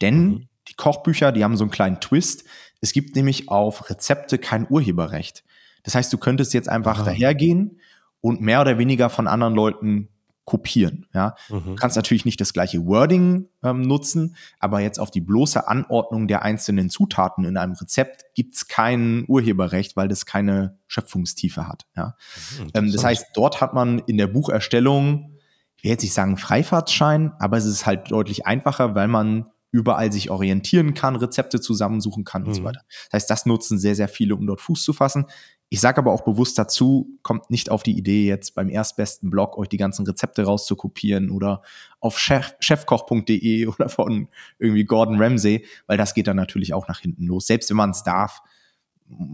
Denn 0.00 0.24
mhm 0.24 0.48
die 0.68 0.74
Kochbücher, 0.74 1.32
die 1.32 1.44
haben 1.44 1.56
so 1.56 1.64
einen 1.64 1.70
kleinen 1.70 2.00
Twist. 2.00 2.44
Es 2.80 2.92
gibt 2.92 3.16
nämlich 3.16 3.48
auf 3.48 3.90
Rezepte 3.90 4.38
kein 4.38 4.66
Urheberrecht. 4.68 5.44
Das 5.82 5.94
heißt, 5.94 6.12
du 6.12 6.18
könntest 6.18 6.54
jetzt 6.54 6.68
einfach 6.68 6.98
Aha. 6.98 7.04
dahergehen 7.04 7.80
und 8.20 8.40
mehr 8.40 8.60
oder 8.60 8.78
weniger 8.78 9.10
von 9.10 9.26
anderen 9.26 9.54
Leuten 9.54 10.08
kopieren. 10.44 11.06
Ja? 11.14 11.34
Mhm. 11.48 11.64
Du 11.64 11.74
kannst 11.76 11.96
natürlich 11.96 12.24
nicht 12.24 12.40
das 12.40 12.52
gleiche 12.52 12.84
Wording 12.86 13.48
ähm, 13.62 13.82
nutzen, 13.82 14.36
aber 14.58 14.80
jetzt 14.80 14.98
auf 14.98 15.10
die 15.10 15.20
bloße 15.20 15.68
Anordnung 15.68 16.26
der 16.26 16.42
einzelnen 16.42 16.90
Zutaten 16.90 17.44
in 17.44 17.56
einem 17.56 17.74
Rezept 17.74 18.24
gibt's 18.34 18.66
kein 18.66 19.24
Urheberrecht, 19.28 19.96
weil 19.96 20.08
das 20.08 20.26
keine 20.26 20.78
Schöpfungstiefe 20.88 21.68
hat. 21.68 21.86
Ja? 21.96 22.16
Mhm, 22.58 22.70
ähm, 22.74 22.92
das 22.92 23.04
heißt, 23.04 23.26
dort 23.34 23.60
hat 23.60 23.74
man 23.74 24.00
in 24.00 24.18
der 24.18 24.26
Bucherstellung, 24.26 25.36
ich 25.76 25.84
will 25.84 25.92
jetzt 25.92 26.02
nicht 26.02 26.14
sagen 26.14 26.36
Freifahrtschein, 26.36 27.32
aber 27.38 27.56
es 27.56 27.64
ist 27.64 27.86
halt 27.86 28.10
deutlich 28.10 28.46
einfacher, 28.46 28.94
weil 28.94 29.08
man 29.08 29.46
überall 29.70 30.12
sich 30.12 30.30
orientieren 30.30 30.92
kann, 30.92 31.16
Rezepte 31.16 31.60
zusammensuchen 31.60 32.24
kann 32.24 32.42
mhm. 32.42 32.48
und 32.48 32.54
so 32.54 32.60
mhm. 32.60 32.66
weiter. 32.66 32.82
Das 33.10 33.22
heißt, 33.22 33.30
das 33.30 33.46
nutzen 33.46 33.78
sehr, 33.78 33.94
sehr 33.94 34.08
viele, 34.08 34.36
um 34.36 34.46
dort 34.46 34.60
Fuß 34.60 34.82
zu 34.82 34.92
fassen. 34.92 35.26
Ich 35.72 35.80
sage 35.80 35.96
aber 35.96 36.12
auch 36.12 36.20
bewusst 36.20 36.58
dazu, 36.58 37.18
kommt 37.22 37.48
nicht 37.50 37.70
auf 37.70 37.82
die 37.82 37.96
Idee, 37.96 38.26
jetzt 38.26 38.54
beim 38.54 38.68
erstbesten 38.68 39.30
Blog 39.30 39.56
euch 39.56 39.70
die 39.70 39.78
ganzen 39.78 40.04
Rezepte 40.04 40.44
rauszukopieren 40.44 41.30
oder 41.30 41.62
auf 41.98 42.18
chef, 42.18 42.54
chefkoch.de 42.60 43.66
oder 43.68 43.88
von 43.88 44.28
irgendwie 44.58 44.84
Gordon 44.84 45.18
Ramsay, 45.18 45.64
weil 45.86 45.96
das 45.96 46.12
geht 46.12 46.26
dann 46.26 46.36
natürlich 46.36 46.74
auch 46.74 46.88
nach 46.88 46.98
hinten 47.00 47.24
los. 47.24 47.46
Selbst 47.46 47.70
wenn 47.70 47.78
man 47.78 47.92
es 47.92 48.02
darf, 48.02 48.42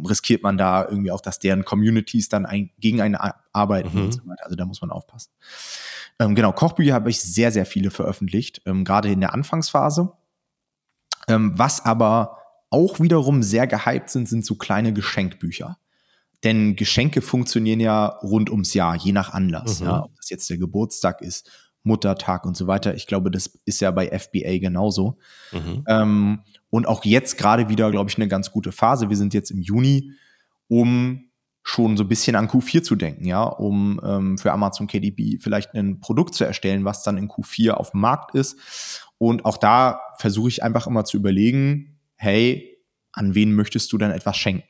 riskiert 0.08 0.44
man 0.44 0.56
da 0.56 0.84
irgendwie 0.84 1.10
auch, 1.10 1.20
dass 1.20 1.40
deren 1.40 1.64
Communities 1.64 2.28
dann 2.28 2.46
ein, 2.46 2.70
gegen 2.78 3.00
einen 3.00 3.16
arbeiten 3.52 3.98
mhm. 3.98 4.04
und 4.04 4.12
so 4.12 4.20
weiter. 4.28 4.44
Also 4.44 4.54
da 4.54 4.64
muss 4.64 4.80
man 4.80 4.92
aufpassen. 4.92 5.32
Ähm, 6.20 6.36
genau, 6.36 6.52
Kochbücher 6.52 6.94
habe 6.94 7.10
ich 7.10 7.20
sehr, 7.20 7.50
sehr 7.50 7.66
viele 7.66 7.90
veröffentlicht, 7.90 8.62
ähm, 8.64 8.84
gerade 8.84 9.10
in 9.10 9.18
der 9.18 9.34
Anfangsphase. 9.34 10.12
Ähm, 11.26 11.58
was 11.58 11.84
aber 11.84 12.38
auch 12.70 13.00
wiederum 13.00 13.42
sehr 13.42 13.66
gehypt 13.66 14.10
sind, 14.10 14.28
sind 14.28 14.46
so 14.46 14.54
kleine 14.54 14.92
Geschenkbücher. 14.92 15.78
Denn 16.44 16.76
Geschenke 16.76 17.20
funktionieren 17.20 17.80
ja 17.80 18.06
rund 18.06 18.50
ums 18.50 18.74
Jahr, 18.74 18.96
je 18.96 19.12
nach 19.12 19.32
Anlass. 19.32 19.80
Mhm. 19.80 19.86
Ja, 19.86 20.04
ob 20.04 20.14
das 20.16 20.30
jetzt 20.30 20.48
der 20.50 20.58
Geburtstag 20.58 21.20
ist, 21.20 21.50
Muttertag 21.82 22.44
und 22.44 22.56
so 22.56 22.66
weiter. 22.66 22.94
Ich 22.94 23.06
glaube, 23.06 23.30
das 23.30 23.58
ist 23.64 23.80
ja 23.80 23.90
bei 23.90 24.06
FBA 24.06 24.58
genauso. 24.58 25.18
Mhm. 25.52 25.84
Ähm, 25.88 26.40
und 26.70 26.86
auch 26.86 27.04
jetzt 27.04 27.38
gerade 27.38 27.68
wieder, 27.68 27.90
glaube 27.90 28.10
ich, 28.10 28.16
eine 28.16 28.28
ganz 28.28 28.52
gute 28.52 28.72
Phase. 28.72 29.08
Wir 29.08 29.16
sind 29.16 29.34
jetzt 29.34 29.50
im 29.50 29.60
Juni, 29.60 30.12
um 30.68 31.28
schon 31.62 31.96
so 31.96 32.04
ein 32.04 32.08
bisschen 32.08 32.36
an 32.36 32.48
Q4 32.48 32.82
zu 32.82 32.96
denken, 32.96 33.26
ja, 33.26 33.42
um 33.42 34.00
ähm, 34.02 34.38
für 34.38 34.52
Amazon 34.52 34.86
KDB 34.86 35.38
vielleicht 35.38 35.74
ein 35.74 36.00
Produkt 36.00 36.34
zu 36.34 36.44
erstellen, 36.44 36.84
was 36.84 37.02
dann 37.02 37.18
in 37.18 37.28
Q4 37.28 37.72
auf 37.72 37.90
dem 37.90 38.00
Markt 38.00 38.34
ist. 38.34 38.56
Und 39.18 39.44
auch 39.44 39.58
da 39.58 40.00
versuche 40.18 40.48
ich 40.48 40.62
einfach 40.62 40.86
immer 40.86 41.04
zu 41.04 41.16
überlegen, 41.16 41.98
hey, 42.14 42.78
an 43.12 43.34
wen 43.34 43.52
möchtest 43.52 43.92
du 43.92 43.98
denn 43.98 44.10
etwas 44.10 44.36
schenken? 44.36 44.66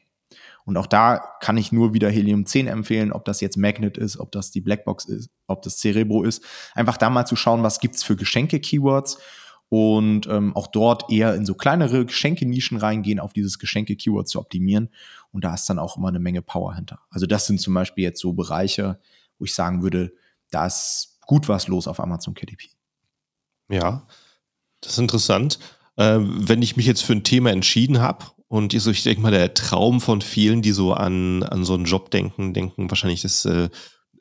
Und 0.68 0.76
auch 0.76 0.86
da 0.86 1.16
kann 1.40 1.56
ich 1.56 1.72
nur 1.72 1.94
wieder 1.94 2.10
Helium 2.10 2.44
10 2.44 2.66
empfehlen, 2.66 3.10
ob 3.10 3.24
das 3.24 3.40
jetzt 3.40 3.56
Magnet 3.56 3.96
ist, 3.96 4.18
ob 4.18 4.32
das 4.32 4.50
die 4.50 4.60
Blackbox 4.60 5.06
ist, 5.06 5.30
ob 5.46 5.62
das 5.62 5.78
Cerebro 5.78 6.24
ist. 6.24 6.44
Einfach 6.74 6.98
da 6.98 7.08
mal 7.08 7.24
zu 7.24 7.36
schauen, 7.36 7.62
was 7.62 7.80
gibt's 7.80 8.02
für 8.02 8.16
Geschenke-Keywords 8.16 9.16
und 9.70 10.26
ähm, 10.26 10.54
auch 10.54 10.66
dort 10.66 11.10
eher 11.10 11.34
in 11.34 11.46
so 11.46 11.54
kleinere 11.54 12.04
Geschenke-Nischen 12.04 12.76
reingehen, 12.76 13.18
auf 13.18 13.32
dieses 13.32 13.58
Geschenke-Keyword 13.58 14.28
zu 14.28 14.38
optimieren. 14.38 14.90
Und 15.32 15.42
da 15.42 15.54
ist 15.54 15.70
dann 15.70 15.78
auch 15.78 15.96
immer 15.96 16.08
eine 16.08 16.20
Menge 16.20 16.42
Power 16.42 16.74
hinter. 16.74 17.00
Also 17.08 17.24
das 17.24 17.46
sind 17.46 17.62
zum 17.62 17.72
Beispiel 17.72 18.04
jetzt 18.04 18.20
so 18.20 18.34
Bereiche, 18.34 19.00
wo 19.38 19.46
ich 19.46 19.54
sagen 19.54 19.82
würde, 19.82 20.12
da 20.50 20.66
ist 20.66 21.16
gut 21.22 21.48
was 21.48 21.66
los 21.68 21.88
auf 21.88 21.98
Amazon 21.98 22.34
KDP. 22.34 22.68
Ja, 23.70 24.06
das 24.82 24.92
ist 24.92 24.98
interessant. 24.98 25.60
Äh, 25.96 26.18
wenn 26.20 26.60
ich 26.60 26.76
mich 26.76 26.84
jetzt 26.84 27.04
für 27.04 27.14
ein 27.14 27.24
Thema 27.24 27.52
entschieden 27.52 28.02
habe 28.02 28.26
und 28.48 28.72
ich, 28.72 28.82
so, 28.82 28.90
ich 28.90 29.02
denke 29.02 29.20
mal, 29.20 29.30
der 29.30 29.54
Traum 29.54 30.00
von 30.00 30.22
vielen, 30.22 30.62
die 30.62 30.72
so 30.72 30.94
an, 30.94 31.42
an 31.42 31.64
so 31.64 31.74
einen 31.74 31.84
Job 31.84 32.10
denken, 32.10 32.54
denken 32.54 32.90
wahrscheinlich, 32.90 33.22
dass, 33.22 33.44
äh, 33.44 33.68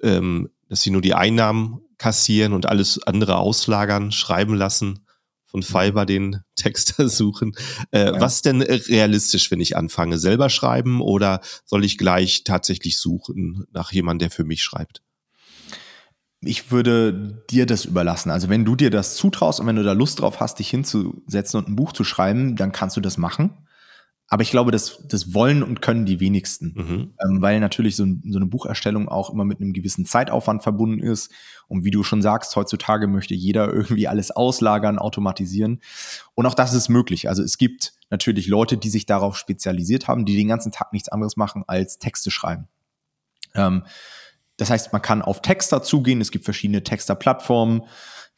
ähm, 0.02 0.50
dass 0.68 0.82
sie 0.82 0.92
nur 0.92 1.02
die 1.02 1.14
Einnahmen 1.14 1.80
kassieren 1.98 2.54
und 2.54 2.66
alles 2.66 3.02
andere 3.04 3.38
auslagern, 3.38 4.12
schreiben 4.12 4.54
lassen, 4.54 5.06
von 5.46 5.64
Fiverr 5.64 6.06
den 6.06 6.42
Texter 6.56 7.08
suchen. 7.10 7.54
Äh, 7.92 8.08
ja. 8.08 8.20
Was 8.20 8.42
denn 8.42 8.62
realistisch, 8.62 9.50
wenn 9.50 9.62
ich 9.62 9.78
anfange? 9.78 10.18
Selber 10.18 10.50
schreiben 10.50 11.02
oder 11.02 11.40
soll 11.64 11.86
ich 11.86 11.98
gleich 11.98 12.44
tatsächlich 12.44 13.00
suchen 13.00 13.66
nach 13.72 13.94
jemandem, 13.94 14.28
der 14.28 14.36
für 14.36 14.44
mich 14.44 14.62
schreibt? 14.62 15.02
ich 16.42 16.72
würde 16.72 17.44
dir 17.50 17.66
das 17.66 17.86
überlassen. 17.86 18.30
Also 18.30 18.48
wenn 18.48 18.64
du 18.64 18.76
dir 18.76 18.92
das 18.92 19.16
zutraust 19.16 19.60
und 19.60 19.66
wenn 19.66 19.76
du 19.76 19.84
da 19.84 19.94
Lust 19.94 20.20
drauf 20.20 20.40
hast, 20.40 20.60
dich 20.60 20.70
hinzusetzen 20.70 21.58
und 21.60 21.68
ein 21.68 21.76
Buch 21.76 21.94
zu 21.94 22.04
schreiben, 22.04 22.56
dann 22.56 22.72
kannst 22.72 22.96
du 22.96 23.02
das 23.02 23.18
machen. 23.18 23.67
Aber 24.30 24.44
ich 24.44 24.52
glaube, 24.52 24.72
das, 24.72 25.02
das 25.08 25.34
wollen 25.34 25.64
und 25.64 25.82
können 25.82 26.06
die 26.06 26.20
wenigsten, 26.20 26.74
mhm. 26.76 27.14
ähm, 27.24 27.42
weil 27.42 27.62
natürlich 27.62 27.96
so, 27.96 28.06
so, 28.26 28.38
eine 28.38 28.46
Bucherstellung 28.46 29.08
auch 29.08 29.30
immer 29.30 29.46
mit 29.46 29.62
einem 29.62 29.72
gewissen 29.72 30.06
Zeitaufwand 30.06 30.64
verbunden 30.64 31.00
ist. 31.00 31.32
Und 31.70 31.86
wie 31.86 31.92
du 31.92 32.04
schon 32.04 32.22
sagst, 32.22 32.56
heutzutage 32.58 33.08
möchte 33.08 33.34
jeder 33.34 33.74
irgendwie 33.74 34.08
alles 34.08 34.32
auslagern, 34.32 35.00
automatisieren. 35.00 35.80
Und 36.36 36.46
auch 36.46 36.56
das 36.56 36.74
ist 36.74 36.90
möglich. 36.90 37.30
Also 37.30 37.42
es 37.42 37.58
gibt 37.58 37.94
natürlich 38.10 38.48
Leute, 38.48 38.78
die 38.78 38.90
sich 38.90 39.06
darauf 39.06 39.38
spezialisiert 39.38 40.10
haben, 40.10 40.26
die 40.26 40.36
den 40.36 40.50
ganzen 40.50 40.74
Tag 40.74 40.92
nichts 40.92 41.10
anderes 41.10 41.38
machen 41.38 41.64
als 41.68 41.98
Texte 41.98 42.30
schreiben. 42.30 42.68
Ähm, 43.56 43.84
das 44.58 44.72
heißt, 44.72 44.92
man 44.92 45.02
kann 45.02 45.22
auf 45.22 45.42
Texter 45.42 45.84
zugehen. 45.84 46.20
Es 46.20 46.32
gibt 46.32 46.44
verschiedene 46.44 46.84
Texter-Plattformen. 46.84 47.84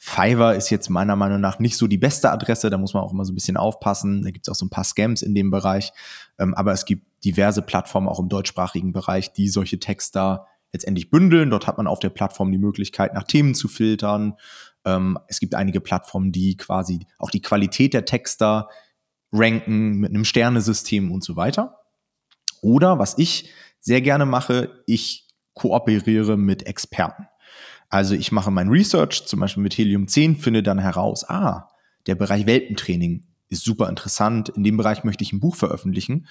Fiverr 0.02 0.56
ist 0.56 0.70
jetzt 0.70 0.90
meiner 0.90 1.18
Meinung 1.18 1.42
nach 1.42 1.60
nicht 1.60 1.76
so 1.76 1.86
die 1.86 1.98
beste 1.98 2.32
Adresse. 2.32 2.70
Da 2.70 2.78
muss 2.78 2.94
man 2.94 3.04
auch 3.04 3.12
immer 3.12 3.26
so 3.26 3.34
ein 3.34 3.36
bisschen 3.36 3.58
aufpassen. 3.58 4.24
Da 4.24 4.32
gibt 4.32 4.48
es 4.48 4.52
auch 4.52 4.56
so 4.56 4.66
ein 4.66 4.70
paar 4.70 4.86
Scams 4.86 5.22
in 5.22 5.36
dem 5.36 5.52
Bereich. 5.52 5.92
Ähm, 6.40 6.54
aber 6.54 6.72
es 6.72 6.86
gibt 6.86 7.06
diverse 7.26 7.62
Plattformen 7.62 8.08
auch 8.08 8.20
im 8.20 8.30
deutschsprachigen 8.30 8.94
Bereich, 8.94 9.34
die 9.34 9.50
solche 9.50 9.78
Texter 9.78 10.48
letztendlich 10.72 11.10
bündeln. 11.10 11.50
Dort 11.50 11.68
hat 11.68 11.78
man 11.78 11.86
auf 11.86 12.00
der 12.00 12.12
Plattform 12.12 12.50
die 12.50 12.58
Möglichkeit, 12.58 13.14
nach 13.14 13.24
Themen 13.24 13.54
zu 13.56 13.68
filtern. 13.68 14.36
Ähm, 14.86 15.20
es 15.28 15.42
gibt 15.42 15.54
einige 15.54 15.82
Plattformen, 15.82 16.32
die 16.32 16.56
quasi 16.56 17.06
auch 17.18 17.30
die 17.30 17.42
Qualität 17.42 17.94
der 17.94 18.06
Texter 18.06 18.70
ranken 19.34 19.98
mit 19.98 20.12
einem 20.12 20.24
Sternesystem 20.24 21.12
und 21.12 21.26
so 21.26 21.36
weiter. 21.36 21.78
Oder 22.62 23.00
was 23.00 23.18
ich 23.18 23.50
sehr 23.82 24.02
gerne 24.02 24.26
mache, 24.26 24.82
ich 24.86 25.28
kooperiere 25.54 26.38
mit 26.38 26.66
Experten. 26.66 27.28
Also 27.90 28.16
ich 28.16 28.32
mache 28.32 28.52
mein 28.52 28.70
Research, 28.70 29.26
zum 29.26 29.40
Beispiel 29.40 29.64
mit 29.64 29.78
Helium 29.78 30.08
10, 30.08 30.38
finde 30.38 30.64
dann 30.64 30.80
heraus, 30.80 31.28
ah, 31.28 31.70
der 32.08 32.16
Bereich 32.16 32.46
Welpentraining 32.46 33.26
ist 33.50 33.64
super 33.64 33.90
interessant. 33.90 34.50
In 34.50 34.64
dem 34.64 34.78
Bereich 34.78 35.04
möchte 35.04 35.24
ich 35.24 35.34
ein 35.34 35.40
Buch 35.40 35.56
veröffentlichen. 35.56 36.28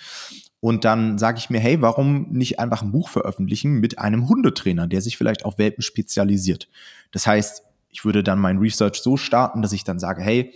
Und 0.61 0.85
dann 0.85 1.19
sage 1.19 1.39
ich 1.39 1.51
mir, 1.51 1.61
hey, 1.61 1.81
warum 1.83 2.29
nicht 2.31 2.59
einfach 2.59 2.83
ein 2.83 2.93
Buch 2.93 3.09
veröffentlichen 3.09 3.75
mit 3.75 3.99
einem 3.99 4.29
Hundetrainer, 4.29 4.87
der 4.87 5.03
sich 5.03 5.17
vielleicht 5.17 5.45
auf 5.45 5.59
Welpen 5.59 5.83
spezialisiert? 5.83 6.69
Das 7.11 7.27
heißt, 7.27 7.63
ich 7.91 8.05
würde 8.05 8.23
dann 8.23 8.39
mein 8.39 8.59
Research 8.59 8.97
so 8.97 9.17
starten, 9.17 9.63
dass 9.63 9.73
ich 9.73 9.85
dann 9.85 9.99
sage, 9.99 10.23
hey, 10.23 10.53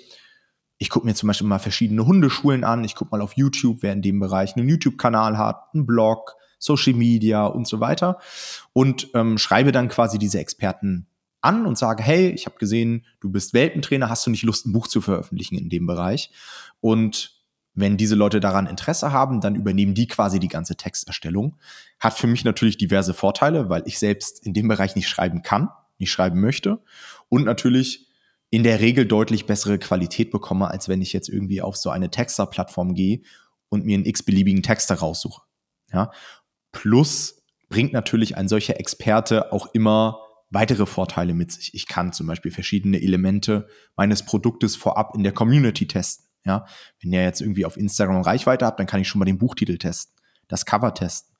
ich 0.79 0.91
gucke 0.91 1.07
mir 1.07 1.15
zum 1.15 1.29
Beispiel 1.29 1.47
mal 1.47 1.61
verschiedene 1.61 2.05
Hundeschulen 2.05 2.65
an, 2.65 2.83
ich 2.83 2.97
gucke 2.97 3.13
mal 3.13 3.23
auf 3.23 3.37
YouTube, 3.37 3.79
wer 3.83 3.93
in 3.93 4.03
dem 4.03 4.19
Bereich 4.19 4.57
einen 4.57 4.69
YouTube-Kanal 4.69 5.39
hat, 5.39 5.69
einen 5.73 5.87
Blog, 5.87 6.35
Social 6.63 6.95
Media 6.95 7.47
und 7.47 7.67
so 7.67 7.81
weiter 7.81 8.19
und 8.73 9.09
ähm, 9.15 9.39
schreibe 9.39 9.73
dann 9.73 9.89
quasi 9.89 10.19
diese 10.19 10.39
Experten 10.39 11.07
an 11.41 11.67
und 11.67 11.77
sage, 11.77 12.03
hey, 12.03 12.31
ich 12.31 12.47
habe 12.47 12.57
gesehen, 12.59 13.05
du 13.21 13.31
bist 13.31 13.53
Welpentrainer, 13.53 14.09
hast 14.09 14.27
du 14.27 14.31
nicht 14.31 14.45
Lust, 14.45 14.67
ein 14.67 14.73
Buch 14.73 14.87
zu 14.87 15.01
veröffentlichen 15.01 15.59
in 15.59 15.69
dem 15.69 15.87
Bereich? 15.87 16.31
Und 16.81 17.43
wenn 17.75 17.97
diese 17.97 18.15
Leute 18.15 18.39
daran 18.39 18.67
Interesse 18.67 19.13
haben, 19.13 19.41
dann 19.41 19.57
übernehmen 19.57 19.95
die 19.95 20.07
quasi 20.07 20.39
die 20.39 20.49
ganze 20.49 20.77
Texterstellung. 20.77 21.57
Hat 21.99 22.15
für 22.15 22.27
mich 22.27 22.45
natürlich 22.45 22.77
diverse 22.77 23.15
Vorteile, 23.15 23.69
weil 23.69 23.83
ich 23.87 23.99
selbst 23.99 24.45
in 24.47 24.55
dem 24.55 24.69
Bereich 24.69 24.95
nicht 24.95 25.09
schreiben 25.09 25.43
kann, 25.43 25.69
nicht 25.99 26.13
schreiben 26.13 26.41
möchte 26.41 26.81
und 27.29 27.45
natürlich 27.45 28.09
in 28.51 28.63
der 28.63 28.81
Regel 28.81 29.07
deutlich 29.07 29.47
bessere 29.47 29.79
Qualität 29.79 30.31
bekomme, 30.31 30.69
als 30.69 30.89
wenn 30.89 31.01
ich 31.01 31.15
jetzt 31.15 31.31
irgendwie 31.31 31.63
auf 31.63 31.77
so 31.77 31.89
eine 31.89 32.11
Texter-Plattform 32.11 32.95
gehe 32.95 33.23
und 33.71 33.87
mir 33.87 33.95
einen 33.95 34.05
x-beliebigen 34.05 34.63
Texter 34.63 34.97
raussuche. 34.97 35.41
Ja? 35.91 36.13
Plus 36.73 37.43
bringt 37.69 37.93
natürlich 37.93 38.37
ein 38.37 38.49
solcher 38.49 38.79
Experte 38.81 39.53
auch 39.53 39.69
immer 39.73 40.19
weitere 40.51 40.85
Vorteile 40.87 41.33
mit 41.33 41.51
sich. 41.53 41.75
Ich 41.75 41.87
kann 41.87 42.13
zum 42.13 42.27
Beispiel 42.27 42.51
verschiedene 42.51 43.01
Elemente 43.01 43.67
meines 43.97 44.25
Produktes 44.25 44.77
vorab 44.77 45.15
in 45.15 45.23
der 45.23 45.33
Community 45.33 45.87
testen. 45.87 46.27
Ja, 46.45 46.67
wenn 47.01 47.13
ihr 47.13 47.23
jetzt 47.23 47.41
irgendwie 47.41 47.65
auf 47.65 47.77
Instagram 47.77 48.21
Reichweite 48.21 48.67
habt, 48.67 48.79
dann 48.79 48.87
kann 48.87 49.01
ich 49.01 49.09
schon 49.09 49.21
mal 49.21 49.25
den 49.25 49.39
Buchtitel 49.39 49.79
testen, 49.79 50.15
das 50.49 50.67
Cover 50.67 50.93
testen. 50.93 51.37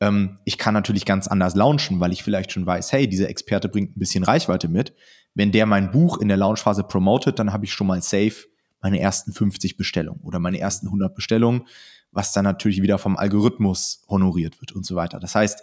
Ähm, 0.00 0.38
ich 0.44 0.58
kann 0.58 0.74
natürlich 0.74 1.04
ganz 1.04 1.28
anders 1.28 1.54
launchen, 1.54 2.00
weil 2.00 2.12
ich 2.12 2.22
vielleicht 2.22 2.52
schon 2.52 2.64
weiß, 2.64 2.92
hey, 2.92 3.08
dieser 3.08 3.28
Experte 3.28 3.68
bringt 3.68 3.96
ein 3.96 3.98
bisschen 3.98 4.24
Reichweite 4.24 4.68
mit. 4.68 4.94
Wenn 5.34 5.52
der 5.52 5.66
mein 5.66 5.90
Buch 5.90 6.18
in 6.18 6.28
der 6.28 6.36
Launchphase 6.36 6.82
promotet, 6.82 7.38
dann 7.38 7.52
habe 7.52 7.64
ich 7.66 7.72
schon 7.72 7.86
mal 7.86 8.02
safe 8.02 8.46
meine 8.80 9.00
ersten 9.00 9.32
50 9.32 9.76
Bestellungen 9.76 10.20
oder 10.22 10.38
meine 10.38 10.58
ersten 10.58 10.86
100 10.86 11.14
Bestellungen, 11.14 11.66
was 12.12 12.32
dann 12.32 12.44
natürlich 12.44 12.82
wieder 12.82 12.98
vom 12.98 13.16
Algorithmus 13.16 14.04
honoriert 14.08 14.60
wird 14.60 14.72
und 14.72 14.84
so 14.84 14.96
weiter. 14.96 15.20
Das 15.20 15.34
heißt, 15.34 15.62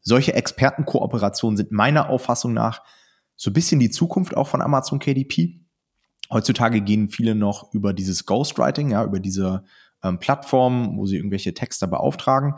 solche 0.00 0.34
Expertenkooperationen 0.34 1.56
sind 1.56 1.72
meiner 1.72 2.08
Auffassung 2.08 2.52
nach 2.52 2.82
so 3.36 3.50
ein 3.50 3.54
bisschen 3.54 3.80
die 3.80 3.90
Zukunft 3.90 4.36
auch 4.36 4.48
von 4.48 4.62
Amazon 4.62 4.98
KDP. 4.98 5.60
Heutzutage 6.30 6.80
gehen 6.80 7.08
viele 7.08 7.34
noch 7.34 7.72
über 7.72 7.92
dieses 7.92 8.26
Ghostwriting, 8.26 8.90
ja, 8.90 9.04
über 9.04 9.20
diese 9.20 9.64
ähm, 10.02 10.18
Plattform, 10.18 10.96
wo 10.96 11.06
sie 11.06 11.16
irgendwelche 11.16 11.54
Texte 11.54 11.88
beauftragen. 11.88 12.54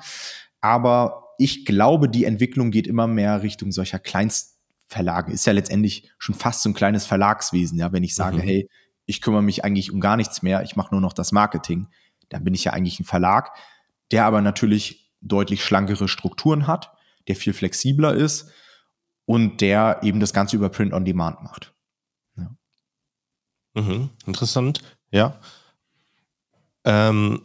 Aber 0.60 1.34
ich 1.38 1.64
glaube, 1.64 2.08
die 2.08 2.24
Entwicklung 2.24 2.70
geht 2.70 2.86
immer 2.86 3.06
mehr 3.06 3.42
Richtung 3.42 3.72
solcher 3.72 3.98
Kleinstverlage. 3.98 5.32
Ist 5.32 5.46
ja 5.46 5.52
letztendlich 5.52 6.10
schon 6.18 6.34
fast 6.34 6.62
so 6.62 6.70
ein 6.70 6.74
kleines 6.74 7.06
Verlagswesen, 7.06 7.78
ja, 7.78 7.92
wenn 7.92 8.04
ich 8.04 8.14
sage, 8.14 8.38
mhm. 8.38 8.42
hey, 8.42 8.68
ich 9.06 9.20
kümmere 9.20 9.42
mich 9.42 9.64
eigentlich 9.64 9.92
um 9.92 10.00
gar 10.00 10.16
nichts 10.16 10.42
mehr, 10.42 10.62
ich 10.62 10.76
mache 10.76 10.92
nur 10.92 11.00
noch 11.00 11.12
das 11.12 11.32
Marketing, 11.32 11.86
dann 12.28 12.44
bin 12.44 12.54
ich 12.54 12.64
ja 12.64 12.72
eigentlich 12.72 13.00
ein 13.00 13.04
Verlag, 13.04 13.52
der 14.10 14.24
aber 14.24 14.40
natürlich 14.40 15.12
deutlich 15.20 15.64
schlankere 15.64 16.08
Strukturen 16.08 16.66
hat, 16.66 16.92
der 17.28 17.36
viel 17.36 17.52
flexibler 17.52 18.14
ist 18.14 18.50
und 19.24 19.60
der 19.60 20.00
eben 20.02 20.20
das 20.20 20.32
Ganze 20.32 20.56
über 20.56 20.68
Print 20.68 20.92
on 20.92 21.04
Demand 21.04 21.42
macht. 21.42 21.74
Ja. 22.36 22.56
Mhm, 23.74 24.10
interessant, 24.26 24.80
ja. 25.10 25.40
Ähm, 26.84 27.42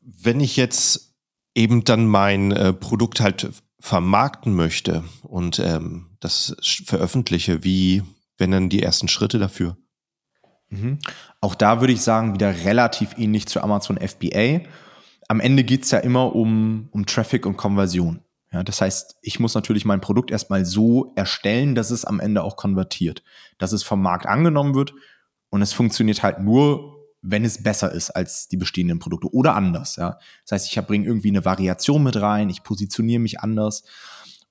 wenn 0.00 0.40
ich 0.40 0.56
jetzt 0.56 1.14
eben 1.54 1.84
dann 1.84 2.06
mein 2.06 2.50
äh, 2.50 2.72
Produkt 2.72 3.20
halt 3.20 3.50
vermarkten 3.78 4.54
möchte 4.54 5.04
und 5.22 5.58
ähm, 5.58 6.16
das 6.20 6.56
veröffentliche, 6.60 7.64
wie 7.64 8.02
wenn 8.38 8.50
dann 8.50 8.68
die 8.68 8.82
ersten 8.82 9.08
Schritte 9.08 9.38
dafür? 9.38 9.76
Mhm. 10.72 10.98
Auch 11.40 11.54
da 11.54 11.80
würde 11.80 11.92
ich 11.92 12.00
sagen, 12.00 12.34
wieder 12.34 12.64
relativ 12.64 13.16
ähnlich 13.18 13.46
zu 13.46 13.62
Amazon 13.62 13.98
FBA. 13.98 14.60
Am 15.28 15.40
Ende 15.40 15.64
geht 15.64 15.84
es 15.84 15.90
ja 15.90 15.98
immer 15.98 16.34
um, 16.34 16.88
um 16.92 17.04
Traffic 17.06 17.46
und 17.46 17.56
Konversion. 17.56 18.20
Ja, 18.52 18.62
das 18.62 18.80
heißt, 18.80 19.16
ich 19.22 19.38
muss 19.38 19.54
natürlich 19.54 19.84
mein 19.84 20.00
Produkt 20.00 20.30
erstmal 20.30 20.64
so 20.64 21.12
erstellen, 21.14 21.74
dass 21.74 21.90
es 21.90 22.04
am 22.04 22.20
Ende 22.20 22.42
auch 22.42 22.56
konvertiert, 22.56 23.22
dass 23.58 23.72
es 23.72 23.82
vom 23.82 24.02
Markt 24.02 24.26
angenommen 24.26 24.74
wird 24.74 24.92
und 25.50 25.62
es 25.62 25.72
funktioniert 25.72 26.22
halt 26.22 26.40
nur, 26.40 26.98
wenn 27.22 27.44
es 27.44 27.62
besser 27.62 27.92
ist 27.92 28.10
als 28.10 28.48
die 28.48 28.56
bestehenden 28.56 28.98
Produkte 28.98 29.32
oder 29.32 29.54
anders. 29.54 29.96
Ja. 29.96 30.18
Das 30.44 30.52
heißt, 30.52 30.76
ich 30.76 30.86
bringe 30.86 31.06
irgendwie 31.06 31.28
eine 31.28 31.44
Variation 31.44 32.02
mit 32.02 32.20
rein, 32.20 32.50
ich 32.50 32.62
positioniere 32.62 33.20
mich 33.20 33.40
anders 33.40 33.84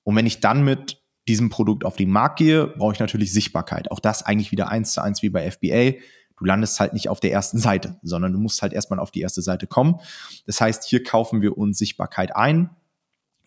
und 0.02 0.16
wenn 0.16 0.26
ich 0.26 0.40
dann 0.40 0.64
mit 0.64 1.01
diesem 1.28 1.50
Produkt 1.50 1.84
auf 1.84 1.96
den 1.96 2.10
Markt 2.10 2.38
gehe, 2.38 2.66
brauche 2.66 2.92
ich 2.92 3.00
natürlich 3.00 3.32
Sichtbarkeit. 3.32 3.90
Auch 3.90 4.00
das 4.00 4.22
eigentlich 4.22 4.50
wieder 4.50 4.68
eins 4.68 4.92
zu 4.92 5.02
eins 5.02 5.22
wie 5.22 5.30
bei 5.30 5.48
FBA. 5.50 5.98
Du 6.36 6.44
landest 6.44 6.80
halt 6.80 6.92
nicht 6.92 7.08
auf 7.08 7.20
der 7.20 7.32
ersten 7.32 7.58
Seite, 7.58 8.00
sondern 8.02 8.32
du 8.32 8.38
musst 8.38 8.62
halt 8.62 8.72
erstmal 8.72 8.98
auf 8.98 9.10
die 9.10 9.20
erste 9.20 9.42
Seite 9.42 9.66
kommen. 9.66 10.00
Das 10.46 10.60
heißt, 10.60 10.84
hier 10.84 11.02
kaufen 11.02 11.40
wir 11.40 11.56
uns 11.56 11.78
Sichtbarkeit 11.78 12.34
ein, 12.34 12.70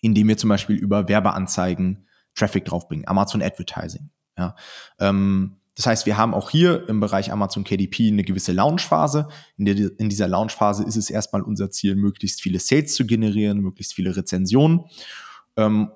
indem 0.01 0.29
wir 0.29 0.37
zum 0.37 0.49
Beispiel 0.49 0.77
über 0.77 1.09
Werbeanzeigen 1.09 2.07
Traffic 2.35 2.65
draufbringen, 2.65 3.07
Amazon 3.07 3.41
Advertising. 3.41 4.09
Ja. 4.37 4.55
Ähm, 4.99 5.57
das 5.75 5.87
heißt, 5.87 6.05
wir 6.05 6.15
haben 6.15 6.33
auch 6.33 6.49
hier 6.49 6.87
im 6.87 7.01
Bereich 7.01 7.33
Amazon 7.33 7.65
KDP 7.65 8.07
eine 8.07 8.23
gewisse 8.23 8.53
Launchphase. 8.53 9.27
In, 9.57 9.65
der, 9.65 9.75
in 9.99 10.07
dieser 10.07 10.29
Launchphase 10.29 10.83
ist 10.85 10.95
es 10.95 11.09
erstmal 11.09 11.41
unser 11.41 11.69
Ziel, 11.69 11.95
möglichst 11.95 12.41
viele 12.41 12.59
Sales 12.59 12.95
zu 12.95 13.05
generieren, 13.05 13.59
möglichst 13.59 13.93
viele 13.93 14.15
Rezensionen. 14.15 14.85
Ähm, 15.57 15.91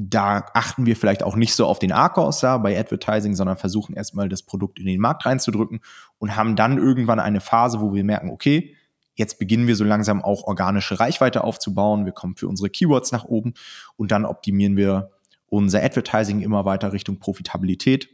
da 0.00 0.46
achten 0.54 0.86
wir 0.86 0.94
vielleicht 0.94 1.24
auch 1.24 1.34
nicht 1.34 1.54
so 1.54 1.66
auf 1.66 1.80
den 1.80 1.90
ARCOS 1.90 2.42
ja, 2.42 2.56
bei 2.58 2.78
Advertising, 2.78 3.34
sondern 3.34 3.56
versuchen 3.56 3.96
erstmal 3.96 4.28
das 4.28 4.42
Produkt 4.42 4.78
in 4.78 4.86
den 4.86 5.00
Markt 5.00 5.26
reinzudrücken 5.26 5.80
und 6.18 6.36
haben 6.36 6.54
dann 6.54 6.78
irgendwann 6.78 7.18
eine 7.18 7.40
Phase, 7.40 7.80
wo 7.80 7.92
wir 7.92 8.04
merken, 8.04 8.30
okay, 8.30 8.74
Jetzt 9.18 9.40
beginnen 9.40 9.66
wir 9.66 9.74
so 9.74 9.82
langsam 9.82 10.22
auch 10.22 10.44
organische 10.44 11.00
Reichweite 11.00 11.42
aufzubauen. 11.42 12.04
Wir 12.04 12.12
kommen 12.12 12.36
für 12.36 12.46
unsere 12.46 12.70
Keywords 12.70 13.10
nach 13.10 13.24
oben 13.24 13.54
und 13.96 14.12
dann 14.12 14.24
optimieren 14.24 14.76
wir 14.76 15.10
unser 15.48 15.82
Advertising 15.82 16.40
immer 16.40 16.64
weiter 16.64 16.92
Richtung 16.92 17.18
Profitabilität, 17.18 18.10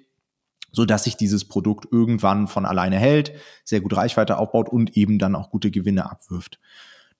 so 0.72 0.87
dass 0.87 1.05
sich 1.05 1.18
dieses 1.18 1.47
Produkt 1.47 1.93
irgendwann 1.93 2.49
von 2.49 2.64
alleine 2.64 2.97
hält, 2.97 3.35
sehr 3.64 3.82
gut 3.82 3.95
Reichweite 3.95 4.39
aufbaut 4.39 4.70
und 4.70 4.97
eben 4.97 5.18
dann 5.18 5.37
auch 5.37 5.51
gute 5.51 5.70
Gewinne 5.70 6.11
abwirft. 6.11 6.59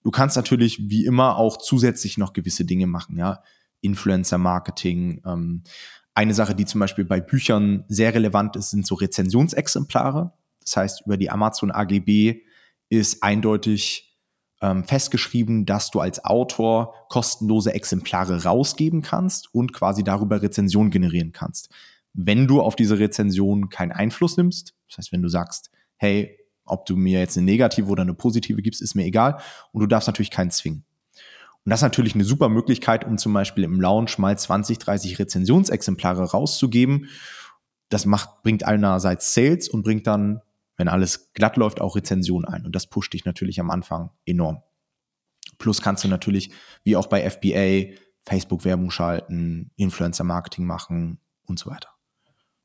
Du 0.01 0.09
kannst 0.09 0.35
natürlich 0.35 0.89
wie 0.89 1.05
immer 1.05 1.37
auch 1.37 1.57
zusätzlich 1.57 2.17
noch 2.17 2.33
gewisse 2.33 2.65
Dinge 2.65 2.87
machen, 2.87 3.19
ja. 3.19 3.43
Influencer 3.85 4.37
Marketing. 4.37 5.21
Ähm, 5.25 5.63
eine 6.13 6.33
Sache, 6.33 6.55
die 6.55 6.65
zum 6.65 6.79
Beispiel 6.79 7.05
bei 7.05 7.19
Büchern 7.19 7.83
sehr 7.87 8.13
relevant 8.13 8.55
ist, 8.55 8.71
sind 8.71 8.87
so 8.87 8.95
Rezensionsexemplare. 8.95 10.33
Das 10.61 10.77
heißt, 10.77 11.03
über 11.05 11.17
die 11.17 11.29
Amazon 11.29 11.71
AGB 11.71 12.41
ist 12.89 13.21
eindeutig 13.23 14.17
ähm, 14.61 14.83
festgeschrieben, 14.83 15.65
dass 15.65 15.91
du 15.91 15.99
als 15.99 16.23
Autor 16.23 16.93
kostenlose 17.09 17.73
Exemplare 17.73 18.43
rausgeben 18.43 19.01
kannst 19.01 19.53
und 19.53 19.73
quasi 19.73 20.03
darüber 20.03 20.41
Rezension 20.41 20.89
generieren 20.89 21.31
kannst. 21.31 21.69
Wenn 22.13 22.47
du 22.47 22.61
auf 22.61 22.75
diese 22.75 22.97
Rezension 22.97 23.69
keinen 23.69 23.91
Einfluss 23.91 24.37
nimmst, 24.37 24.73
das 24.87 24.97
heißt, 24.97 25.11
wenn 25.11 25.21
du 25.21 25.27
sagst, 25.27 25.69
hey, 25.97 26.39
ob 26.65 26.85
du 26.85 26.95
mir 26.95 27.19
jetzt 27.19 27.37
eine 27.37 27.45
negative 27.45 27.89
oder 27.89 28.01
eine 28.01 28.13
positive 28.13 28.61
gibst, 28.61 28.81
ist 28.81 28.95
mir 28.95 29.05
egal 29.05 29.39
und 29.71 29.81
du 29.81 29.87
darfst 29.87 30.07
natürlich 30.07 30.31
keinen 30.31 30.51
zwingen. 30.51 30.85
Und 31.65 31.71
das 31.71 31.79
ist 31.79 31.83
natürlich 31.83 32.15
eine 32.15 32.23
super 32.23 32.47
Möglichkeit, 32.47 33.05
um 33.05 33.17
zum 33.17 33.33
Beispiel 33.33 33.63
im 33.63 33.81
Launch 33.81 34.17
mal 34.17 34.37
20, 34.37 34.77
30 34.77 35.19
Rezensionsexemplare 35.19 36.31
rauszugeben. 36.31 37.09
Das 37.89 38.05
macht, 38.05 38.43
bringt 38.43 38.63
einerseits 38.63 39.33
Sales 39.33 39.67
und 39.67 39.83
bringt 39.83 40.07
dann 40.07 40.41
wenn 40.77 40.87
alles 40.87 41.31
glatt 41.33 41.57
läuft, 41.57 41.81
auch 41.81 41.95
Rezension 41.95 42.45
ein. 42.45 42.65
Und 42.65 42.75
das 42.75 42.87
pusht 42.87 43.13
dich 43.13 43.25
natürlich 43.25 43.59
am 43.59 43.71
Anfang 43.71 44.11
enorm. 44.25 44.61
Plus 45.57 45.81
kannst 45.81 46.03
du 46.03 46.07
natürlich, 46.07 46.51
wie 46.83 46.95
auch 46.95 47.07
bei 47.07 47.29
FBA, 47.29 47.95
Facebook-Werbung 48.23 48.91
schalten, 48.91 49.71
Influencer-Marketing 49.77 50.65
machen 50.65 51.19
und 51.45 51.59
so 51.59 51.69
weiter. 51.69 51.89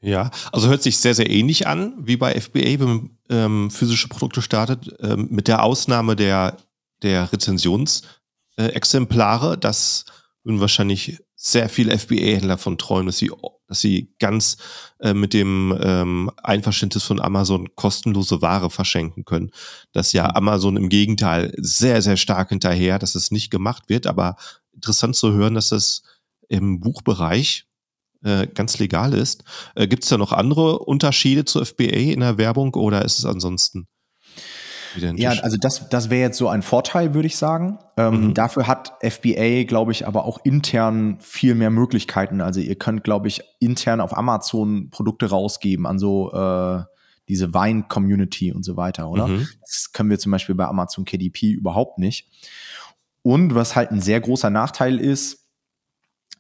Ja, 0.01 0.31
also 0.51 0.69
hört 0.69 0.83
sich 0.83 0.99
sehr, 0.99 1.15
sehr 1.15 1.29
ähnlich 1.29 1.67
an 1.67 1.95
wie 1.99 2.17
bei 2.17 2.41
FBA, 2.41 2.81
wenn 2.81 2.89
man 2.89 3.11
ähm, 3.29 3.71
physische 3.71 4.09
Produkte 4.09 4.41
startet, 4.41 4.97
ähm, 5.01 5.29
mit 5.31 5.47
der 5.47 5.63
Ausnahme 5.63 6.17
der, 6.17 6.57
der 7.03 7.31
Rezensionsexemplare. 7.33 8.20
Äh, 8.69 9.57
das 9.61 10.05
würden 10.43 10.61
wahrscheinlich 10.61 11.19
sehr 11.35 11.69
viele 11.69 11.99
FBA-Händler 11.99 12.59
von 12.59 12.79
träumen, 12.79 13.07
dass 13.07 13.19
sie 13.19 13.31
dass 13.71 13.81
sie 13.81 14.13
ganz 14.19 14.57
äh, 14.99 15.15
mit 15.15 15.33
dem 15.33 15.79
ähm, 15.81 16.31
Einverständnis 16.43 17.05
von 17.05 17.21
Amazon 17.21 17.69
kostenlose 17.77 18.43
Ware 18.43 18.69
verschenken 18.69 19.25
können. 19.25 19.53
Das 19.93 20.13
ja 20.13 20.25
mhm. 20.25 20.31
Amazon 20.35 20.77
im 20.77 20.89
Gegenteil 20.89 21.55
sehr, 21.57 22.03
sehr 22.03 22.17
stark 22.17 22.49
hinterher, 22.49 22.99
dass 22.99 23.15
es 23.15 23.31
nicht 23.31 23.51
gemacht 23.51 23.85
wird. 23.89 24.09
Aber 24.09 24.35
interessant 24.75 25.15
zu 25.15 25.33
hören, 25.33 25.55
dass 25.55 25.71
es 25.71 26.03
im 26.49 26.81
Buchbereich 26.81 27.67
äh, 28.25 28.49
ganz 28.49 28.79
legal 28.81 29.15
ist. 29.15 29.45
Äh, 29.77 29.87
Gibt 29.87 30.03
es 30.03 30.09
da 30.09 30.19
noch 30.19 30.33
andere 30.33 30.81
Unterschiede 30.81 31.45
zu 31.45 31.65
FBA 31.65 32.13
in 32.13 32.21
der 32.21 32.39
Werbung 32.39 32.75
oder 32.75 33.05
ist 33.05 33.21
es 33.21 33.25
ansonsten? 33.25 33.87
Ja, 34.97 35.31
also 35.43 35.57
das, 35.57 35.89
das 35.89 36.11
wäre 36.11 36.21
jetzt 36.21 36.39
so 36.39 36.49
ein 36.49 36.63
Vorteil, 36.63 37.15
würde 37.15 37.27
ich 37.27 37.37
sagen. 37.37 37.79
Ähm, 37.97 38.29
mhm. 38.29 38.35
Dafür 38.35 38.67
hat 38.67 38.93
FBA, 39.03 39.65
glaube 39.65 39.93
ich, 39.93 40.07
aber 40.07 40.25
auch 40.25 40.39
intern 40.45 41.19
viel 41.21 41.55
mehr 41.55 41.71
Möglichkeiten. 41.71 42.41
Also 42.41 42.61
ihr 42.61 42.77
könnt, 42.77 43.05
glaube 43.05 43.29
ich, 43.29 43.43
intern 43.59 44.01
auf 44.01 44.17
Amazon 44.17 44.91
Produkte 44.91 45.31
rausgeben 45.31 45.87
an 45.87 45.99
so 45.99 46.33
äh, 46.33 46.83
diese 47.29 47.55
Wein-Community 47.55 48.53
und 48.53 48.65
so 48.65 48.77
weiter, 48.77 49.09
oder? 49.09 49.29
Mhm. 49.29 49.49
Das 49.61 49.93
können 49.93 50.11
wir 50.11 50.19
zum 50.19 50.33
Beispiel 50.33 50.55
bei 50.55 50.67
Amazon 50.67 51.05
KDP 51.05 51.53
überhaupt 51.53 51.99
nicht. 51.99 52.29
Und 53.23 53.55
was 53.55 53.77
halt 53.77 53.91
ein 53.91 54.01
sehr 54.01 54.21
großer 54.21 54.51
Nachteil 54.51 54.99
ist, 54.99 55.40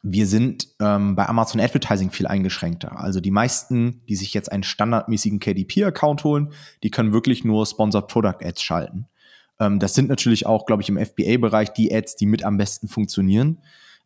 wir 0.02 0.26
sind 0.26 0.68
ähm, 0.80 1.14
bei 1.14 1.28
Amazon 1.28 1.60
Advertising 1.60 2.10
viel 2.10 2.26
eingeschränkter. 2.26 2.98
Also 2.98 3.20
die 3.20 3.30
meisten, 3.30 4.02
die 4.08 4.16
sich 4.16 4.32
jetzt 4.32 4.50
einen 4.50 4.62
standardmäßigen 4.62 5.40
KDP-Account 5.40 6.24
holen, 6.24 6.52
die 6.82 6.90
können 6.90 7.12
wirklich 7.12 7.44
nur 7.44 7.66
Sponsored 7.66 8.08
Product 8.08 8.42
Ads 8.42 8.62
schalten. 8.62 9.06
Ähm, 9.58 9.78
das 9.78 9.94
sind 9.94 10.08
natürlich 10.08 10.46
auch, 10.46 10.64
glaube 10.64 10.82
ich, 10.82 10.88
im 10.88 10.98
FBA-Bereich 10.98 11.72
die 11.74 11.94
Ads, 11.94 12.16
die 12.16 12.26
mit 12.26 12.44
am 12.44 12.56
besten 12.56 12.88
funktionieren. 12.88 13.58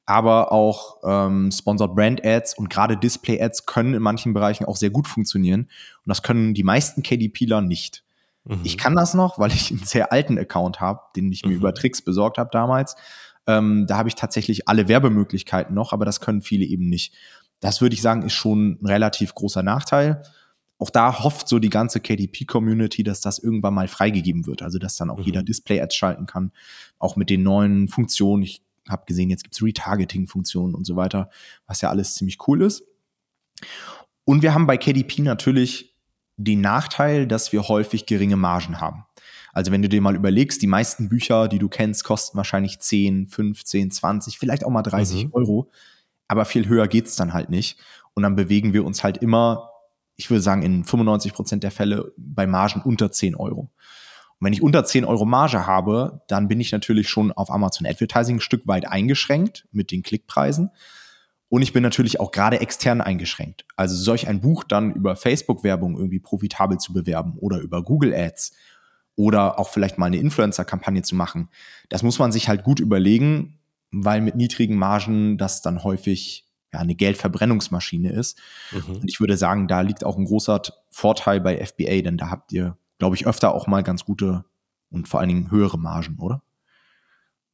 Aber 0.05 0.53
auch 0.53 0.99
ähm, 1.05 1.51
Sponsored 1.51 1.95
Brand 1.95 2.27
Ads 2.27 2.59
und 2.59 2.69
gerade 2.69 2.97
Display 2.97 3.41
Ads 3.41 3.65
können 3.65 3.95
in 3.95 4.03
manchen 4.03 4.35
Bereichen 4.35 4.67
auch 4.67 4.77
sehr 4.77 4.91
gut 4.91 5.07
funktionieren. 5.07 5.63
Und 5.63 6.09
das 6.09 6.23
können 6.23 6.55
die 6.55 6.65
meisten 6.65 7.03
KDPler 7.03 7.63
nicht. 7.63 8.05
Mhm. 8.45 8.61
Ich 8.65 8.77
kann 8.77 8.95
das 8.95 9.15
noch, 9.15 9.39
weil 9.39 9.53
ich 9.53 9.71
einen 9.71 9.85
sehr 9.85 10.13
alten 10.13 10.39
Account 10.39 10.81
habe, 10.81 11.01
den 11.17 11.33
ich 11.33 11.45
mir 11.45 11.53
mhm. 11.53 11.57
über 11.57 11.73
Tricks 11.73 12.03
besorgt 12.03 12.37
habe 12.37 12.51
damals. 12.53 12.97
Ähm, 13.47 13.87
da 13.87 13.97
habe 13.97 14.09
ich 14.09 14.15
tatsächlich 14.15 14.69
alle 14.69 14.89
Werbemöglichkeiten 14.89 15.75
noch, 15.75 15.93
aber 15.93 16.05
das 16.05 16.21
können 16.21 16.43
viele 16.43 16.65
eben 16.65 16.89
nicht. 16.89 17.15
Das 17.61 17.81
würde 17.81 17.95
ich 17.95 18.03
sagen, 18.03 18.23
ist 18.23 18.33
schon 18.33 18.79
ein 18.81 18.87
relativ 18.87 19.35
großer 19.35 19.63
Nachteil. 19.63 20.23
Auch 20.79 20.91
da 20.91 21.23
hofft 21.23 21.49
so 21.49 21.59
die 21.59 21.71
ganze 21.71 22.01
KDP-Community, 22.01 23.05
dass 23.05 23.21
das 23.21 23.39
irgendwann 23.39 23.75
mal 23.75 23.89
freigegeben 23.89 24.47
wird. 24.47 24.63
Also, 24.63 24.79
dass 24.79 24.97
dann 24.97 25.11
auch 25.11 25.19
mhm. 25.19 25.25
jeder 25.25 25.43
Display-Ads 25.43 25.95
schalten 25.95 26.27
kann. 26.27 26.53
Auch 26.99 27.17
mit 27.17 27.31
den 27.31 27.43
neuen 27.43 27.89
Funktionen. 27.89 28.43
Ich 28.43 28.63
habe 28.89 29.05
gesehen, 29.07 29.31
jetzt 29.31 29.45
gibt 29.45 29.55
es 29.55 29.63
Retargeting-Funktionen 29.63 30.75
und 30.75 30.85
so 30.85 30.97
weiter, 30.97 31.31
was 31.67 31.81
ja 31.81 31.91
alles 31.91 32.15
ziemlich 32.15 32.39
cool 32.49 32.63
ist. 32.63 32.85
Und 34.25 34.43
wir 34.43 34.53
haben 34.53 34.67
bei 34.67 34.77
KDP 34.77 35.23
natürlich 35.23 35.95
den 36.37 36.61
Nachteil, 36.61 37.27
dass 37.27 37.53
wir 37.53 37.69
häufig 37.69 38.07
geringe 38.07 38.37
Margen 38.37 38.81
haben. 38.81 39.05
Also 39.55 39.71
wenn 39.71 39.83
du 39.83 39.89
dir 39.89 40.03
mal 40.03 40.17
überlegst, 40.17 40.61
die 40.61 40.67
meisten 40.67 41.09
Bücher, 41.09 41.47
die 41.47 41.61
du 41.61 41.69
kennst, 41.69 42.03
kosten 42.03 42.37
wahrscheinlich 42.37 42.81
10, 42.81 43.29
15, 43.29 43.93
20, 43.93 44.39
vielleicht 44.39 44.65
auch 44.65 44.71
mal 44.71 44.83
30 44.83 45.27
mhm. 45.27 45.33
Euro. 45.33 45.71
Aber 46.27 46.45
viel 46.45 46.69
höher 46.69 46.89
geht's 46.89 47.15
dann 47.15 47.33
halt 47.33 47.51
nicht. 47.51 47.79
Und 48.15 48.25
dann 48.25 48.35
bewegen 48.35 48.73
wir 48.73 48.85
uns 48.85 49.05
halt 49.05 49.19
immer, 49.19 49.71
ich 50.17 50.29
würde 50.29 50.41
sagen, 50.41 50.63
in 50.63 50.85
95 50.85 51.33
Prozent 51.33 51.63
der 51.63 51.71
Fälle 51.71 52.13
bei 52.17 52.47
Margen 52.49 52.83
unter 52.83 53.13
10 53.13 53.37
Euro. 53.37 53.61
Und 54.41 54.47
wenn 54.47 54.53
ich 54.53 54.63
unter 54.63 54.85
10 54.85 55.05
Euro 55.05 55.25
Marge 55.25 55.67
habe, 55.67 56.23
dann 56.27 56.49
bin 56.49 56.61
ich 56.61 56.73
natürlich 56.73 57.09
schon 57.09 57.31
auf 57.31 57.51
Amazon 57.51 57.87
Advertising 57.87 58.37
ein 58.37 58.41
Stück 58.41 58.67
weit 58.67 58.89
eingeschränkt 58.89 59.69
mit 59.71 59.93
den 59.93 60.03
Klickpreisen. 60.03 60.71
Und 61.49 61.63
ich 61.63 61.73
bin 61.73 61.85
natürlich 61.85 62.19
auch 62.19 62.33
gerade 62.33 62.61
extern 62.61 63.01
eingeschränkt. 63.01 63.65
Also 63.77 63.95
solch 63.95 64.27
ein 64.27 64.41
Buch 64.41 64.65
dann 64.65 64.93
über 64.93 65.15
Facebook-Werbung 65.15 65.97
irgendwie 65.97 66.19
profitabel 66.19 66.79
zu 66.79 66.93
bewerben 66.93 67.35
oder 67.39 67.61
über 67.61 67.85
Google 67.85 68.13
Ads 68.13 68.53
oder 69.17 69.59
auch 69.59 69.69
vielleicht 69.69 69.99
mal 69.99 70.07
eine 70.07 70.17
Influencer-Kampagne 70.17 71.03
zu 71.03 71.15
machen. 71.15 71.49
Das 71.89 72.03
muss 72.03 72.19
man 72.19 72.33
sich 72.33 72.49
halt 72.49 72.65
gut 72.65 72.81
überlegen, 72.81 73.59
weil 73.91 74.21
mit 74.21 74.35
niedrigen 74.35 74.77
Margen 74.77 75.39
das 75.39 75.63
dann 75.63 75.85
häufig 75.85 76.47
ja, 76.73 76.81
eine 76.81 76.95
Geldverbrennungsmaschine 76.95 78.11
ist. 78.11 78.39
Mhm. 78.73 78.97
Und 78.97 79.09
ich 79.09 79.21
würde 79.21 79.37
sagen, 79.37 79.69
da 79.69 79.81
liegt 79.83 80.05
auch 80.05 80.19
ein 80.19 80.25
großer 80.25 80.61
Vorteil 80.91 81.41
bei 81.41 81.65
FBA, 81.65 82.03
denn 82.03 82.17
da 82.17 82.31
habt 82.31 82.53
ihr, 82.53 82.77
glaube 82.99 83.15
ich, 83.15 83.27
öfter 83.27 83.55
auch 83.55 83.67
mal 83.67 83.83
ganz 83.83 84.05
gute 84.05 84.45
und 84.91 85.09
vor 85.09 85.21
allen 85.21 85.29
Dingen 85.29 85.51
höhere 85.51 85.79
Margen, 85.79 86.19
oder? 86.19 86.43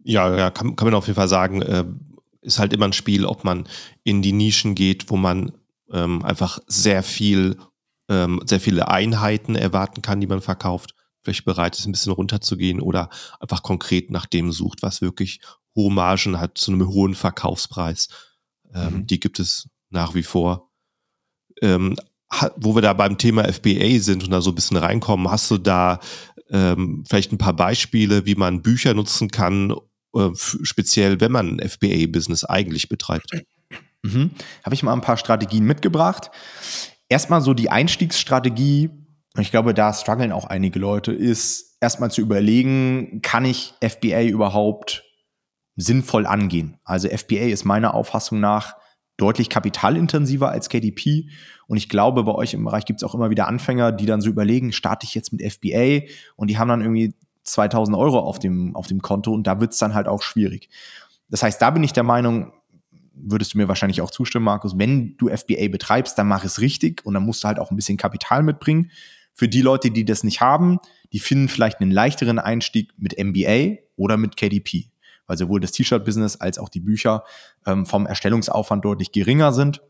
Ja, 0.02 0.34
ja, 0.34 0.50
kann, 0.50 0.76
kann 0.76 0.86
man 0.86 0.94
auf 0.94 1.06
jeden 1.06 1.16
Fall 1.16 1.28
sagen, 1.28 1.60
äh, 1.60 1.84
ist 2.40 2.58
halt 2.58 2.72
immer 2.72 2.86
ein 2.86 2.94
Spiel, 2.94 3.26
ob 3.26 3.44
man 3.44 3.68
in 4.02 4.22
die 4.22 4.32
Nischen 4.32 4.74
geht, 4.74 5.10
wo 5.10 5.16
man 5.16 5.52
ähm, 5.92 6.24
einfach 6.24 6.58
sehr 6.66 7.02
viel, 7.02 7.58
ähm, 8.08 8.40
sehr 8.46 8.60
viele 8.60 8.88
Einheiten 8.88 9.54
erwarten 9.54 10.00
kann, 10.00 10.20
die 10.20 10.26
man 10.26 10.40
verkauft 10.40 10.94
vielleicht 11.22 11.44
bereit 11.44 11.78
ist, 11.78 11.86
ein 11.86 11.92
bisschen 11.92 12.12
runterzugehen 12.12 12.80
oder 12.80 13.10
einfach 13.40 13.62
konkret 13.62 14.10
nach 14.10 14.26
dem 14.26 14.52
sucht, 14.52 14.82
was 14.82 15.00
wirklich 15.00 15.40
hohe 15.76 15.92
Margen 15.92 16.40
hat, 16.40 16.58
zu 16.58 16.72
einem 16.72 16.88
hohen 16.88 17.14
Verkaufspreis. 17.14 18.08
Ähm, 18.74 18.94
mhm. 18.94 19.06
Die 19.06 19.20
gibt 19.20 19.38
es 19.38 19.68
nach 19.90 20.14
wie 20.14 20.22
vor. 20.22 20.70
Ähm, 21.60 21.96
wo 22.56 22.74
wir 22.74 22.82
da 22.82 22.92
beim 22.92 23.18
Thema 23.18 23.44
FBA 23.52 23.98
sind 23.98 24.22
und 24.22 24.30
da 24.30 24.40
so 24.40 24.50
ein 24.50 24.54
bisschen 24.54 24.76
reinkommen, 24.76 25.30
hast 25.30 25.50
du 25.50 25.58
da 25.58 25.98
ähm, 26.50 27.04
vielleicht 27.08 27.32
ein 27.32 27.38
paar 27.38 27.54
Beispiele, 27.54 28.24
wie 28.24 28.36
man 28.36 28.62
Bücher 28.62 28.94
nutzen 28.94 29.30
kann, 29.30 29.74
äh, 30.14 30.30
speziell 30.34 31.20
wenn 31.20 31.32
man 31.32 31.58
ein 31.58 31.68
FBA-Business 31.68 32.44
eigentlich 32.44 32.88
betreibt? 32.88 33.30
Mhm. 34.02 34.30
Habe 34.64 34.74
ich 34.74 34.82
mal 34.82 34.92
ein 34.92 35.00
paar 35.00 35.16
Strategien 35.16 35.64
mitgebracht. 35.64 36.30
Erstmal 37.08 37.42
so 37.42 37.54
die 37.54 37.70
Einstiegsstrategie, 37.70 38.90
ich 39.38 39.50
glaube, 39.50 39.74
da 39.74 39.92
strugglen 39.92 40.32
auch 40.32 40.46
einige 40.46 40.78
Leute, 40.78 41.12
ist 41.12 41.76
erstmal 41.80 42.10
zu 42.10 42.20
überlegen, 42.20 43.20
kann 43.22 43.44
ich 43.44 43.74
FBA 43.80 44.24
überhaupt 44.24 45.04
sinnvoll 45.76 46.26
angehen? 46.26 46.78
Also 46.84 47.08
FBA 47.08 47.46
ist 47.46 47.64
meiner 47.64 47.94
Auffassung 47.94 48.40
nach 48.40 48.74
deutlich 49.16 49.50
kapitalintensiver 49.50 50.50
als 50.50 50.68
KDP. 50.68 51.28
Und 51.66 51.76
ich 51.76 51.88
glaube, 51.88 52.24
bei 52.24 52.32
euch 52.32 52.54
im 52.54 52.64
Bereich 52.64 52.86
gibt 52.86 53.02
es 53.02 53.08
auch 53.08 53.14
immer 53.14 53.30
wieder 53.30 53.46
Anfänger, 53.46 53.92
die 53.92 54.06
dann 54.06 54.20
so 54.20 54.30
überlegen, 54.30 54.72
starte 54.72 55.04
ich 55.04 55.14
jetzt 55.14 55.32
mit 55.32 55.42
FBA 55.42 56.10
und 56.36 56.48
die 56.48 56.58
haben 56.58 56.68
dann 56.68 56.80
irgendwie 56.80 57.14
2000 57.44 57.96
Euro 57.96 58.18
auf 58.18 58.38
dem, 58.38 58.74
auf 58.74 58.86
dem 58.86 59.02
Konto 59.02 59.32
und 59.32 59.46
da 59.46 59.60
wird 59.60 59.72
es 59.72 59.78
dann 59.78 59.94
halt 59.94 60.08
auch 60.08 60.22
schwierig. 60.22 60.68
Das 61.28 61.42
heißt, 61.42 61.60
da 61.60 61.70
bin 61.70 61.84
ich 61.84 61.92
der 61.92 62.02
Meinung, 62.02 62.52
würdest 63.12 63.54
du 63.54 63.58
mir 63.58 63.68
wahrscheinlich 63.68 64.00
auch 64.00 64.10
zustimmen, 64.10 64.46
Markus, 64.46 64.78
wenn 64.78 65.16
du 65.18 65.28
FBA 65.28 65.68
betreibst, 65.68 66.18
dann 66.18 66.28
mach 66.28 66.44
es 66.44 66.60
richtig 66.60 67.04
und 67.04 67.14
dann 67.14 67.24
musst 67.24 67.44
du 67.44 67.48
halt 67.48 67.58
auch 67.58 67.70
ein 67.70 67.76
bisschen 67.76 67.98
Kapital 67.98 68.42
mitbringen. 68.42 68.90
Für 69.34 69.48
die 69.48 69.62
Leute, 69.62 69.90
die 69.90 70.04
das 70.04 70.24
nicht 70.24 70.40
haben, 70.40 70.78
die 71.12 71.20
finden 71.20 71.48
vielleicht 71.48 71.80
einen 71.80 71.90
leichteren 71.90 72.38
Einstieg 72.38 72.92
mit 72.96 73.16
MBA 73.18 73.78
oder 73.96 74.16
mit 74.16 74.36
KDP, 74.36 74.90
weil 75.26 75.38
sowohl 75.38 75.60
das 75.60 75.72
T-Shirt-Business 75.72 76.36
als 76.36 76.58
auch 76.58 76.68
die 76.68 76.80
Bücher 76.80 77.24
ähm, 77.66 77.86
vom 77.86 78.06
Erstellungsaufwand 78.06 78.84
deutlich 78.84 79.12
geringer 79.12 79.52
sind. 79.52 79.82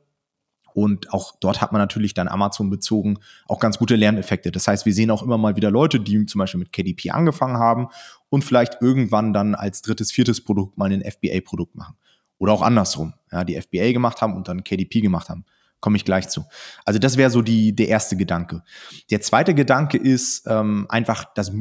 Und 0.73 1.13
auch 1.13 1.35
dort 1.41 1.61
hat 1.61 1.73
man 1.73 1.81
natürlich 1.81 2.15
dann 2.15 2.29
Amazon 2.29 2.71
bezogen 2.71 3.19
auch 3.49 3.59
ganz 3.59 3.79
gute 3.79 3.97
Lerneffekte. 3.97 4.53
Das 4.53 4.69
heißt, 4.69 4.87
wir 4.87 4.95
sehen 4.95 5.11
auch 5.11 5.23
immer 5.23 5.37
mal 5.37 5.57
wieder 5.57 5.71
Leute, 5.71 5.99
die 5.99 6.25
zum 6.27 6.39
Beispiel 6.39 6.61
mit 6.61 6.73
KDP 6.73 7.11
angefangen 7.11 7.57
haben 7.57 7.89
und 8.29 8.45
vielleicht 8.45 8.81
irgendwann 8.81 9.33
dann 9.33 9.55
als 9.55 9.83
drittes, 9.83 10.13
viertes 10.13 10.45
Produkt 10.45 10.79
mal 10.79 10.93
ein 10.93 11.03
FBA-Produkt 11.03 11.75
machen. 11.75 11.97
Oder 12.39 12.53
auch 12.53 12.63
andersrum, 12.63 13.15
ja, 13.33 13.45
die 13.45 13.61
FBA 13.61 13.93
gemacht 13.93 14.23
haben 14.23 14.35
und 14.35 14.49
dann 14.49 14.65
KDP 14.65 15.01
gemacht 15.01 15.29
haben. 15.29 15.45
Komme 15.81 15.97
ich 15.97 16.05
gleich 16.05 16.29
zu. 16.29 16.45
Also 16.85 16.99
das 16.99 17.17
wäre 17.17 17.31
so 17.31 17.43
die, 17.43 17.75
der 17.75 17.89
erste 17.89 18.17
Gedanke. 18.17 18.63
Der 19.11 19.21
zweite 19.21 19.55
Gedanke 19.55 19.97
ist 19.97 20.47
ähm, 20.47 20.87
einfach 20.89 21.25
das 21.35 21.53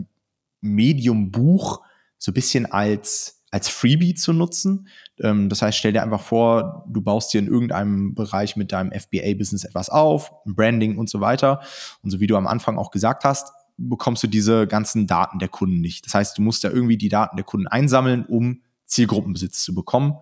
Medium 0.62 1.32
Buch 1.32 1.82
so 2.18 2.32
ein 2.32 2.34
bisschen 2.34 2.66
als, 2.66 3.44
als 3.50 3.70
Freebie 3.70 4.14
zu 4.14 4.34
nutzen. 4.34 4.88
Ähm, 5.20 5.50
das 5.50 5.62
heißt, 5.62 5.78
stell 5.78 5.94
dir 5.94 6.04
einfach 6.04 6.22
vor, 6.22 6.86
du 6.90 7.02
baust 7.02 7.34
dir 7.34 7.40
in 7.40 7.48
irgendeinem 7.48 8.14
Bereich 8.14 8.56
mit 8.56 8.72
deinem 8.72 8.92
FBA-Business 8.92 9.64
etwas 9.64 9.90
auf, 9.90 10.32
Branding 10.46 10.98
und 10.98 11.10
so 11.10 11.22
weiter. 11.22 11.62
Und 12.04 12.12
so 12.12 12.20
wie 12.20 12.28
du 12.28 12.36
am 12.36 12.48
Anfang 12.48 12.78
auch 12.78 12.92
gesagt 12.92 13.24
hast, 13.24 13.52
bekommst 13.78 14.22
du 14.24 14.28
diese 14.28 14.68
ganzen 14.68 15.08
Daten 15.08 15.40
der 15.40 15.48
Kunden 15.48 15.80
nicht. 15.80 16.06
Das 16.06 16.14
heißt, 16.14 16.38
du 16.38 16.42
musst 16.42 16.64
ja 16.64 16.70
irgendwie 16.70 16.98
die 16.98 17.10
Daten 17.10 17.38
der 17.38 17.46
Kunden 17.46 17.68
einsammeln, 17.68 18.26
um 18.26 18.62
Zielgruppenbesitz 18.86 19.64
zu 19.64 19.74
bekommen. 19.74 20.16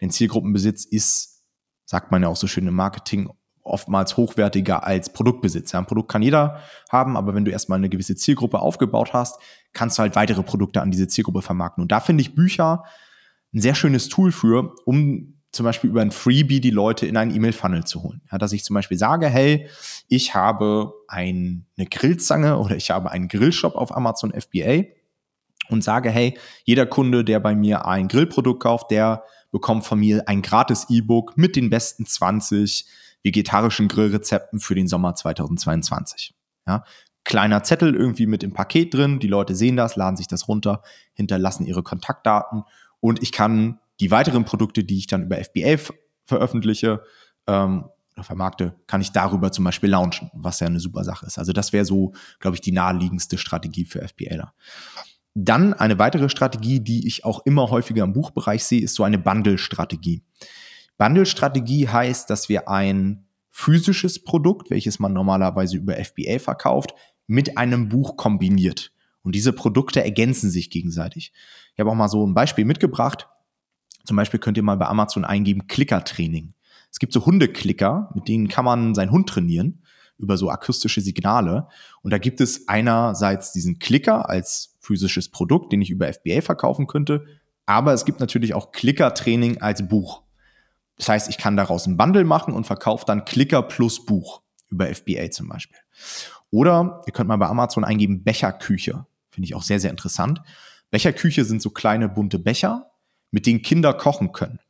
Denn 0.00 0.10
Zielgruppenbesitz 0.10 0.84
ist, 0.84 1.44
sagt 1.84 2.10
man 2.10 2.22
ja 2.22 2.28
auch 2.28 2.36
so 2.36 2.48
schön 2.48 2.66
im 2.66 2.74
Marketing, 2.74 3.30
oftmals 3.64 4.16
hochwertiger 4.16 4.86
als 4.86 5.12
Produktbesitz. 5.12 5.72
Ja, 5.72 5.80
ein 5.80 5.86
Produkt 5.86 6.10
kann 6.10 6.22
jeder 6.22 6.60
haben, 6.90 7.16
aber 7.16 7.34
wenn 7.34 7.44
du 7.44 7.50
erstmal 7.50 7.78
eine 7.78 7.88
gewisse 7.88 8.14
Zielgruppe 8.14 8.60
aufgebaut 8.60 9.12
hast, 9.12 9.40
kannst 9.72 9.98
du 9.98 10.02
halt 10.02 10.14
weitere 10.14 10.42
Produkte 10.42 10.82
an 10.82 10.90
diese 10.90 11.08
Zielgruppe 11.08 11.42
vermarkten. 11.42 11.82
Und 11.82 11.90
da 11.90 12.00
finde 12.00 12.20
ich 12.20 12.34
Bücher 12.34 12.84
ein 13.52 13.60
sehr 13.60 13.74
schönes 13.74 14.08
Tool 14.08 14.32
für, 14.32 14.74
um 14.84 15.34
zum 15.54 15.64
Beispiel 15.64 15.90
über 15.90 16.02
ein 16.02 16.10
Freebie 16.10 16.60
die 16.60 16.70
Leute 16.70 17.06
in 17.06 17.16
einen 17.16 17.34
E-Mail-Funnel 17.34 17.84
zu 17.84 18.02
holen. 18.02 18.20
Ja, 18.30 18.38
dass 18.38 18.52
ich 18.52 18.64
zum 18.64 18.74
Beispiel 18.74 18.98
sage, 18.98 19.28
hey, 19.28 19.68
ich 20.08 20.34
habe 20.34 20.92
ein, 21.08 21.66
eine 21.76 21.86
Grillzange 21.86 22.58
oder 22.58 22.76
ich 22.76 22.90
habe 22.90 23.10
einen 23.10 23.28
Grillshop 23.28 23.76
auf 23.76 23.96
Amazon 23.96 24.32
FBA 24.32 24.84
und 25.68 25.84
sage, 25.84 26.10
hey, 26.10 26.36
jeder 26.64 26.86
Kunde, 26.86 27.24
der 27.24 27.40
bei 27.40 27.54
mir 27.54 27.86
ein 27.86 28.08
Grillprodukt 28.08 28.62
kauft, 28.62 28.90
der 28.90 29.24
bekommt 29.52 29.84
von 29.84 30.00
mir 30.00 30.24
ein 30.26 30.42
gratis 30.42 30.86
E-Book 30.90 31.36
mit 31.36 31.54
den 31.54 31.70
besten 31.70 32.04
20 32.04 32.86
vegetarischen 33.24 33.88
Grillrezepten 33.88 34.60
für 34.60 34.76
den 34.76 34.86
Sommer 34.86 35.16
2022. 35.16 36.34
Ja, 36.66 36.84
kleiner 37.24 37.64
Zettel 37.64 37.96
irgendwie 37.96 38.26
mit 38.26 38.42
dem 38.42 38.52
Paket 38.52 38.94
drin, 38.94 39.18
die 39.18 39.26
Leute 39.26 39.56
sehen 39.56 39.76
das, 39.76 39.96
laden 39.96 40.16
sich 40.16 40.28
das 40.28 40.46
runter, 40.46 40.82
hinterlassen 41.14 41.66
ihre 41.66 41.82
Kontaktdaten 41.82 42.62
und 43.00 43.22
ich 43.22 43.32
kann 43.32 43.80
die 44.00 44.10
weiteren 44.10 44.44
Produkte, 44.44 44.84
die 44.84 44.98
ich 44.98 45.06
dann 45.06 45.24
über 45.24 45.36
FBA 45.42 45.92
veröffentliche, 46.24 47.02
ähm, 47.46 47.84
oder 48.14 48.24
vermarkte, 48.24 48.74
kann 48.86 49.00
ich 49.00 49.12
darüber 49.12 49.52
zum 49.52 49.64
Beispiel 49.64 49.90
launchen, 49.90 50.30
was 50.34 50.60
ja 50.60 50.66
eine 50.66 50.80
super 50.80 51.04
Sache 51.04 51.26
ist. 51.26 51.38
Also 51.38 51.52
das 51.52 51.72
wäre 51.72 51.84
so, 51.84 52.12
glaube 52.38 52.56
ich, 52.56 52.60
die 52.60 52.72
naheliegendste 52.72 53.38
Strategie 53.38 53.84
für 53.84 54.06
FBAler. 54.06 54.54
Dann 55.34 55.74
eine 55.74 55.98
weitere 55.98 56.28
Strategie, 56.28 56.78
die 56.78 57.08
ich 57.08 57.24
auch 57.24 57.44
immer 57.44 57.70
häufiger 57.70 58.04
im 58.04 58.12
Buchbereich 58.12 58.64
sehe, 58.64 58.82
ist 58.82 58.94
so 58.94 59.02
eine 59.02 59.18
Bundle-Strategie. 59.18 60.22
Bundle-Strategie 60.98 61.88
heißt, 61.88 62.30
dass 62.30 62.48
wir 62.48 62.68
ein 62.68 63.26
physisches 63.50 64.22
Produkt, 64.22 64.70
welches 64.70 64.98
man 64.98 65.12
normalerweise 65.12 65.76
über 65.76 65.94
FBA 65.94 66.38
verkauft, 66.38 66.94
mit 67.26 67.56
einem 67.56 67.88
Buch 67.88 68.16
kombiniert. 68.16 68.92
Und 69.22 69.34
diese 69.34 69.52
Produkte 69.52 70.02
ergänzen 70.02 70.50
sich 70.50 70.70
gegenseitig. 70.70 71.32
Ich 71.74 71.80
habe 71.80 71.90
auch 71.90 71.94
mal 71.94 72.08
so 72.08 72.26
ein 72.26 72.34
Beispiel 72.34 72.64
mitgebracht. 72.64 73.28
Zum 74.04 74.16
Beispiel 74.16 74.40
könnt 74.40 74.56
ihr 74.56 74.62
mal 74.62 74.76
bei 74.76 74.86
Amazon 74.86 75.24
eingeben 75.24 75.66
Klickertraining. 75.66 76.52
Es 76.90 76.98
gibt 76.98 77.12
so 77.12 77.24
Hundeklicker, 77.24 78.10
mit 78.14 78.28
denen 78.28 78.48
kann 78.48 78.64
man 78.64 78.94
seinen 78.94 79.10
Hund 79.10 79.28
trainieren 79.28 79.82
über 80.18 80.36
so 80.36 80.50
akustische 80.50 81.00
Signale. 81.00 81.68
Und 82.02 82.12
da 82.12 82.18
gibt 82.18 82.40
es 82.40 82.68
einerseits 82.68 83.52
diesen 83.52 83.78
Klicker 83.78 84.28
als 84.28 84.76
physisches 84.80 85.28
Produkt, 85.28 85.72
den 85.72 85.82
ich 85.82 85.90
über 85.90 86.12
FBA 86.12 86.40
verkaufen 86.40 86.86
könnte. 86.86 87.24
Aber 87.66 87.92
es 87.92 88.04
gibt 88.04 88.20
natürlich 88.20 88.54
auch 88.54 88.72
Klickertraining 88.72 89.60
als 89.60 89.86
Buch. 89.88 90.23
Das 90.96 91.08
heißt, 91.08 91.28
ich 91.28 91.38
kann 91.38 91.56
daraus 91.56 91.86
ein 91.86 91.96
Bundle 91.96 92.24
machen 92.24 92.54
und 92.54 92.66
verkaufe 92.66 93.04
dann 93.06 93.24
Klicker 93.24 93.62
plus 93.62 94.04
Buch 94.04 94.42
über 94.70 94.92
FBA 94.92 95.30
zum 95.30 95.48
Beispiel. 95.48 95.78
Oder 96.50 97.02
ihr 97.06 97.12
könnt 97.12 97.28
mal 97.28 97.36
bei 97.36 97.46
Amazon 97.46 97.84
eingeben 97.84 98.22
Becherküche. 98.22 99.06
Finde 99.30 99.46
ich 99.46 99.54
auch 99.54 99.62
sehr, 99.62 99.80
sehr 99.80 99.90
interessant. 99.90 100.40
Becherküche 100.90 101.44
sind 101.44 101.60
so 101.60 101.70
kleine 101.70 102.08
bunte 102.08 102.38
Becher, 102.38 102.90
mit 103.30 103.46
denen 103.46 103.62
Kinder 103.62 103.92
kochen 103.94 104.32
können. 104.32 104.60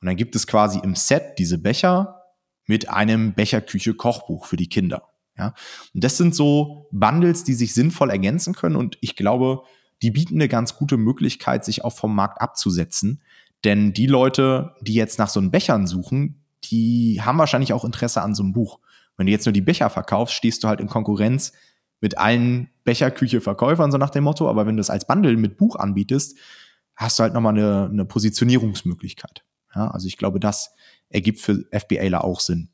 Und 0.00 0.06
dann 0.06 0.16
gibt 0.16 0.36
es 0.36 0.46
quasi 0.46 0.78
im 0.80 0.94
Set 0.94 1.38
diese 1.38 1.56
Becher 1.56 2.20
mit 2.66 2.90
einem 2.90 3.32
Becherküche-Kochbuch 3.34 4.44
für 4.44 4.56
die 4.56 4.68
Kinder. 4.68 5.08
Ja? 5.38 5.54
Und 5.94 6.04
das 6.04 6.18
sind 6.18 6.34
so 6.34 6.88
Bundles, 6.92 7.44
die 7.44 7.54
sich 7.54 7.72
sinnvoll 7.72 8.10
ergänzen 8.10 8.54
können. 8.54 8.76
Und 8.76 8.98
ich 9.00 9.16
glaube, 9.16 9.62
die 10.02 10.10
bieten 10.10 10.34
eine 10.34 10.48
ganz 10.48 10.76
gute 10.76 10.96
Möglichkeit, 10.96 11.64
sich 11.64 11.84
auch 11.84 11.94
vom 11.96 12.14
Markt 12.14 12.40
abzusetzen. 12.40 13.22
Denn 13.64 13.92
die 13.92 14.06
Leute, 14.06 14.74
die 14.80 14.94
jetzt 14.94 15.18
nach 15.18 15.28
so 15.28 15.40
einen 15.40 15.50
Bechern 15.50 15.86
suchen, 15.86 16.44
die 16.64 17.20
haben 17.22 17.38
wahrscheinlich 17.38 17.72
auch 17.72 17.84
Interesse 17.84 18.22
an 18.22 18.34
so 18.34 18.42
einem 18.42 18.52
Buch. 18.52 18.78
Wenn 19.16 19.26
du 19.26 19.32
jetzt 19.32 19.46
nur 19.46 19.52
die 19.52 19.60
Becher 19.60 19.90
verkaufst, 19.90 20.34
stehst 20.34 20.62
du 20.62 20.68
halt 20.68 20.80
in 20.80 20.88
Konkurrenz 20.88 21.52
mit 22.00 22.18
allen 22.18 22.70
Becherküche-Verkäufern, 22.84 23.90
so 23.90 23.98
nach 23.98 24.10
dem 24.10 24.24
Motto. 24.24 24.48
Aber 24.48 24.66
wenn 24.66 24.76
du 24.76 24.80
es 24.80 24.90
als 24.90 25.06
Bundle 25.06 25.36
mit 25.36 25.56
Buch 25.56 25.76
anbietest, 25.76 26.36
hast 26.96 27.18
du 27.18 27.22
halt 27.22 27.32
nochmal 27.32 27.54
eine, 27.54 27.88
eine 27.90 28.04
Positionierungsmöglichkeit. 28.04 29.44
Ja, 29.74 29.88
also 29.90 30.06
ich 30.06 30.18
glaube, 30.18 30.40
das 30.40 30.74
ergibt 31.08 31.40
für 31.40 31.64
FBAler 31.72 32.24
auch 32.24 32.40
Sinn. 32.40 32.68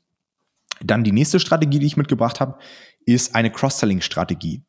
Dann 0.83 1.03
die 1.03 1.11
nächste 1.11 1.39
Strategie, 1.39 1.79
die 1.79 1.85
ich 1.85 1.97
mitgebracht 1.97 2.39
habe, 2.39 2.57
ist 3.05 3.35
eine 3.35 3.51
Cross-Selling-Strategie. 3.51 4.63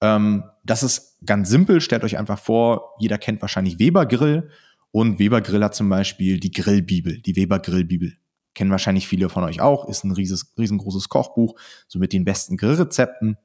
Ähm, 0.00 0.44
das 0.64 0.82
ist 0.82 1.18
ganz 1.24 1.48
simpel. 1.48 1.80
Stellt 1.80 2.04
euch 2.04 2.18
einfach 2.18 2.38
vor, 2.38 2.94
jeder 2.98 3.18
kennt 3.18 3.40
wahrscheinlich 3.40 3.78
Weber 3.78 4.06
Grill 4.06 4.50
und 4.94 5.18
Weber 5.18 5.40
Grill 5.40 5.64
hat 5.64 5.74
zum 5.74 5.88
Beispiel 5.88 6.38
die 6.38 6.52
Grillbibel, 6.52 7.20
die 7.20 7.34
Weber 7.34 7.58
Grillbibel 7.58 8.12
kennen 8.54 8.70
wahrscheinlich 8.70 9.08
viele 9.08 9.28
von 9.28 9.42
euch 9.42 9.60
auch, 9.60 9.88
ist 9.88 10.04
ein 10.04 10.12
rieses, 10.12 10.54
riesengroßes 10.56 11.08
Kochbuch, 11.08 11.58
so 11.88 11.98
mit 11.98 12.12
den 12.12 12.24
besten 12.24 12.56
Grillrezepten, 12.56 13.36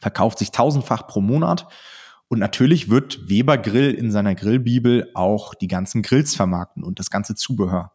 verkauft 0.00 0.40
sich 0.40 0.50
tausendfach 0.50 1.06
pro 1.06 1.20
Monat. 1.20 1.68
Und 2.26 2.40
natürlich 2.40 2.90
wird 2.90 3.28
Weber 3.28 3.56
Grill 3.56 3.92
in 3.92 4.10
seiner 4.10 4.34
Grillbibel 4.34 5.12
auch 5.14 5.54
die 5.54 5.68
ganzen 5.68 6.02
Grills 6.02 6.34
vermarkten 6.34 6.82
und 6.82 6.98
das 6.98 7.08
ganze 7.08 7.36
Zubehör. 7.36 7.92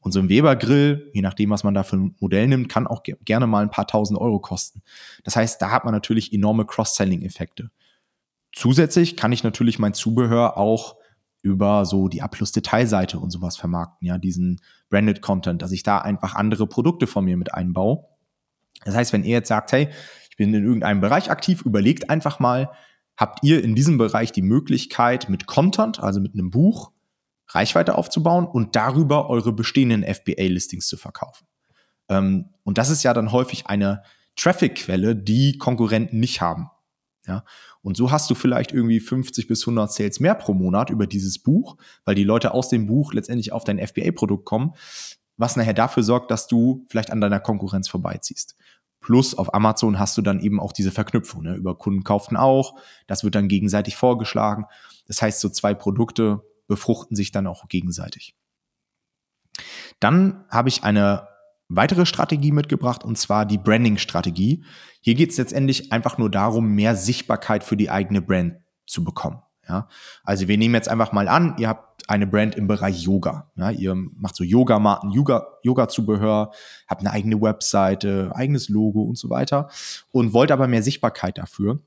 Und 0.00 0.12
so 0.12 0.20
ein 0.20 0.30
Weber 0.30 0.56
Grill, 0.56 1.10
je 1.12 1.20
nachdem, 1.20 1.50
was 1.50 1.64
man 1.64 1.74
da 1.74 1.82
für 1.82 1.96
ein 1.96 2.16
Modell 2.18 2.48
nimmt, 2.48 2.70
kann 2.70 2.86
auch 2.86 3.02
gerne 3.02 3.46
mal 3.46 3.62
ein 3.62 3.70
paar 3.70 3.86
tausend 3.86 4.18
Euro 4.18 4.40
kosten. 4.40 4.80
Das 5.22 5.36
heißt, 5.36 5.60
da 5.60 5.70
hat 5.70 5.84
man 5.84 5.92
natürlich 5.92 6.32
enorme 6.32 6.64
Cross-Selling-Effekte. 6.64 7.70
Zusätzlich 8.54 9.18
kann 9.18 9.32
ich 9.32 9.44
natürlich 9.44 9.78
mein 9.78 9.92
Zubehör 9.92 10.56
auch 10.56 10.97
über 11.42 11.84
so 11.84 12.08
die 12.08 12.22
A-Plus-Detailseite 12.22 13.18
und 13.18 13.30
sowas 13.30 13.56
vermarkten, 13.56 14.06
ja, 14.06 14.18
diesen 14.18 14.60
Branded 14.90 15.22
Content, 15.22 15.62
dass 15.62 15.72
ich 15.72 15.82
da 15.82 15.98
einfach 15.98 16.34
andere 16.34 16.66
Produkte 16.66 17.06
von 17.06 17.24
mir 17.24 17.36
mit 17.36 17.54
einbaue. 17.54 18.04
Das 18.84 18.94
heißt, 18.94 19.12
wenn 19.12 19.24
ihr 19.24 19.36
jetzt 19.36 19.48
sagt, 19.48 19.72
hey, 19.72 19.88
ich 20.30 20.36
bin 20.36 20.52
in 20.54 20.64
irgendeinem 20.64 21.00
Bereich 21.00 21.30
aktiv, 21.30 21.62
überlegt 21.62 22.10
einfach 22.10 22.40
mal, 22.40 22.70
habt 23.16 23.42
ihr 23.42 23.62
in 23.62 23.74
diesem 23.74 23.98
Bereich 23.98 24.32
die 24.32 24.42
Möglichkeit, 24.42 25.28
mit 25.28 25.46
Content, 25.46 26.00
also 26.00 26.20
mit 26.20 26.34
einem 26.34 26.50
Buch, 26.50 26.92
Reichweite 27.48 27.96
aufzubauen 27.96 28.46
und 28.46 28.76
darüber 28.76 29.30
eure 29.30 29.52
bestehenden 29.52 30.02
FBA-Listings 30.02 30.86
zu 30.86 30.96
verkaufen. 30.96 31.46
Ähm, 32.08 32.50
und 32.64 32.78
das 32.78 32.90
ist 32.90 33.02
ja 33.02 33.14
dann 33.14 33.32
häufig 33.32 33.66
eine 33.66 34.02
Traffic-Quelle, 34.36 35.16
die 35.16 35.58
Konkurrenten 35.58 36.20
nicht 36.20 36.40
haben. 36.40 36.70
Ja? 37.28 37.44
Und 37.82 37.96
so 37.96 38.10
hast 38.10 38.28
du 38.30 38.34
vielleicht 38.34 38.72
irgendwie 38.72 39.00
50 39.00 39.46
bis 39.46 39.62
100 39.62 39.92
Sales 39.92 40.18
mehr 40.18 40.34
pro 40.34 40.54
Monat 40.54 40.90
über 40.90 41.06
dieses 41.06 41.38
Buch, 41.38 41.76
weil 42.04 42.14
die 42.14 42.24
Leute 42.24 42.52
aus 42.52 42.68
dem 42.68 42.86
Buch 42.86 43.12
letztendlich 43.12 43.52
auf 43.52 43.64
dein 43.64 43.78
FBA-Produkt 43.78 44.44
kommen, 44.44 44.74
was 45.36 45.54
nachher 45.54 45.74
dafür 45.74 46.02
sorgt, 46.02 46.30
dass 46.30 46.48
du 46.48 46.84
vielleicht 46.88 47.12
an 47.12 47.20
deiner 47.20 47.38
Konkurrenz 47.38 47.88
vorbeiziehst. 47.88 48.56
Plus 49.00 49.36
auf 49.36 49.54
Amazon 49.54 49.98
hast 49.98 50.18
du 50.18 50.22
dann 50.22 50.40
eben 50.40 50.58
auch 50.58 50.72
diese 50.72 50.90
Verknüpfung. 50.90 51.42
Ne? 51.42 51.54
Über 51.54 51.78
Kunden 51.78 52.02
kauften 52.02 52.36
auch. 52.36 52.74
Das 53.06 53.22
wird 53.22 53.36
dann 53.36 53.46
gegenseitig 53.46 53.96
vorgeschlagen. 53.96 54.64
Das 55.06 55.22
heißt, 55.22 55.40
so 55.40 55.48
zwei 55.48 55.74
Produkte 55.74 56.42
befruchten 56.66 57.14
sich 57.14 57.30
dann 57.30 57.46
auch 57.46 57.68
gegenseitig. 57.68 58.34
Dann 60.00 60.44
habe 60.50 60.68
ich 60.68 60.82
eine 60.82 61.27
weitere 61.68 62.06
Strategie 62.06 62.52
mitgebracht 62.52 63.04
und 63.04 63.18
zwar 63.18 63.46
die 63.46 63.58
Branding-Strategie. 63.58 64.64
Hier 65.00 65.14
geht 65.14 65.30
es 65.30 65.38
letztendlich 65.38 65.92
einfach 65.92 66.18
nur 66.18 66.30
darum, 66.30 66.74
mehr 66.74 66.96
Sichtbarkeit 66.96 67.62
für 67.64 67.76
die 67.76 67.90
eigene 67.90 68.22
Brand 68.22 68.56
zu 68.86 69.04
bekommen. 69.04 69.42
Ja, 69.68 69.86
also 70.24 70.48
wir 70.48 70.56
nehmen 70.56 70.74
jetzt 70.74 70.88
einfach 70.88 71.12
mal 71.12 71.28
an, 71.28 71.56
ihr 71.58 71.68
habt 71.68 72.08
eine 72.08 72.26
Brand 72.26 72.54
im 72.54 72.66
Bereich 72.66 73.02
Yoga. 73.02 73.50
Ja, 73.54 73.70
ihr 73.70 73.94
macht 73.94 74.34
so 74.34 74.42
Yoga-Maten, 74.42 75.10
Yoga-Zubehör, 75.10 76.52
habt 76.88 77.00
eine 77.02 77.10
eigene 77.10 77.38
Webseite, 77.42 78.32
eigenes 78.34 78.70
Logo 78.70 79.02
und 79.02 79.18
so 79.18 79.28
weiter 79.28 79.68
und 80.10 80.32
wollt 80.32 80.52
aber 80.52 80.68
mehr 80.68 80.82
Sichtbarkeit 80.82 81.36
dafür. 81.36 81.80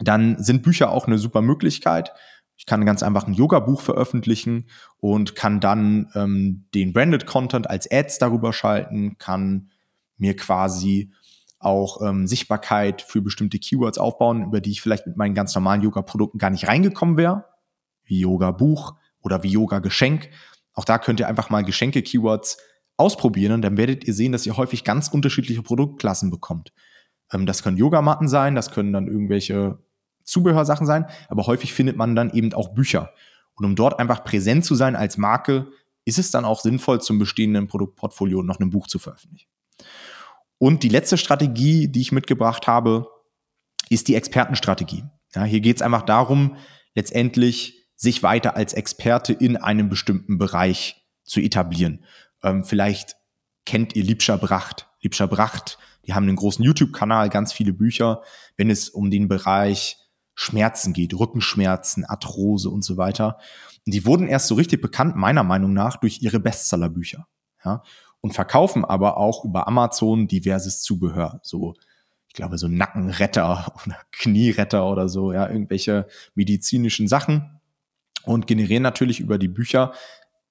Dann 0.00 0.42
sind 0.42 0.62
Bücher 0.62 0.90
auch 0.90 1.06
eine 1.06 1.16
super 1.16 1.40
Möglichkeit. 1.40 2.12
Ich 2.58 2.66
kann 2.66 2.84
ganz 2.84 3.04
einfach 3.04 3.26
ein 3.26 3.34
Yoga-Buch 3.34 3.80
veröffentlichen 3.80 4.66
und 4.98 5.36
kann 5.36 5.60
dann 5.60 6.10
ähm, 6.14 6.66
den 6.74 6.92
Branded 6.92 7.24
Content 7.24 7.70
als 7.70 7.90
Ads 7.90 8.18
darüber 8.18 8.52
schalten, 8.52 9.16
kann 9.16 9.70
mir 10.16 10.34
quasi 10.34 11.12
auch 11.60 12.02
ähm, 12.02 12.26
Sichtbarkeit 12.26 13.00
für 13.00 13.22
bestimmte 13.22 13.60
Keywords 13.60 13.98
aufbauen, 13.98 14.44
über 14.44 14.60
die 14.60 14.72
ich 14.72 14.82
vielleicht 14.82 15.06
mit 15.06 15.16
meinen 15.16 15.34
ganz 15.34 15.54
normalen 15.54 15.82
Yoga-Produkten 15.82 16.38
gar 16.38 16.50
nicht 16.50 16.66
reingekommen 16.66 17.16
wäre, 17.16 17.44
wie 18.04 18.20
Yoga-Buch 18.20 18.96
oder 19.20 19.44
wie 19.44 19.50
Yoga-Geschenk. 19.50 20.28
Auch 20.72 20.84
da 20.84 20.98
könnt 20.98 21.20
ihr 21.20 21.28
einfach 21.28 21.50
mal 21.50 21.64
Geschenke-Keywords 21.64 22.58
ausprobieren 22.96 23.52
und 23.52 23.62
dann 23.62 23.76
werdet 23.76 24.04
ihr 24.04 24.14
sehen, 24.14 24.32
dass 24.32 24.46
ihr 24.46 24.56
häufig 24.56 24.82
ganz 24.82 25.08
unterschiedliche 25.08 25.62
Produktklassen 25.62 26.30
bekommt. 26.30 26.72
Ähm, 27.32 27.46
das 27.46 27.62
können 27.62 27.76
Yogamatten 27.76 28.28
sein, 28.28 28.56
das 28.56 28.72
können 28.72 28.92
dann 28.92 29.06
irgendwelche 29.06 29.78
Zubehörsachen 30.28 30.86
sein, 30.86 31.06
aber 31.28 31.46
häufig 31.46 31.72
findet 31.72 31.96
man 31.96 32.14
dann 32.14 32.30
eben 32.30 32.52
auch 32.52 32.74
Bücher. 32.74 33.12
Und 33.54 33.64
um 33.64 33.74
dort 33.74 33.98
einfach 33.98 34.24
präsent 34.24 34.64
zu 34.64 34.74
sein 34.74 34.94
als 34.94 35.16
Marke, 35.16 35.68
ist 36.04 36.18
es 36.18 36.30
dann 36.30 36.44
auch 36.44 36.60
sinnvoll, 36.60 37.00
zum 37.00 37.18
bestehenden 37.18 37.66
Produktportfolio 37.66 38.42
noch 38.42 38.60
ein 38.60 38.70
Buch 38.70 38.86
zu 38.86 38.98
veröffentlichen. 38.98 39.48
Und 40.58 40.82
die 40.82 40.88
letzte 40.88 41.18
Strategie, 41.18 41.88
die 41.88 42.00
ich 42.00 42.12
mitgebracht 42.12 42.66
habe, 42.66 43.08
ist 43.90 44.08
die 44.08 44.14
Expertenstrategie. 44.14 45.04
Ja, 45.34 45.44
hier 45.44 45.60
geht 45.60 45.76
es 45.76 45.82
einfach 45.82 46.02
darum, 46.02 46.56
letztendlich 46.94 47.86
sich 47.94 48.22
weiter 48.22 48.56
als 48.56 48.74
Experte 48.74 49.32
in 49.32 49.56
einem 49.56 49.88
bestimmten 49.88 50.38
Bereich 50.38 51.06
zu 51.24 51.40
etablieren. 51.40 52.04
Ähm, 52.42 52.64
vielleicht 52.64 53.16
kennt 53.66 53.94
ihr 53.96 54.04
Liebscher 54.04 54.38
Bracht. 54.38 54.88
Liebscher 55.00 55.28
Bracht, 55.28 55.78
die 56.06 56.14
haben 56.14 56.24
einen 56.24 56.36
großen 56.36 56.64
YouTube-Kanal, 56.64 57.28
ganz 57.28 57.52
viele 57.52 57.72
Bücher, 57.72 58.22
wenn 58.56 58.70
es 58.70 58.88
um 58.88 59.10
den 59.10 59.28
Bereich 59.28 59.98
Schmerzen 60.40 60.92
geht, 60.92 61.18
Rückenschmerzen, 61.18 62.04
Arthrose 62.04 62.70
und 62.70 62.82
so 62.82 62.96
weiter. 62.96 63.38
Und 63.84 63.92
die 63.92 64.06
wurden 64.06 64.28
erst 64.28 64.46
so 64.46 64.54
richtig 64.54 64.80
bekannt, 64.80 65.16
meiner 65.16 65.42
Meinung 65.42 65.72
nach, 65.72 65.96
durch 65.96 66.22
ihre 66.22 66.38
Bestsellerbücher. 66.38 67.26
Ja? 67.64 67.82
Und 68.20 68.34
verkaufen 68.34 68.84
aber 68.84 69.16
auch 69.16 69.44
über 69.44 69.66
Amazon 69.66 70.28
diverses 70.28 70.80
Zubehör. 70.82 71.40
So, 71.42 71.74
ich 72.28 72.34
glaube, 72.34 72.56
so 72.56 72.68
Nackenretter 72.68 73.74
oder 73.84 73.96
Knieretter 74.12 74.88
oder 74.88 75.08
so, 75.08 75.32
ja, 75.32 75.48
irgendwelche 75.48 76.06
medizinischen 76.36 77.08
Sachen. 77.08 77.60
Und 78.22 78.46
generieren 78.46 78.84
natürlich 78.84 79.18
über 79.18 79.38
die 79.38 79.48
Bücher 79.48 79.92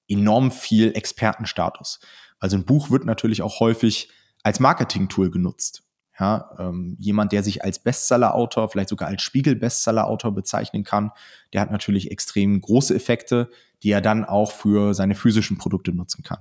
enorm 0.06 0.50
viel 0.50 0.94
Expertenstatus. 0.94 2.00
Also 2.38 2.58
ein 2.58 2.66
Buch 2.66 2.90
wird 2.90 3.06
natürlich 3.06 3.40
auch 3.40 3.60
häufig 3.60 4.10
als 4.42 4.60
Marketing-Tool 4.60 5.30
genutzt. 5.30 5.87
Ja, 6.18 6.50
ähm, 6.58 6.96
jemand, 6.98 7.30
der 7.30 7.44
sich 7.44 7.62
als 7.62 7.78
Bestseller-Autor, 7.78 8.68
vielleicht 8.68 8.88
sogar 8.88 9.08
als 9.08 9.22
Spiegel-Bestseller-Autor 9.22 10.34
bezeichnen 10.34 10.82
kann, 10.82 11.12
der 11.52 11.60
hat 11.60 11.70
natürlich 11.70 12.10
extrem 12.10 12.60
große 12.60 12.94
Effekte, 12.94 13.50
die 13.84 13.90
er 13.90 14.00
dann 14.00 14.24
auch 14.24 14.50
für 14.50 14.94
seine 14.94 15.14
physischen 15.14 15.58
Produkte 15.58 15.92
nutzen 15.92 16.24
kann. 16.24 16.40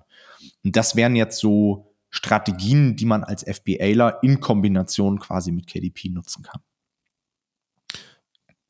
Und 0.64 0.76
das 0.76 0.96
wären 0.96 1.16
jetzt 1.16 1.40
so 1.40 1.94
Strategien, 2.10 2.96
die 2.96 3.06
man 3.06 3.24
als 3.24 3.44
FBAler 3.44 4.24
in 4.24 4.40
Kombination 4.40 5.20
quasi 5.20 5.52
mit 5.52 5.68
KDP 5.68 6.10
nutzen 6.10 6.44
kann. 6.44 6.62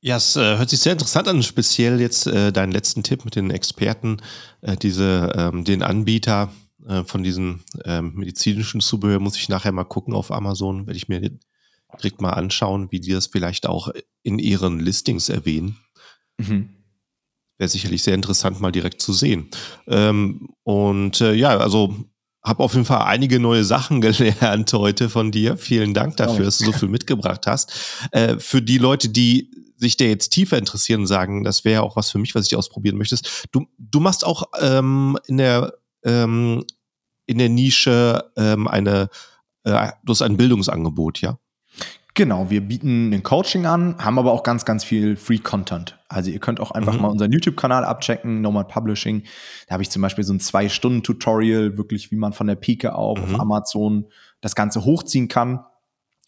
Ja, 0.02 0.18
es 0.18 0.36
äh, 0.36 0.58
hört 0.58 0.70
sich 0.70 0.80
sehr 0.80 0.94
interessant 0.94 1.28
an, 1.28 1.42
speziell 1.42 2.00
jetzt 2.00 2.28
äh, 2.28 2.52
deinen 2.52 2.72
letzten 2.72 3.04
Tipp 3.04 3.26
mit 3.26 3.36
den 3.36 3.50
Experten, 3.50 4.18
äh, 4.62 4.76
diese, 4.76 5.34
ähm, 5.36 5.64
den 5.64 5.82
Anbieter 5.82 6.52
äh, 6.86 7.04
von 7.04 7.24
diesen 7.24 7.64
ähm, 7.86 8.14
medizinischen 8.16 8.82
Zubehör 8.82 9.20
muss 9.20 9.38
ich 9.38 9.50
nachher 9.50 9.72
mal 9.72 9.84
gucken 9.84 10.14
auf 10.14 10.32
Amazon, 10.32 10.88
werde 10.88 10.98
ich 10.98 11.08
mir 11.08 11.32
direkt 12.00 12.22
mal 12.22 12.32
anschauen, 12.32 12.92
wie 12.92 13.00
die 13.00 13.12
das 13.12 13.28
vielleicht 13.28 13.68
auch 13.68 13.90
in 14.24 14.40
ihren 14.40 14.80
Listings 14.80 15.30
erwähnen. 15.30 15.78
Mhm. 16.38 16.70
Wäre 17.58 17.70
sicherlich 17.70 18.04
sehr 18.04 18.14
interessant, 18.14 18.60
mal 18.60 18.72
direkt 18.72 19.02
zu 19.02 19.14
sehen. 19.14 19.50
Ähm, 19.88 20.50
und 20.64 21.22
äh, 21.22 21.34
ja, 21.34 21.58
also 21.58 21.96
habe 22.44 22.64
auf 22.64 22.74
jeden 22.74 22.86
Fall 22.86 23.04
einige 23.04 23.40
neue 23.40 23.64
Sachen 23.64 24.02
gelernt 24.02 24.72
heute 24.74 25.10
von 25.10 25.32
dir. 25.32 25.58
Vielen 25.58 25.94
Dank 25.94 26.18
dafür, 26.18 26.46
dass 26.46 26.60
du 26.60 26.66
so 26.66 26.72
viel 26.72 26.90
mitgebracht 26.90 27.48
hast. 27.48 27.74
Äh, 28.12 28.38
für 28.38 28.62
die 28.62 28.78
Leute, 28.78 29.10
die 29.10 29.52
sich 29.78 29.98
der 29.98 30.10
jetzt 30.10 30.30
tiefer 30.30 30.58
interessieren 30.58 31.06
sagen, 31.06 31.44
das 31.44 31.64
wäre 31.64 31.84
auch 31.84 31.96
was 31.96 32.10
für 32.10 32.18
mich, 32.18 32.34
was 32.34 32.48
ich 32.48 32.56
ausprobieren 32.56 32.98
möchtest. 32.98 33.48
Du, 33.52 33.68
du 33.78 34.00
machst 34.00 34.26
auch 34.26 34.46
ähm, 34.60 35.18
in 35.28 35.38
der 35.38 35.74
ähm, 36.08 36.64
in 37.28 37.38
der 37.38 37.50
Nische 37.50 38.32
ähm, 38.36 38.68
eine, 38.68 39.10
äh, 39.64 39.90
du 40.04 40.12
hast 40.12 40.22
ein 40.22 40.38
Bildungsangebot, 40.38 41.22
ja? 41.22 41.38
Genau, 42.18 42.50
wir 42.50 42.62
bieten 42.62 43.14
ein 43.14 43.22
Coaching 43.22 43.68
an, 43.68 43.96
haben 44.00 44.18
aber 44.18 44.32
auch 44.32 44.42
ganz, 44.42 44.66
ganz 44.66 44.84
viel 44.84 45.16
Free 45.18 45.38
Content. 45.38 46.00
Also 46.10 46.32
ihr 46.32 46.40
könnt 46.40 46.60
auch 46.60 46.72
einfach 46.72 46.96
mhm. 46.96 47.02
mal 47.02 47.10
unseren 47.10 47.32
YouTube-Kanal 47.32 47.86
abchecken, 47.86 48.42
Nomad 48.42 48.70
Publishing. 48.70 49.22
Da 49.68 49.74
habe 49.74 49.84
ich 49.84 49.92
zum 49.92 50.02
Beispiel 50.02 50.24
so 50.24 50.34
ein 50.34 50.40
Zwei-Stunden-Tutorial, 50.40 51.78
wirklich, 51.78 52.10
wie 52.10 52.16
man 52.16 52.34
von 52.34 52.48
der 52.48 52.56
Pike 52.56 52.96
auf, 52.96 53.20
mhm. 53.20 53.36
auf 53.36 53.40
Amazon 53.40 54.08
das 54.42 54.56
Ganze 54.56 54.84
hochziehen 54.84 55.28
kann. 55.28 55.60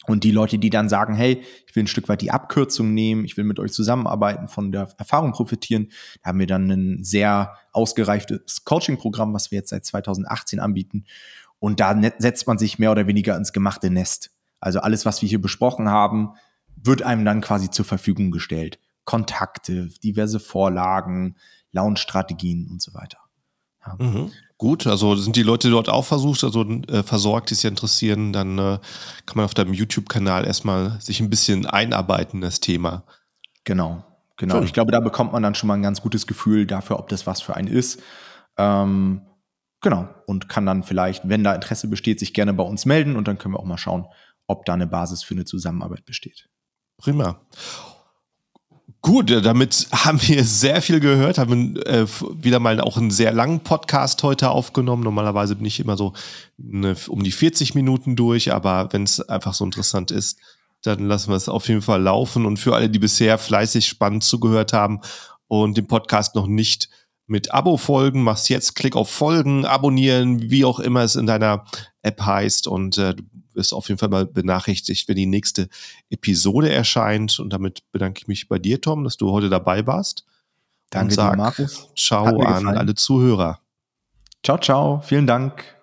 Und 0.06 0.24
die 0.24 0.30
Leute, 0.30 0.58
die 0.58 0.70
dann 0.70 0.88
sagen, 0.88 1.14
hey, 1.14 1.42
ich 1.66 1.76
will 1.76 1.84
ein 1.84 1.88
Stück 1.88 2.08
weit 2.08 2.22
die 2.22 2.30
Abkürzung 2.30 2.94
nehmen, 2.94 3.24
ich 3.24 3.36
will 3.36 3.44
mit 3.44 3.58
euch 3.58 3.72
zusammenarbeiten, 3.72 4.48
von 4.48 4.72
der 4.72 4.88
Erfahrung 4.96 5.32
profitieren, 5.32 5.88
da 6.22 6.30
haben 6.30 6.38
wir 6.38 6.46
dann 6.46 6.70
ein 6.70 7.04
sehr 7.04 7.54
ausgereiftes 7.72 8.64
Coaching-Programm, 8.64 9.34
was 9.34 9.50
wir 9.50 9.58
jetzt 9.58 9.70
seit 9.70 9.84
2018 9.84 10.58
anbieten. 10.58 11.04
Und 11.58 11.80
da 11.80 12.00
setzt 12.18 12.46
man 12.46 12.56
sich 12.56 12.78
mehr 12.78 12.90
oder 12.90 13.06
weniger 13.06 13.36
ins 13.36 13.52
gemachte 13.52 13.90
Nest. 13.90 14.30
Also 14.58 14.80
alles, 14.80 15.04
was 15.04 15.20
wir 15.20 15.28
hier 15.28 15.40
besprochen 15.40 15.88
haben, 15.90 16.30
wird 16.76 17.02
einem 17.02 17.24
dann 17.24 17.42
quasi 17.42 17.70
zur 17.70 17.84
Verfügung 17.84 18.30
gestellt. 18.30 18.78
Kontakte, 19.04 19.88
diverse 20.02 20.40
Vorlagen, 20.40 21.36
Launch-Strategien 21.72 22.68
und 22.70 22.80
so 22.80 22.94
weiter. 22.94 23.18
Ja. 23.86 23.96
Mhm. 23.98 24.32
Gut, 24.60 24.86
also 24.86 25.16
sind 25.16 25.36
die 25.36 25.42
Leute 25.42 25.70
dort 25.70 25.88
auch 25.88 26.04
versucht, 26.04 26.44
also 26.44 26.62
äh, 26.62 27.02
versorgt, 27.02 27.48
die 27.48 27.54
sich 27.54 27.64
interessieren, 27.64 28.34
dann 28.34 28.58
äh, 28.58 28.78
kann 29.24 29.36
man 29.36 29.46
auf 29.46 29.54
deinem 29.54 29.72
YouTube-Kanal 29.72 30.46
erstmal 30.46 31.00
sich 31.00 31.18
ein 31.20 31.30
bisschen 31.30 31.64
einarbeiten 31.64 32.36
in 32.36 32.40
das 32.42 32.60
Thema. 32.60 33.04
Genau, 33.64 34.04
genau. 34.36 34.56
Schön. 34.56 34.64
Ich 34.64 34.74
glaube, 34.74 34.92
da 34.92 35.00
bekommt 35.00 35.32
man 35.32 35.42
dann 35.42 35.54
schon 35.54 35.68
mal 35.68 35.76
ein 35.76 35.82
ganz 35.82 36.02
gutes 36.02 36.26
Gefühl 36.26 36.66
dafür, 36.66 36.98
ob 36.98 37.08
das 37.08 37.26
was 37.26 37.40
für 37.40 37.56
einen 37.56 37.68
ist. 37.68 38.02
Ähm, 38.58 39.22
genau. 39.80 40.10
Und 40.26 40.50
kann 40.50 40.66
dann 40.66 40.82
vielleicht, 40.82 41.26
wenn 41.26 41.42
da 41.42 41.54
Interesse 41.54 41.88
besteht, 41.88 42.20
sich 42.20 42.34
gerne 42.34 42.52
bei 42.52 42.64
uns 42.64 42.84
melden 42.84 43.16
und 43.16 43.28
dann 43.28 43.38
können 43.38 43.54
wir 43.54 43.60
auch 43.60 43.64
mal 43.64 43.78
schauen, 43.78 44.08
ob 44.46 44.66
da 44.66 44.74
eine 44.74 44.86
Basis 44.86 45.22
für 45.22 45.32
eine 45.32 45.46
Zusammenarbeit 45.46 46.04
besteht. 46.04 46.50
Prima. 46.98 47.40
Gut, 49.02 49.30
damit 49.30 49.88
haben 49.92 50.20
wir 50.20 50.44
sehr 50.44 50.82
viel 50.82 51.00
gehört, 51.00 51.38
haben 51.38 51.76
äh, 51.76 52.06
wieder 52.34 52.60
mal 52.60 52.80
auch 52.80 52.98
einen 52.98 53.10
sehr 53.10 53.32
langen 53.32 53.60
Podcast 53.60 54.22
heute 54.22 54.50
aufgenommen. 54.50 55.02
Normalerweise 55.02 55.56
bin 55.56 55.64
ich 55.64 55.80
immer 55.80 55.96
so 55.96 56.12
eine, 56.62 56.94
um 57.08 57.22
die 57.22 57.32
40 57.32 57.74
Minuten 57.74 58.14
durch, 58.14 58.52
aber 58.52 58.92
wenn 58.92 59.04
es 59.04 59.20
einfach 59.20 59.54
so 59.54 59.64
interessant 59.64 60.10
ist, 60.10 60.38
dann 60.82 61.06
lassen 61.06 61.30
wir 61.30 61.36
es 61.36 61.48
auf 61.48 61.68
jeden 61.68 61.80
Fall 61.80 62.02
laufen. 62.02 62.44
Und 62.44 62.58
für 62.58 62.74
alle, 62.74 62.90
die 62.90 62.98
bisher 62.98 63.38
fleißig 63.38 63.86
spannend 63.88 64.22
zugehört 64.22 64.74
haben 64.74 65.00
und 65.48 65.78
den 65.78 65.86
Podcast 65.86 66.34
noch 66.34 66.46
nicht 66.46 66.90
mit 67.26 67.54
Abo 67.54 67.78
folgen, 67.78 68.22
machst 68.22 68.50
jetzt 68.50 68.74
Klick 68.74 68.96
auf 68.96 69.08
Folgen, 69.08 69.64
abonnieren, 69.64 70.50
wie 70.50 70.66
auch 70.66 70.78
immer 70.78 71.04
es 71.04 71.14
in 71.14 71.26
deiner 71.26 71.64
App 72.02 72.20
heißt 72.20 72.66
und 72.66 72.98
äh, 72.98 73.14
du 73.14 73.22
wirst 73.60 73.72
auf 73.72 73.88
jeden 73.88 73.98
Fall 73.98 74.08
mal 74.08 74.26
benachrichtigt, 74.26 75.06
wenn 75.08 75.16
die 75.16 75.26
nächste 75.26 75.68
Episode 76.08 76.72
erscheint. 76.72 77.38
Und 77.38 77.52
damit 77.52 77.82
bedanke 77.92 78.20
ich 78.22 78.26
mich 78.26 78.48
bei 78.48 78.58
dir, 78.58 78.80
Tom, 78.80 79.04
dass 79.04 79.16
du 79.16 79.30
heute 79.30 79.48
dabei 79.48 79.86
warst. 79.86 80.24
Danke 80.90 81.12
und 81.12 81.14
sag, 81.14 81.32
dir, 81.32 81.36
Markus. 81.36 81.88
Ciao 81.94 82.40
an 82.40 82.66
alle 82.66 82.94
Zuhörer. 82.96 83.60
Ciao, 84.42 84.58
ciao. 84.58 85.00
Vielen 85.02 85.26
Dank. 85.26 85.76